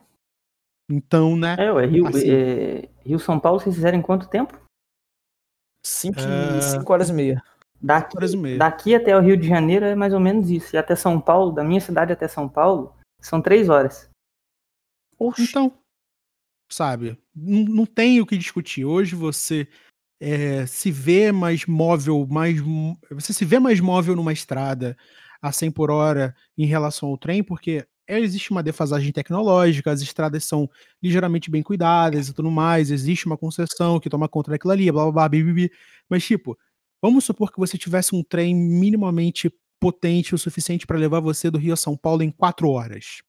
Então, 0.91 1.37
né? 1.37 1.57
É, 1.59 1.71
ué, 1.71 1.85
Rio, 1.87 2.07
Assim. 2.07 2.31
é, 2.31 2.89
Rio 3.05 3.19
São 3.19 3.39
Paulo, 3.39 3.61
vocês 3.61 3.75
fizeram 3.75 3.99
em 3.99 4.03
quanto 4.03 4.27
tempo? 4.29 4.59
Cinco, 5.85 6.21
e- 6.21 6.59
É. 6.59 6.61
cinco 6.61 6.93
horas 6.93 7.09
e 7.09 7.13
meia. 7.13 7.43
Daqui, 7.81 8.17
horas 8.17 8.33
e 8.33 8.37
meia. 8.37 8.59
daqui 8.59 8.95
até 8.95 9.17
o 9.17 9.21
Rio 9.21 9.37
de 9.37 9.49
Janeiro 9.49 9.85
é 9.85 9.95
mais 9.95 10.15
ou 10.15 10.21
menos 10.21 10.49
isso. 10.51 10.75
E 10.75 10.79
até 10.79 10.95
São 10.95 11.21
Paulo, 11.21 11.53
da 11.53 11.65
minha 11.65 11.81
cidade 11.81 12.13
até 12.13 12.29
São 12.29 12.49
Paulo, 12.49 12.95
são 13.21 13.43
três 13.43 13.69
horas. 13.69 14.09
Oxi. 15.19 15.43
Então, 15.43 15.73
sabe? 16.71 17.19
Não, 17.35 17.65
não 17.65 17.87
tem 17.87 18.21
o 18.21 18.27
que 18.27 18.37
discutir. 18.39 18.85
Hoje 18.85 19.15
você 19.17 19.67
é, 20.21 20.65
se 20.67 20.91
vê 20.93 21.33
mais 21.33 21.67
móvel, 21.67 22.25
mais. 22.31 22.57
Você 23.11 23.33
se 23.33 23.45
vê 23.45 23.59
mais 23.59 23.81
móvel 23.81 24.15
numa 24.15 24.33
estrada 24.33 24.97
a 25.41 25.51
100 25.51 25.73
por 25.73 25.91
hora 25.91 26.37
em 26.57 26.67
relação 26.67 27.09
ao 27.09 27.19
trem, 27.19 27.43
porque 27.43 27.85
existe 28.21 28.51
uma 28.51 28.63
defasagem 28.63 29.13
tecnológica, 29.13 29.91
as 29.91 30.03
estradas 30.03 30.45
são 30.45 30.69
ligeiramente 31.03 31.51
bem 31.51 31.63
cuidadas 31.63 32.29
e 32.29 32.33
tudo 32.33 32.51
mais, 32.51 32.91
existe 32.91 33.27
uma 33.27 33.37
concessão 33.37 33.99
que 34.01 34.11
toma 34.11 34.29
conta 34.29 34.51
daquilo 34.51 34.73
ali, 34.73 34.91
blá 34.91 35.05
blá 35.05 35.13
blá, 35.13 35.29
bibibi. 35.29 35.71
Mas, 36.09 36.25
tipo, 36.25 36.59
vamos 37.01 37.25
supor 37.25 37.53
que 37.53 37.59
você 37.59 37.79
tivesse 37.79 38.15
um 38.15 38.23
trem 38.23 38.55
minimamente 38.55 39.53
potente 39.81 40.35
o 40.35 40.39
suficiente 40.39 40.87
para 40.87 40.99
levar 40.99 41.21
você 41.21 41.51
do 41.51 41.59
Rio 41.59 41.75
a 41.75 41.77
São 41.77 41.97
Paulo 41.97 42.23
em 42.23 42.31
quatro 42.31 42.69
horas. 42.69 43.23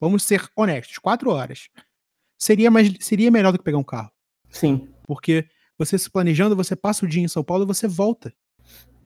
Vamos 0.00 0.24
ser 0.24 0.48
honestos, 0.56 0.98
quatro 0.98 1.30
horas. 1.30 1.68
Seria, 2.36 2.70
mais, 2.72 2.92
seria 2.98 3.30
melhor 3.30 3.52
do 3.52 3.58
que 3.58 3.64
pegar 3.64 3.78
um 3.78 3.84
carro. 3.84 4.10
Sim. 4.50 4.88
Porque 5.06 5.46
você 5.78 5.96
se 5.96 6.10
planejando, 6.10 6.56
você 6.56 6.74
passa 6.74 7.04
o 7.04 7.08
dia 7.08 7.22
em 7.22 7.28
São 7.28 7.44
Paulo 7.44 7.62
e 7.62 7.66
você 7.66 7.86
volta. 7.86 8.34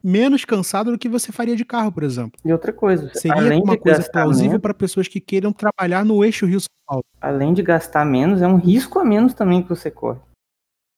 Menos 0.07 0.45
cansado 0.45 0.91
do 0.91 0.97
que 0.97 1.09
você 1.09 1.31
faria 1.31 1.55
de 1.55 1.65
carro, 1.65 1.91
por 1.91 2.03
exemplo. 2.03 2.39
E 2.45 2.51
outra 2.51 2.71
coisa, 2.71 3.11
Seria 3.13 3.37
além 3.37 3.61
uma 3.61 3.75
de 3.75 3.81
coisa 3.81 3.97
gastar 3.97 4.23
plausível 4.23 4.51
menos, 4.51 4.61
para 4.61 4.73
pessoas 4.73 5.07
que 5.07 5.19
queiram 5.19 5.51
trabalhar 5.51 6.05
no 6.05 6.23
eixo 6.23 6.45
Rio-São 6.45 6.69
Paulo. 6.87 7.03
além 7.19 7.53
de 7.53 7.61
gastar 7.61 8.05
menos, 8.05 8.41
é 8.41 8.47
um 8.47 8.55
risco 8.55 8.99
a 8.99 9.03
menos 9.03 9.33
também 9.33 9.61
que 9.61 9.69
você 9.69 9.91
corre. 9.91 10.19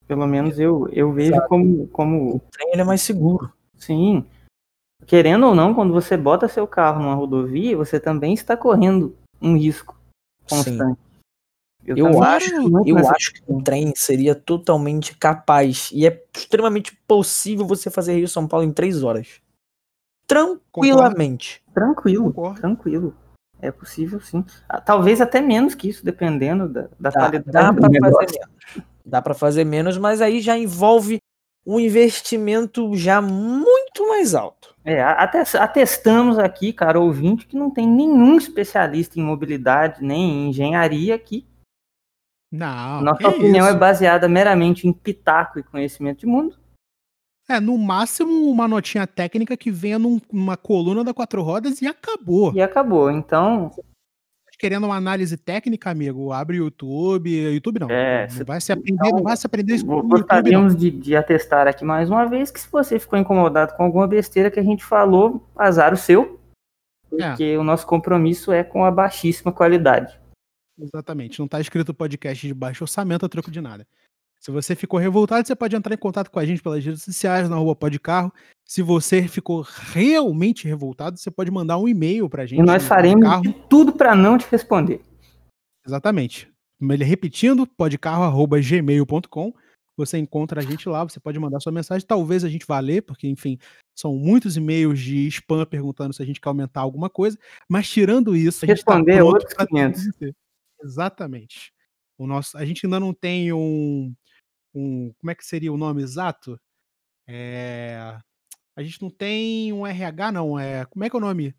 Pelo 0.07 0.27
menos 0.27 0.59
eu, 0.59 0.87
eu 0.91 1.11
vejo 1.11 1.39
como, 1.47 1.87
como 1.87 2.35
O 2.35 2.39
trem 2.51 2.71
ele 2.71 2.81
é 2.81 2.85
mais 2.85 3.01
seguro. 3.01 3.51
Sim. 3.77 4.25
Querendo 5.05 5.47
ou 5.47 5.55
não, 5.55 5.73
quando 5.73 5.93
você 5.93 6.15
bota 6.15 6.47
seu 6.47 6.67
carro 6.67 7.01
numa 7.01 7.15
rodovia, 7.15 7.75
você 7.75 7.99
também 7.99 8.33
está 8.33 8.55
correndo 8.55 9.15
um 9.41 9.57
risco 9.57 9.95
Sim. 10.47 10.77
Eu 11.85 11.95
também 11.95 12.21
acho, 12.21 12.87
eu 12.87 12.97
acho 13.09 13.33
que 13.33 13.41
o 13.47 13.61
trem 13.63 13.93
seria 13.95 14.35
totalmente 14.35 15.17
capaz 15.17 15.89
e 15.93 16.05
é 16.05 16.23
extremamente 16.35 16.95
possível 17.07 17.65
você 17.65 17.89
fazer 17.89 18.15
Rio 18.15 18.27
São 18.27 18.47
Paulo 18.47 18.65
em 18.65 18.71
três 18.71 19.01
horas. 19.01 19.41
Tranquilamente. 20.27 21.63
Tranquilo, 21.73 22.25
Concordo. 22.25 22.61
tranquilo. 22.61 23.15
É 23.61 23.71
possível 23.71 24.21
sim. 24.21 24.45
Ah, 24.69 24.79
Talvez 24.79 25.19
até 25.19 25.41
menos 25.41 25.75
que 25.75 25.89
isso, 25.89 26.05
dependendo 26.05 26.69
da, 26.69 26.81
da 26.99 27.09
Dá, 27.09 27.11
qualidade 27.11 27.51
dá 27.51 27.71
do 27.71 27.81
para 27.81 28.11
fazer 28.11 28.39
menos. 28.39 28.89
Dá 29.05 29.21
para 29.21 29.33
fazer 29.33 29.63
menos, 29.65 29.97
mas 29.97 30.21
aí 30.21 30.39
já 30.39 30.57
envolve 30.57 31.19
um 31.65 31.79
investimento 31.79 32.95
já 32.95 33.21
muito 33.21 34.07
mais 34.07 34.33
alto. 34.33 34.75
É, 34.85 35.01
atestamos 35.03 36.39
aqui, 36.39 36.71
cara, 36.71 36.99
ouvinte, 36.99 37.45
que 37.45 37.57
não 37.57 37.69
tem 37.69 37.87
nenhum 37.87 38.37
especialista 38.37 39.19
em 39.19 39.23
mobilidade 39.23 40.03
nem 40.03 40.21
em 40.21 40.49
engenharia 40.49 41.15
aqui. 41.15 41.45
Não, 42.51 43.01
Nossa 43.01 43.27
opinião 43.27 43.67
isso. 43.67 43.75
é 43.75 43.77
baseada 43.77 44.27
meramente 44.27 44.87
em 44.87 44.93
pitaco 44.93 45.59
e 45.59 45.63
conhecimento 45.63 46.19
de 46.21 46.25
mundo. 46.25 46.55
É, 47.47 47.59
no 47.59 47.77
máximo 47.77 48.49
uma 48.49 48.67
notinha 48.67 49.05
técnica 49.07 49.57
que 49.57 49.71
venha 49.71 49.97
num- 49.99 50.21
numa 50.31 50.55
coluna 50.57 51.03
da 51.03 51.13
quatro 51.13 51.41
rodas 51.41 51.81
e 51.81 51.87
acabou. 51.87 52.53
E 52.53 52.61
acabou. 52.61 53.09
Então, 53.11 53.71
Querendo 54.61 54.85
uma 54.87 54.97
análise 54.97 55.37
técnica, 55.37 55.89
amigo, 55.89 56.33
abre 56.33 56.59
o 56.59 56.65
YouTube. 56.65 57.29
YouTube 57.53 57.79
não. 57.79 57.89
É, 57.89 58.27
não 58.27 58.45
vai 58.45 58.59
se 58.59 58.73
aprender, 58.73 58.91
então, 58.93 59.17
não 59.17 59.23
vai 59.23 59.37
se 59.37 59.45
aprender 59.47 59.75
isso. 59.75 59.85
Gostaríamos 59.85 60.75
de, 60.75 60.91
de 60.91 61.15
atestar 61.15 61.65
aqui 61.65 61.85
mais 61.85 62.09
uma 62.09 62.25
vez 62.25 62.51
que 62.51 62.59
se 62.59 62.69
você 62.69 62.99
ficou 62.99 63.17
incomodado 63.17 63.73
com 63.77 63.83
alguma 63.83 64.05
besteira 64.05 64.51
que 64.51 64.59
a 64.59 64.63
gente 64.63 64.83
falou, 64.83 65.47
azar 65.55 65.93
o 65.93 65.97
seu, 65.97 66.41
É. 67.17 67.29
porque 67.29 67.57
o 67.57 67.63
nosso 67.63 67.87
compromisso 67.87 68.51
é 68.51 68.61
com 68.61 68.83
a 68.83 68.91
baixíssima 68.91 69.49
qualidade. 69.53 70.18
Exatamente. 70.81 71.39
Não 71.39 71.47
tá 71.47 71.59
escrito 71.59 71.93
podcast 71.93 72.47
de 72.47 72.53
baixo 72.53 72.83
orçamento 72.83 73.25
a 73.25 73.29
troco 73.29 73.51
de 73.51 73.61
nada. 73.61 73.85
Se 74.39 74.51
você 74.51 74.73
ficou 74.73 74.99
revoltado, 74.99 75.45
você 75.45 75.55
pode 75.55 75.75
entrar 75.75 75.93
em 75.93 75.97
contato 75.97 76.31
com 76.31 76.39
a 76.39 76.45
gente 76.45 76.63
pelas 76.63 76.83
redes 76.83 77.03
sociais, 77.03 77.49
na 77.49 77.57
rua 77.57 77.75
Podcarro. 77.75 78.31
Se 78.65 78.81
você 78.81 79.27
ficou 79.27 79.61
realmente 79.61 80.65
revoltado, 80.65 81.17
você 81.17 81.29
pode 81.29 81.51
mandar 81.51 81.77
um 81.77 81.89
e-mail 81.89 82.29
pra 82.29 82.45
gente. 82.45 82.59
E 82.59 82.63
nós 82.63 82.83
faremos 82.83 83.27
tudo 83.69 83.91
para 83.91 84.15
não 84.15 84.37
te 84.37 84.47
responder. 84.49 85.01
Exatamente. 85.85 86.49
Ele 86.81 87.03
repetindo, 87.03 87.67
podcarro.gmail.com. 87.67 89.53
Você 89.97 90.17
encontra 90.17 90.61
a 90.61 90.63
gente 90.63 90.87
lá, 90.87 91.03
você 91.03 91.19
pode 91.19 91.37
mandar 91.37 91.59
sua 91.59 91.73
mensagem. 91.73 92.07
Talvez 92.07 92.45
a 92.45 92.49
gente 92.49 92.65
vá 92.65 92.79
ler, 92.79 93.01
porque, 93.01 93.27
enfim, 93.27 93.57
são 93.93 94.15
muitos 94.15 94.55
e-mails 94.55 95.01
de 95.01 95.27
spam 95.27 95.65
perguntando 95.65 96.13
se 96.13 96.23
a 96.23 96.25
gente 96.25 96.39
quer 96.39 96.47
aumentar 96.47 96.79
alguma 96.79 97.09
coisa. 97.09 97.37
Mas 97.67 97.89
tirando 97.89 98.33
isso, 98.33 98.63
a 98.63 98.67
gente 98.67 98.85
tá 98.85 98.93
Responder 98.93 99.17
pronto 99.17 99.33
outros 99.33 99.53
pra 99.53 99.67
500. 99.67 100.03
Exatamente. 100.81 101.73
O 102.17 102.27
nosso, 102.27 102.57
a 102.57 102.65
gente 102.65 102.85
ainda 102.85 102.99
não 102.99 103.13
tem 103.13 103.51
um, 103.53 104.13
um. 104.73 105.13
Como 105.19 105.31
é 105.31 105.35
que 105.35 105.45
seria 105.45 105.71
o 105.71 105.77
nome 105.77 106.01
exato? 106.01 106.59
É, 107.27 108.19
a 108.75 108.83
gente 108.83 109.01
não 109.01 109.09
tem 109.09 109.71
um 109.73 109.85
RH, 109.85 110.31
não. 110.31 110.59
É, 110.59 110.85
como 110.85 111.03
é 111.05 111.09
que 111.09 111.15
é 111.15 111.19
o 111.19 111.21
nome? 111.21 111.55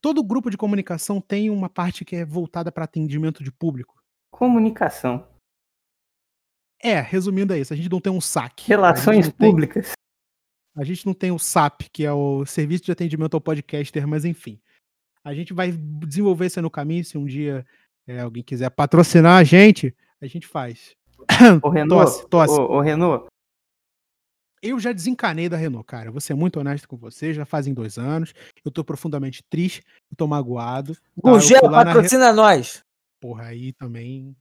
Todo 0.00 0.22
grupo 0.24 0.48
de 0.50 0.56
comunicação 0.56 1.20
tem 1.20 1.50
uma 1.50 1.68
parte 1.68 2.04
que 2.04 2.16
é 2.16 2.24
voltada 2.24 2.70
para 2.70 2.84
atendimento 2.84 3.42
de 3.42 3.50
público. 3.52 4.00
Comunicação, 4.32 5.26
É, 6.80 7.00
resumindo 7.00 7.52
é 7.52 7.58
isso, 7.58 7.72
a 7.72 7.76
gente 7.76 7.90
não 7.90 8.00
tem 8.00 8.12
um 8.12 8.20
SAC. 8.20 8.62
a 8.62 8.66
relações 8.68 9.16
gente 9.16 9.32
não 9.32 9.32
tem- 9.38 9.50
públicas. 9.50 9.92
A 10.76 10.84
gente 10.84 11.04
não 11.06 11.12
tem 11.14 11.32
o 11.32 11.38
SAP, 11.38 11.88
que 11.92 12.04
é 12.04 12.12
o 12.12 12.46
Serviço 12.46 12.84
de 12.84 12.92
Atendimento 12.92 13.34
ao 13.34 13.40
Podcaster, 13.40 14.06
mas 14.06 14.24
enfim. 14.24 14.60
A 15.24 15.34
gente 15.34 15.52
vai 15.52 15.72
desenvolver 15.72 16.46
isso 16.46 16.60
aí 16.60 16.62
no 16.62 16.70
caminho, 16.70 17.04
se 17.04 17.18
um 17.18 17.26
dia 17.26 17.66
é, 18.08 18.20
alguém 18.20 18.42
quiser 18.42 18.70
patrocinar 18.70 19.38
a 19.38 19.44
gente, 19.44 19.94
a 20.20 20.26
gente 20.26 20.46
faz. 20.46 20.96
Ô, 21.62 21.68
Renault, 21.68 22.04
Tosse, 22.04 22.28
tosse. 22.28 22.58
Ô, 22.60 22.76
ô, 22.76 22.80
Renault, 22.80 23.26
Eu 24.62 24.80
já 24.80 24.92
desencanei 24.92 25.48
da 25.48 25.56
Renault, 25.56 25.86
cara. 25.86 26.10
Vou 26.10 26.20
ser 26.20 26.34
muito 26.34 26.58
honesto 26.58 26.88
com 26.88 26.96
você, 26.96 27.32
já 27.32 27.44
fazem 27.44 27.72
dois 27.74 27.96
anos. 27.98 28.32
Eu 28.64 28.70
tô 28.72 28.82
profundamente 28.82 29.42
triste, 29.48 29.82
eu 30.10 30.16
tô 30.16 30.26
magoado. 30.26 30.94
tá? 30.94 31.00
Na 31.70 31.78
Re- 31.78 31.84
patrocina 31.84 32.32
nós. 32.32 32.82
Porra, 33.20 33.44
aí 33.44 33.72
também. 33.74 34.34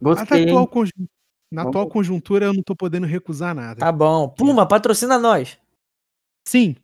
Na 0.00 0.14
gostei. 0.14 0.44
atual, 0.44 0.62
hein? 0.62 0.68
conjun- 0.70 1.06
na 1.52 1.62
atual 1.62 1.88
conjuntura 1.88 2.46
eu 2.46 2.54
não 2.54 2.62
tô 2.62 2.74
podendo 2.76 3.06
recusar 3.06 3.54
nada. 3.54 3.78
Tá 3.80 3.92
bom. 3.92 4.28
Puma, 4.28 4.66
patrocina 4.66 5.18
nós. 5.18 5.58
Sim, 6.46 6.74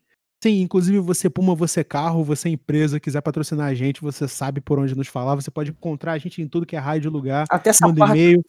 sim, 0.47 0.61
inclusive 0.61 1.01
você 1.01 1.28
Puma, 1.28 1.57
você 1.57 1.82
carro, 1.82 2.22
você 2.22 2.49
empresa, 2.49 3.01
quiser 3.01 3.20
patrocinar 3.20 3.66
a 3.66 3.74
gente, 3.74 4.01
você 4.01 4.28
sabe 4.28 4.61
por 4.61 4.78
onde 4.78 4.94
nos 4.94 5.09
falar, 5.09 5.34
você 5.34 5.51
pode 5.51 5.72
encontrar 5.72 6.12
a 6.12 6.18
gente 6.18 6.40
em 6.40 6.47
tudo 6.47 6.64
que 6.64 6.76
é 6.76 6.78
raio 6.78 7.01
de 7.01 7.09
lugar, 7.09 7.47
Até 7.51 7.70
essa 7.70 7.84
manda 7.84 7.99
parte. 7.99 8.12
e-mail, 8.12 8.42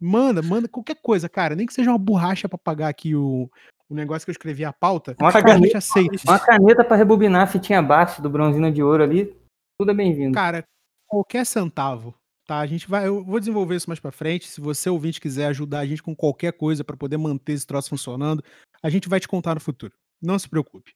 manda, 0.00 0.40
manda 0.40 0.66
qualquer 0.66 0.96
coisa, 1.02 1.28
cara, 1.28 1.54
nem 1.54 1.66
que 1.66 1.74
seja 1.74 1.90
uma 1.90 1.98
borracha 1.98 2.48
pra 2.48 2.56
pagar 2.56 2.88
aqui 2.88 3.14
o, 3.14 3.50
o 3.90 3.94
negócio 3.94 4.24
que 4.24 4.30
eu 4.30 4.32
escrevi 4.32 4.64
a 4.64 4.72
pauta, 4.72 5.14
Uma 5.20 5.28
a 5.28 5.32
caneta. 5.32 5.58
gente 5.58 5.76
aceita. 5.76 6.16
Uma 6.26 6.38
caneta 6.38 6.82
para 6.82 6.96
rebobinar 6.96 7.42
a 7.42 7.46
fitinha 7.46 7.80
abaixo 7.80 8.22
do 8.22 8.30
bronzina 8.30 8.72
de 8.72 8.82
ouro 8.82 9.02
ali, 9.02 9.36
tudo 9.78 9.90
é 9.90 9.94
bem-vindo. 9.94 10.34
Cara, 10.34 10.64
qualquer 11.06 11.44
centavo, 11.44 12.14
tá? 12.46 12.58
A 12.60 12.66
gente 12.66 12.88
vai, 12.88 13.06
eu 13.06 13.22
vou 13.22 13.38
desenvolver 13.38 13.76
isso 13.76 13.90
mais 13.90 14.00
pra 14.00 14.10
frente, 14.10 14.48
se 14.48 14.62
você 14.62 14.88
ouvinte 14.88 15.20
quiser 15.20 15.48
ajudar 15.48 15.80
a 15.80 15.86
gente 15.86 16.02
com 16.02 16.16
qualquer 16.16 16.54
coisa 16.54 16.82
pra 16.82 16.96
poder 16.96 17.18
manter 17.18 17.52
esse 17.52 17.66
troço 17.66 17.90
funcionando, 17.90 18.42
a 18.82 18.88
gente 18.88 19.10
vai 19.10 19.20
te 19.20 19.28
contar 19.28 19.54
no 19.54 19.60
futuro. 19.60 19.92
Não 20.20 20.38
se 20.38 20.48
preocupe. 20.48 20.94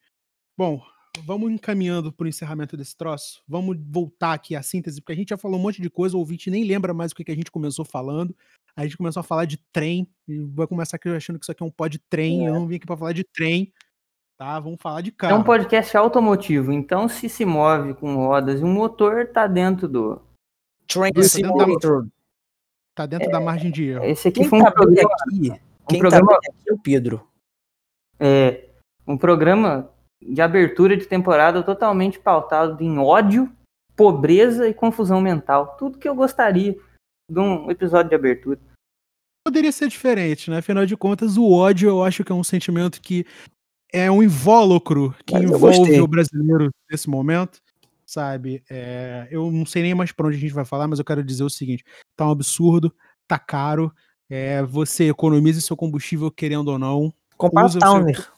Bom, 0.56 0.82
vamos 1.24 1.50
encaminhando 1.52 2.12
pro 2.12 2.28
encerramento 2.28 2.76
desse 2.76 2.96
troço. 2.96 3.42
Vamos 3.46 3.76
voltar 3.80 4.32
aqui 4.32 4.54
à 4.56 4.62
síntese, 4.62 5.00
porque 5.00 5.12
a 5.12 5.16
gente 5.16 5.30
já 5.30 5.36
falou 5.38 5.58
um 5.58 5.62
monte 5.62 5.80
de 5.80 5.88
coisa, 5.90 6.16
o 6.16 6.20
ouvinte 6.20 6.50
nem 6.50 6.64
lembra 6.64 6.92
mais 6.94 7.12
o 7.12 7.14
que 7.14 7.24
que 7.24 7.32
a 7.32 7.36
gente 7.36 7.50
começou 7.50 7.84
falando. 7.84 8.34
A 8.74 8.82
gente 8.84 8.96
começou 8.96 9.20
a 9.20 9.24
falar 9.24 9.44
de 9.44 9.58
trem, 9.72 10.08
e 10.26 10.38
vai 10.40 10.66
começar 10.66 10.96
aqui 10.96 11.08
achando 11.10 11.38
que 11.38 11.44
isso 11.44 11.52
aqui 11.52 11.62
é 11.62 11.66
um 11.66 11.70
pod 11.70 11.98
trem, 12.08 12.46
eu 12.46 12.54
não 12.54 12.66
vim 12.66 12.76
aqui 12.76 12.86
pra 12.86 12.96
falar 12.96 13.12
de 13.12 13.22
trem, 13.24 13.70
tá? 14.38 14.58
Vamos 14.58 14.80
falar 14.80 15.02
de 15.02 15.10
É 15.10 15.12
carro. 15.12 15.36
um 15.38 15.44
podcast 15.44 15.94
automotivo, 15.96 16.72
então 16.72 17.06
se 17.08 17.28
se 17.28 17.44
move 17.44 17.92
com 17.94 18.14
rodas 18.16 18.60
e 18.60 18.64
um 18.64 18.72
motor, 18.72 19.26
tá 19.28 19.46
dentro 19.46 19.86
do. 19.86 20.20
Train 20.88 21.12
da- 21.12 21.22
Simulator. 21.22 22.08
Tá 22.94 23.06
dentro 23.06 23.30
da 23.30 23.40
margem 23.40 23.70
de 23.70 23.84
erro. 23.84 24.04
Esse 24.04 24.28
aqui 24.28 24.40
Quem 24.40 24.48
foi 24.48 24.58
um 24.60 24.64
tá 24.64 24.70
programa, 24.72 25.10
aqui, 25.26 25.52
quem 25.88 25.98
programa- 25.98 26.28
tá 26.32 26.36
aqui 26.50 26.70
é 26.70 26.72
o 26.74 26.78
Pedro. 26.78 27.26
é, 28.18 28.68
um 29.06 29.16
programa 29.16 29.90
de 30.20 30.40
abertura 30.40 30.96
de 30.96 31.06
temporada 31.06 31.62
totalmente 31.62 32.18
pautado 32.18 32.82
em 32.82 32.98
ódio, 32.98 33.50
pobreza 33.96 34.68
e 34.68 34.74
confusão 34.74 35.20
mental. 35.20 35.76
Tudo 35.78 35.98
que 35.98 36.08
eu 36.08 36.14
gostaria 36.14 36.76
de 37.30 37.38
um 37.40 37.70
episódio 37.70 38.08
de 38.10 38.14
abertura. 38.14 38.58
poderia 39.46 39.72
ser 39.72 39.88
diferente, 39.88 40.50
né? 40.50 40.58
Afinal 40.58 40.86
de 40.86 40.96
contas, 40.96 41.36
o 41.36 41.50
ódio 41.50 41.88
eu 41.88 42.04
acho 42.04 42.22
que 42.24 42.30
é 42.30 42.34
um 42.34 42.44
sentimento 42.44 43.00
que 43.00 43.26
é 43.92 44.10
um 44.10 44.22
invólucro 44.22 45.14
que 45.26 45.34
Mas 45.34 45.42
envolve 45.44 45.78
gostei. 45.78 46.00
o 46.00 46.06
brasileiro 46.06 46.70
nesse 46.90 47.10
momento, 47.10 47.60
sabe? 48.06 48.62
É, 48.70 49.26
eu 49.30 49.50
não 49.50 49.66
sei 49.66 49.82
nem 49.82 49.94
mais 49.94 50.12
pra 50.12 50.26
onde 50.28 50.36
a 50.36 50.40
gente 50.40 50.54
vai 50.54 50.64
falar, 50.64 50.86
mas 50.86 50.98
eu 50.98 51.04
quero 51.04 51.22
dizer 51.24 51.42
o 51.44 51.50
seguinte: 51.50 51.84
tá 52.16 52.26
um 52.26 52.30
absurdo, 52.30 52.94
tá 53.26 53.38
caro, 53.38 53.92
é, 54.30 54.62
você 54.62 55.08
economiza 55.10 55.60
seu 55.60 55.76
combustível 55.76 56.30
querendo 56.30 56.68
ou 56.68 56.78
não. 56.78 57.12
Compara 57.36 57.66
Usa 57.66 57.78
o 57.78 57.82
o 57.82 57.82
seu- 57.82 57.92
Towner. 57.98 58.32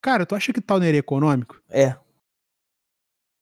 Cara, 0.00 0.26
tu 0.26 0.34
acha 0.34 0.52
que 0.52 0.60
Towner 0.60 0.94
é 0.94 0.98
econômico? 0.98 1.60
É. 1.68 1.96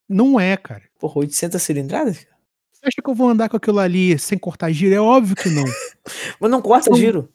Não 0.08 0.38
é, 0.38 0.56
cara. 0.56 0.82
Porra, 0.98 1.20
800 1.20 1.60
cilindradas? 1.60 2.26
Você 2.72 2.86
acha 2.86 3.02
que 3.02 3.08
eu 3.10 3.14
vou 3.14 3.28
andar 3.28 3.48
com 3.48 3.56
aquilo 3.56 3.78
ali 3.78 4.18
sem 4.18 4.38
cortar 4.38 4.70
giro? 4.70 4.94
É 4.94 5.00
óbvio 5.00 5.36
que 5.36 5.48
não. 5.48 5.64
Mas 6.40 6.50
não 6.50 6.60
corta 6.60 6.90
Não. 6.90 6.96
giro. 6.96 7.32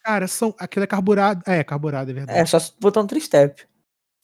Cara, 0.00 0.26
são, 0.26 0.54
aquilo 0.58 0.82
é 0.82 0.86
carburado. 0.86 1.42
É, 1.46 1.62
carburado, 1.62 2.10
é 2.10 2.14
verdade. 2.14 2.38
É 2.38 2.44
só 2.44 2.58
botar 2.80 3.00
um 3.00 3.06
tristep. 3.06 3.64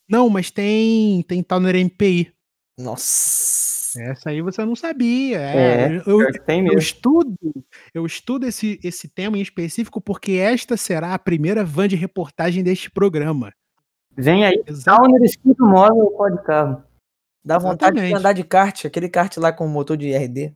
Não, 0.08 0.28
mas 0.28 0.50
tem, 0.50 1.22
tem 1.22 1.42
Towner 1.42 1.76
MPI. 1.76 2.32
Nossa. 2.78 4.00
Essa 4.00 4.30
aí 4.30 4.40
você 4.42 4.64
não 4.64 4.74
sabia. 4.74 5.38
É, 5.38 5.96
É, 5.96 6.02
eu, 6.06 6.20
eu 6.20 6.78
estudo, 6.78 7.36
eu 7.94 8.06
estudo 8.06 8.46
esse, 8.46 8.80
esse 8.82 9.06
tema 9.06 9.38
em 9.38 9.42
específico 9.42 10.00
porque 10.00 10.32
esta 10.32 10.76
será 10.76 11.14
a 11.14 11.18
primeira 11.18 11.64
van 11.64 11.86
de 11.86 11.96
reportagem 11.96 12.64
deste 12.64 12.90
programa. 12.90 13.52
Vem 14.18 14.44
aí. 14.44 14.64
Downer 14.84 15.22
Escudo 15.22 15.64
Móvel 15.64 16.10
Pode 16.10 16.42
Carro. 16.42 16.82
Dá 17.44 17.56
vontade 17.56 17.92
de 17.92 18.00
Exatamente. 18.00 18.18
andar 18.18 18.32
de 18.32 18.42
kart, 18.42 18.84
aquele 18.84 19.08
kart 19.08 19.36
lá 19.36 19.52
com 19.52 19.68
motor 19.68 19.96
de 19.96 20.12
RD. 20.12 20.52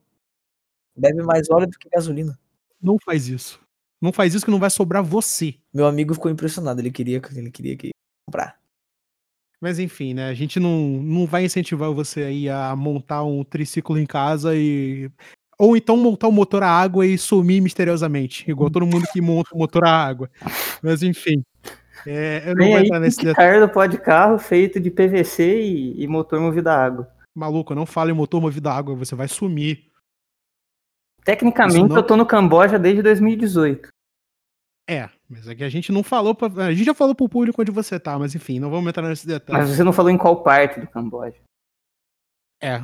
Bebe 0.96 1.22
mais 1.22 1.48
óleo 1.48 1.68
do 1.68 1.78
que 1.78 1.88
gasolina. 1.88 2.36
Não 2.82 2.96
faz 3.04 3.28
isso. 3.28 3.60
Não 4.00 4.12
faz 4.12 4.34
isso 4.34 4.44
que 4.44 4.50
não 4.50 4.58
vai 4.58 4.68
sobrar 4.68 5.02
você. 5.02 5.54
Meu 5.72 5.86
amigo 5.86 6.12
ficou 6.12 6.28
impressionado, 6.28 6.80
ele 6.80 6.90
queria, 6.90 7.22
ele 7.36 7.52
queria 7.52 7.76
que 7.76 7.90
comprar. 8.26 8.58
Mas 9.60 9.78
enfim, 9.78 10.12
né? 10.12 10.28
A 10.28 10.34
gente 10.34 10.58
não, 10.58 11.00
não 11.00 11.24
vai 11.24 11.44
incentivar 11.44 11.92
você 11.92 12.24
aí 12.24 12.48
a 12.48 12.74
montar 12.74 13.22
um 13.22 13.44
triciclo 13.44 13.96
em 13.96 14.06
casa 14.06 14.56
e. 14.56 15.08
Ou 15.56 15.76
então 15.76 15.96
montar 15.96 16.26
um 16.26 16.32
motor 16.32 16.64
a 16.64 16.68
água 16.68 17.06
e 17.06 17.16
sumir 17.16 17.62
misteriosamente, 17.62 18.50
igual 18.50 18.68
todo 18.68 18.84
mundo 18.84 19.06
que 19.12 19.20
monta 19.20 19.54
um 19.54 19.58
motor 19.58 19.84
a 19.84 19.90
água. 19.90 20.28
Mas 20.82 21.04
enfim. 21.04 21.44
É, 22.06 22.42
eu 22.44 22.48
não 22.48 22.54
Vem 22.56 22.68
vou 22.68 22.76
aí 22.78 22.84
entrar 22.84 23.00
nesse 23.00 23.24
detalhe. 23.24 23.60
do 23.60 23.68
pó 23.68 23.86
de 23.86 23.98
carro 23.98 24.38
feito 24.38 24.80
de 24.80 24.90
PVC 24.90 25.60
e, 25.62 26.02
e 26.02 26.06
motor 26.08 26.40
movido 26.40 26.68
a 26.68 26.76
água. 26.76 27.08
Maluco, 27.34 27.74
não 27.74 27.86
fale 27.86 28.10
em 28.10 28.14
motor 28.14 28.40
movido 28.40 28.68
a 28.68 28.74
água, 28.76 28.94
você 28.94 29.14
vai 29.14 29.28
sumir. 29.28 29.86
Tecnicamente, 31.24 31.88
não- 31.88 31.96
eu 31.96 32.02
tô 32.02 32.16
no 32.16 32.26
Camboja 32.26 32.78
desde 32.78 33.02
2018. 33.02 33.88
É, 34.90 35.08
mas 35.28 35.46
é 35.46 35.54
que 35.54 35.62
a 35.62 35.68
gente 35.68 35.92
não 35.92 36.02
falou 36.02 36.34
pra. 36.34 36.48
A 36.66 36.72
gente 36.74 36.84
já 36.84 36.92
falou 36.94 37.14
pro 37.14 37.28
público 37.28 37.62
onde 37.62 37.70
você 37.70 37.98
tá, 38.00 38.18
mas 38.18 38.34
enfim, 38.34 38.58
não 38.58 38.68
vamos 38.70 38.88
entrar 38.88 39.08
nesse 39.08 39.26
detalhe. 39.26 39.58
Mas 39.60 39.70
você 39.70 39.84
não 39.84 39.92
falou 39.92 40.10
em 40.10 40.18
qual 40.18 40.42
parte 40.42 40.80
do 40.80 40.88
Camboja. 40.88 41.36
É. 42.60 42.82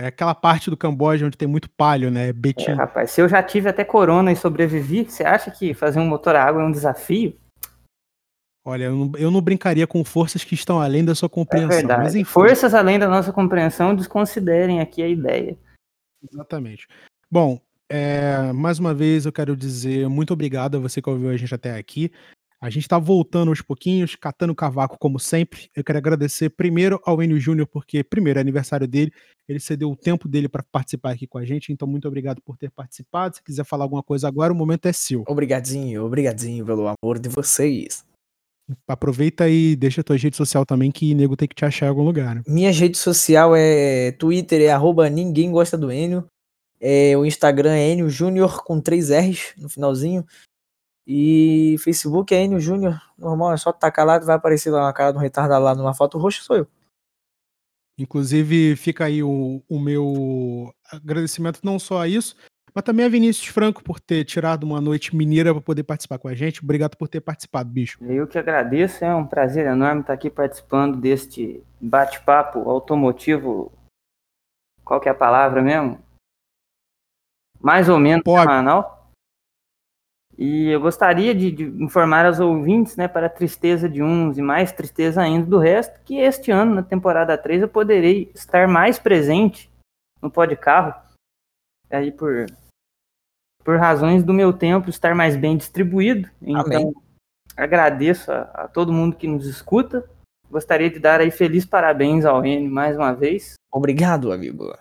É 0.00 0.06
aquela 0.08 0.34
parte 0.34 0.68
do 0.68 0.76
Camboja 0.76 1.24
onde 1.24 1.38
tem 1.38 1.46
muito 1.48 1.70
palho, 1.70 2.10
né? 2.10 2.28
É, 2.28 2.32
Betim. 2.32 2.72
rapaz, 2.72 3.12
se 3.12 3.20
eu 3.20 3.28
já 3.28 3.40
tive 3.42 3.68
até 3.68 3.84
corona 3.84 4.32
e 4.32 4.36
sobrevivi, 4.36 5.04
você 5.04 5.22
acha 5.24 5.50
que 5.52 5.72
fazer 5.72 6.00
um 6.00 6.06
motor 6.08 6.34
a 6.34 6.44
água 6.44 6.62
é 6.62 6.64
um 6.66 6.72
desafio? 6.72 7.38
Olha, 8.66 8.86
eu 8.86 8.96
não, 8.96 9.12
eu 9.16 9.30
não 9.30 9.40
brincaria 9.40 9.86
com 9.86 10.04
forças 10.04 10.42
que 10.42 10.56
estão 10.56 10.80
além 10.80 11.04
da 11.04 11.14
sua 11.14 11.26
É 11.26 11.30
compreensão. 11.30 11.68
mas 11.68 11.76
verdade. 11.76 12.18
enfim, 12.18 12.24
Forças 12.24 12.74
além 12.74 12.98
da 12.98 13.06
nossa 13.08 13.32
compreensão, 13.32 13.94
desconsiderem 13.94 14.80
aqui 14.80 15.00
a 15.02 15.08
ideia. 15.08 15.56
exatamente. 16.28 16.88
Bom, 17.30 17.60
é, 17.88 18.52
mais 18.52 18.80
uma 18.80 18.92
vez 18.92 19.24
eu 19.24 19.32
quero 19.32 19.56
dizer 19.56 20.08
muito 20.08 20.32
obrigado 20.32 20.76
a 20.76 20.80
você 20.80 21.00
que 21.00 21.08
ouviu 21.08 21.30
a 21.30 21.36
gente 21.36 21.54
até 21.54 21.78
aqui. 21.78 22.10
A 22.60 22.68
gente 22.68 22.88
tá 22.88 22.98
voltando 22.98 23.50
aos 23.50 23.60
pouquinhos, 23.62 24.16
catando 24.16 24.52
cavaco 24.54 24.96
como 24.98 25.20
sempre. 25.20 25.70
Eu 25.76 25.84
quero 25.84 25.98
agradecer 25.98 26.48
primeiro 26.50 26.98
ao 27.04 27.22
Enio 27.22 27.38
Júnior, 27.38 27.68
porque 27.68 28.02
primeiro 28.02 28.40
é 28.40 28.42
aniversário 28.42 28.88
dele, 28.88 29.12
ele 29.46 29.60
cedeu 29.60 29.90
o 29.90 29.96
tempo 29.96 30.26
dele 30.26 30.48
para 30.48 30.64
participar 30.64 31.12
aqui 31.12 31.26
com 31.26 31.38
a 31.38 31.44
gente, 31.44 31.70
então 31.72 31.86
muito 31.86 32.08
obrigado 32.08 32.40
por 32.42 32.56
ter 32.56 32.70
participado. 32.72 33.36
Se 33.36 33.42
quiser 33.44 33.64
falar 33.64 33.84
alguma 33.84 34.02
coisa 34.02 34.26
agora, 34.26 34.52
o 34.52 34.56
momento 34.56 34.86
é 34.86 34.92
seu. 34.92 35.22
Obrigadinho, 35.28 36.04
obrigadinho 36.04 36.64
pelo 36.66 36.88
amor 36.88 37.20
de 37.20 37.28
vocês. 37.28 38.04
Aproveita 38.88 39.48
e 39.48 39.76
deixa 39.76 40.00
a 40.00 40.04
tua 40.04 40.16
rede 40.16 40.36
social 40.36 40.66
também, 40.66 40.90
que 40.90 41.14
nego 41.14 41.36
tem 41.36 41.46
que 41.46 41.54
te 41.54 41.64
achar 41.64 41.86
em 41.86 41.88
algum 41.88 42.02
lugar. 42.02 42.34
né? 42.34 42.42
Minha 42.46 42.72
rede 42.72 42.98
social 42.98 43.54
é 43.54 44.12
Twitter, 44.12 44.60
é 44.62 44.70
arroba 44.70 45.08
ninguém 45.08 45.52
gosta 45.52 45.78
do 45.78 45.92
Enio. 45.92 46.28
É, 46.80 47.16
o 47.16 47.24
Instagram 47.24 47.74
é 47.74 47.90
Enio 47.90 48.10
Júnior 48.10 48.64
com 48.64 48.80
três 48.80 49.10
R's 49.10 49.54
no 49.56 49.68
finalzinho. 49.68 50.26
E 51.06 51.76
Facebook 51.78 52.34
é 52.34 52.42
Enio 52.42 52.58
Júnior. 52.58 53.00
Normal, 53.16 53.52
é 53.52 53.56
só 53.56 53.72
tacar 53.72 54.04
lá, 54.04 54.18
vai 54.18 54.34
aparecer 54.34 54.70
lá 54.70 54.82
na 54.82 54.92
cara 54.92 55.12
do 55.12 55.18
retardado 55.18 55.64
lá 55.64 55.74
numa 55.74 55.94
foto 55.94 56.18
roxa, 56.18 56.42
sou 56.42 56.56
eu. 56.56 56.66
Inclusive, 57.98 58.76
fica 58.76 59.04
aí 59.04 59.22
o, 59.22 59.62
o 59.68 59.80
meu 59.80 60.74
agradecimento 60.90 61.60
não 61.62 61.78
só 61.78 62.02
a 62.02 62.08
isso, 62.08 62.36
mas 62.76 62.84
também 62.84 63.06
a 63.06 63.08
Vinícius 63.08 63.46
Franco 63.46 63.82
por 63.82 63.98
ter 63.98 64.22
tirado 64.26 64.64
uma 64.64 64.82
noite 64.82 65.16
mineira 65.16 65.50
para 65.54 65.62
poder 65.62 65.82
participar 65.82 66.18
com 66.18 66.28
a 66.28 66.34
gente. 66.34 66.62
Obrigado 66.62 66.94
por 66.94 67.08
ter 67.08 67.22
participado, 67.22 67.70
bicho. 67.70 67.96
Eu 68.04 68.26
que 68.26 68.38
agradeço, 68.38 69.02
é 69.02 69.14
um 69.14 69.26
prazer 69.26 69.64
enorme 69.64 70.02
estar 70.02 70.12
aqui 70.12 70.28
participando 70.28 71.00
deste 71.00 71.64
bate-papo 71.80 72.68
automotivo. 72.68 73.72
Qual 74.84 75.00
que 75.00 75.08
é 75.08 75.12
a 75.12 75.14
palavra 75.14 75.62
mesmo? 75.62 75.98
Mais 77.58 77.88
ou 77.88 77.98
menos 77.98 78.22
Pode. 78.22 78.42
semanal. 78.42 79.10
E 80.36 80.68
eu 80.68 80.78
gostaria 80.78 81.34
de, 81.34 81.50
de 81.50 81.64
informar 81.82 82.26
aos 82.26 82.40
ouvintes, 82.40 82.94
né, 82.94 83.08
para 83.08 83.24
a 83.24 83.30
tristeza 83.30 83.88
de 83.88 84.02
uns 84.02 84.36
e 84.36 84.42
mais 84.42 84.70
tristeza 84.70 85.22
ainda 85.22 85.46
do 85.46 85.58
resto, 85.58 85.98
que 86.04 86.18
este 86.18 86.50
ano, 86.50 86.74
na 86.74 86.82
temporada 86.82 87.38
3, 87.38 87.62
eu 87.62 87.68
poderei 87.70 88.30
estar 88.34 88.68
mais 88.68 88.98
presente 88.98 89.72
no 90.20 90.30
pó 90.30 90.44
de 90.44 90.56
carro. 90.56 90.94
Aí 91.88 92.12
por, 92.12 92.44
por 93.66 93.76
razões 93.78 94.22
do 94.22 94.32
meu 94.32 94.52
tempo 94.52 94.88
estar 94.88 95.12
mais 95.12 95.34
bem 95.34 95.56
distribuído. 95.56 96.30
Então, 96.40 96.60
Amém. 96.60 96.94
agradeço 97.56 98.30
a, 98.30 98.42
a 98.54 98.68
todo 98.68 98.92
mundo 98.92 99.16
que 99.16 99.26
nos 99.26 99.44
escuta. 99.44 100.08
Gostaria 100.48 100.88
de 100.88 101.00
dar 101.00 101.20
aí 101.20 101.32
feliz 101.32 101.66
parabéns 101.66 102.24
ao 102.24 102.44
N 102.46 102.68
mais 102.68 102.96
uma 102.96 103.12
vez. 103.12 103.54
Obrigado, 103.72 104.30
amigo. 104.32 104.72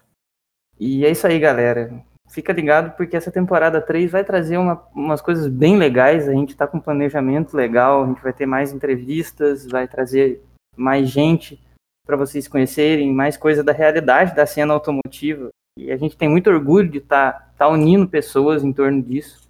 E 0.79 1.03
é 1.03 1.09
isso 1.09 1.25
aí, 1.25 1.39
galera. 1.39 1.91
Fica 2.29 2.53
ligado 2.53 2.95
porque 2.95 3.17
essa 3.17 3.31
temporada 3.31 3.81
3 3.81 4.11
vai 4.11 4.23
trazer 4.23 4.57
uma- 4.57 4.88
umas 4.93 5.19
coisas 5.19 5.47
bem 5.47 5.77
legais. 5.77 6.29
A 6.29 6.33
gente 6.33 6.55
tá 6.55 6.67
com 6.67 6.77
um 6.77 6.81
planejamento 6.81 7.57
legal, 7.57 8.03
a 8.03 8.07
gente 8.07 8.21
vai 8.21 8.33
ter 8.33 8.45
mais 8.45 8.71
entrevistas, 8.71 9.65
vai 9.65 9.88
trazer 9.88 10.43
mais 10.77 11.09
gente 11.09 11.59
para 12.05 12.15
vocês 12.17 12.47
conhecerem, 12.47 13.11
mais 13.11 13.36
coisa 13.36 13.63
da 13.63 13.71
realidade 13.71 14.36
da 14.36 14.45
cena 14.45 14.75
automotiva. 14.75 15.49
E 15.78 15.91
a 15.91 15.97
gente 15.97 16.15
tem 16.15 16.30
muito 16.30 16.49
orgulho 16.49 16.89
de 16.89 16.99
estar 16.99 17.53
tá, 17.57 17.67
unindo 17.67 18.07
pessoas 18.07 18.63
em 18.63 18.71
torno 18.71 19.01
disso. 19.01 19.49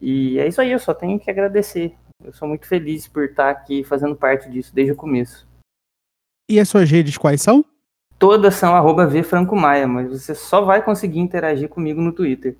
E 0.00 0.38
é 0.38 0.46
isso 0.46 0.60
aí, 0.60 0.70
eu 0.70 0.78
só 0.78 0.94
tenho 0.94 1.18
que 1.18 1.30
agradecer. 1.30 1.96
Eu 2.22 2.32
sou 2.32 2.46
muito 2.46 2.66
feliz 2.66 3.08
por 3.08 3.24
estar 3.24 3.50
aqui 3.50 3.82
fazendo 3.82 4.14
parte 4.14 4.50
disso 4.50 4.74
desde 4.74 4.92
o 4.92 4.96
começo. 4.96 5.48
E 6.48 6.58
as 6.60 6.68
suas 6.68 6.90
redes 6.90 7.16
quais 7.16 7.42
são? 7.42 7.64
Todas 8.18 8.54
são 8.54 8.74
arroba 8.74 9.06
V 9.06 9.22
Franco 9.22 9.54
Maia, 9.54 9.86
mas 9.86 10.10
você 10.10 10.34
só 10.34 10.62
vai 10.62 10.84
conseguir 10.84 11.20
interagir 11.20 11.68
comigo 11.68 12.00
no 12.00 12.12
Twitter. 12.12 12.56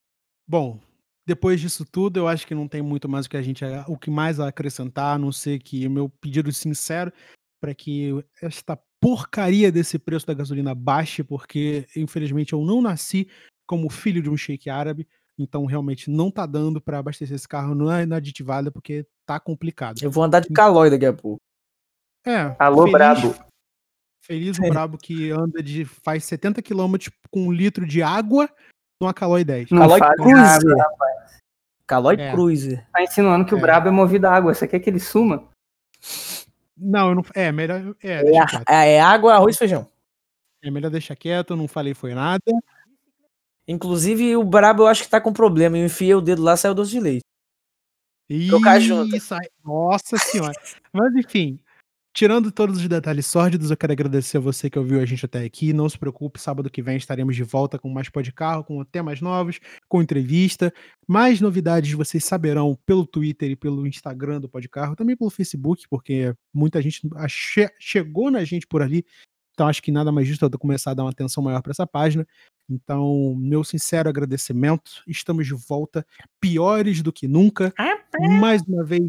Bom, 0.48 0.78
depois 1.26 1.60
disso 1.60 1.84
tudo, 1.84 2.18
eu 2.18 2.28
acho 2.28 2.46
que 2.46 2.54
não 2.54 2.68
tem 2.68 2.80
muito 2.80 3.08
mais 3.08 3.26
o 3.26 3.30
que 3.30 3.36
a 3.36 3.42
gente 3.42 3.64
o 3.86 3.98
que 3.98 4.10
mais 4.10 4.40
a 4.40 4.48
acrescentar, 4.48 5.14
a 5.14 5.18
não 5.18 5.32
ser 5.32 5.58
que 5.58 5.86
o 5.86 5.90
meu 5.90 6.08
pedido 6.08 6.50
sincero 6.52 7.12
para 7.60 7.74
que 7.74 8.12
esta 8.40 8.78
porcaria 9.00 9.70
desse 9.70 9.98
preço 9.98 10.26
da 10.26 10.34
gasolina 10.34 10.74
baixe, 10.74 11.22
porque 11.22 11.86
infelizmente 11.96 12.52
eu 12.52 12.64
não 12.64 12.82
nasci 12.82 13.28
como 13.66 13.90
filho 13.90 14.22
de 14.22 14.30
um 14.30 14.36
sheik 14.36 14.68
árabe, 14.70 15.06
então 15.38 15.66
realmente 15.66 16.10
não 16.10 16.30
tá 16.30 16.46
dando 16.46 16.80
para 16.80 16.98
abastecer 16.98 17.36
esse 17.36 17.46
carro 17.46 17.74
na, 17.74 18.04
na 18.06 18.16
aditivada 18.16 18.70
porque 18.70 19.06
tá 19.26 19.38
complicado. 19.38 19.98
Eu 20.02 20.10
vou 20.10 20.24
andar 20.24 20.40
de 20.40 20.48
calói 20.48 20.90
daqui 20.90 21.06
a 21.06 21.12
pouco. 21.12 21.40
É, 22.26 22.54
Alô, 22.58 22.82
feliz, 22.82 22.92
brabo. 22.92 23.34
Feliz 24.22 24.58
o 24.58 24.62
brabo 24.68 24.98
que 24.98 25.30
anda 25.30 25.62
de 25.62 25.84
faz 25.84 26.24
70 26.24 26.60
km 26.62 26.96
com 27.30 27.46
um 27.46 27.52
litro 27.52 27.86
de 27.86 28.02
água 28.02 28.50
numa 29.00 29.14
Caloi 29.14 29.44
10. 29.44 29.70
Não 29.70 29.80
Calói 29.80 30.00
Cruiser. 30.16 30.76
Calói 31.86 32.16
É. 32.18 32.32
Cruiser. 32.32 32.86
Tá 32.92 33.02
insinuando 33.02 33.46
que 33.46 33.54
o 33.54 33.58
É. 33.58 33.60
brabo 33.60 33.88
é 33.88 33.90
movido 33.90 34.26
a 34.26 34.34
água. 34.34 34.52
Você 34.52 34.66
quer 34.66 34.80
que 34.80 34.90
ele 34.90 35.00
suma? 35.00 35.47
Não, 36.78 37.10
eu 37.10 37.14
não. 37.16 37.24
É, 37.34 37.50
melhor. 37.52 37.94
É, 38.02 38.22
É, 38.68 38.92
é 38.94 39.00
água, 39.00 39.34
arroz 39.34 39.56
e 39.56 39.58
feijão. 39.58 39.86
É 40.62 40.70
melhor 40.70 40.90
deixar 40.90 41.16
quieto, 41.16 41.56
não 41.56 41.68
falei 41.68 41.94
foi 41.94 42.14
nada. 42.14 42.42
Inclusive, 43.66 44.36
o 44.36 44.44
brabo 44.44 44.82
eu 44.84 44.86
acho 44.86 45.02
que 45.02 45.08
tá 45.10 45.20
com 45.20 45.32
problema. 45.32 45.76
Eu 45.78 45.84
enfiei 45.86 46.14
o 46.14 46.20
dedo 46.20 46.42
lá, 46.42 46.56
saiu 46.56 46.74
doce 46.74 46.90
de 46.92 47.00
leite. 47.00 47.24
Trocar 48.48 48.80
junto. 48.80 49.10
Nossa 49.64 50.16
senhora. 50.18 50.52
Mas 50.92 51.14
enfim, 51.14 51.58
tirando 52.18 52.50
todos 52.50 52.78
os 52.78 52.88
detalhes 52.88 53.26
sórdidos, 53.26 53.70
eu 53.70 53.76
quero 53.76 53.92
agradecer 53.92 54.38
a 54.38 54.40
você 54.40 54.68
que 54.68 54.76
ouviu 54.76 55.00
a 55.00 55.06
gente 55.06 55.24
até 55.24 55.44
aqui. 55.44 55.72
Não 55.72 55.88
se 55.88 55.96
preocupe, 55.96 56.40
sábado 56.40 56.68
que 56.68 56.82
vem 56.82 56.96
estaremos 56.96 57.36
de 57.36 57.44
volta 57.44 57.78
com 57.78 57.88
mais 57.88 58.08
de 58.24 58.32
carro, 58.32 58.64
com 58.64 58.84
temas 58.84 59.20
novos, 59.20 59.60
com 59.88 60.02
entrevista. 60.02 60.74
Mais 61.06 61.40
novidades 61.40 61.92
vocês 61.92 62.24
saberão 62.24 62.76
pelo 62.84 63.06
Twitter 63.06 63.52
e 63.52 63.54
pelo 63.54 63.86
Instagram 63.86 64.40
do 64.40 64.48
Podcarro, 64.48 64.96
também 64.96 65.16
pelo 65.16 65.30
Facebook, 65.30 65.84
porque 65.88 66.34
muita 66.52 66.82
gente 66.82 67.08
ache- 67.14 67.70
chegou 67.78 68.32
na 68.32 68.42
gente 68.42 68.66
por 68.66 68.82
ali. 68.82 69.06
Então 69.52 69.68
acho 69.68 69.80
que 69.80 69.92
nada 69.92 70.10
mais 70.10 70.26
justo 70.26 70.44
eu 70.44 70.58
começar 70.58 70.90
a 70.90 70.94
dar 70.94 71.04
uma 71.04 71.10
atenção 71.10 71.40
maior 71.40 71.62
para 71.62 71.70
essa 71.70 71.86
página. 71.86 72.26
Então, 72.68 73.36
meu 73.38 73.62
sincero 73.62 74.08
agradecimento. 74.08 75.04
Estamos 75.06 75.46
de 75.46 75.54
volta, 75.54 76.04
piores 76.40 77.00
do 77.00 77.12
que 77.12 77.28
nunca. 77.28 77.72
Mais 78.40 78.60
uma 78.62 78.84
vez, 78.84 79.08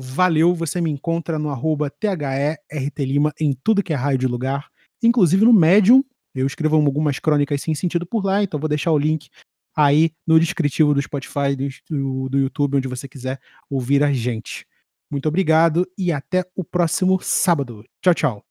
valeu. 0.00 0.54
Você 0.54 0.80
me 0.80 0.90
encontra 0.90 1.38
no 1.38 1.50
arroba 1.50 1.90
THERTLima 1.90 3.32
em 3.38 3.52
tudo 3.52 3.82
que 3.82 3.92
é 3.92 3.96
raio 3.96 4.18
de 4.18 4.26
lugar, 4.26 4.68
inclusive 5.02 5.44
no 5.44 5.52
Medium. 5.52 6.02
Eu 6.34 6.46
escrevo 6.46 6.76
algumas 6.76 7.18
crônicas 7.18 7.60
sem 7.60 7.74
sentido 7.74 8.06
por 8.06 8.24
lá, 8.24 8.42
então 8.42 8.58
vou 8.58 8.68
deixar 8.68 8.92
o 8.92 8.98
link 8.98 9.28
aí 9.74 10.12
no 10.26 10.38
descritivo 10.38 10.94
do 10.94 11.02
Spotify, 11.02 11.56
do, 11.88 12.28
do, 12.28 12.38
YouTube, 12.38 12.76
onde 12.76 12.88
você 12.88 13.08
quiser 13.08 13.40
ouvir 13.68 14.02
a 14.02 14.12
gente. 14.12 14.66
Muito 15.10 15.28
obrigado 15.28 15.86
e 15.98 16.12
até 16.12 16.44
o 16.54 16.62
próximo 16.62 17.18
sábado. 17.20 17.84
Tchau, 18.00 18.14
tchau. 18.14 18.44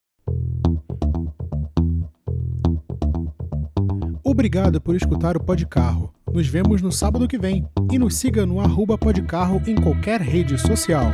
Obrigado 4.23 4.81
por 4.81 4.95
escutar 4.95 5.37
o 5.37 5.43
Podcarro. 5.43 6.13
Nos 6.33 6.47
vemos 6.47 6.81
no 6.81 6.91
sábado 6.91 7.27
que 7.27 7.37
vem 7.37 7.65
e 7.91 7.97
nos 7.97 8.15
siga 8.15 8.45
no 8.45 8.59
arroba 8.59 8.97
Podcarro 8.97 9.61
em 9.65 9.75
qualquer 9.75 10.21
rede 10.21 10.57
social. 10.57 11.11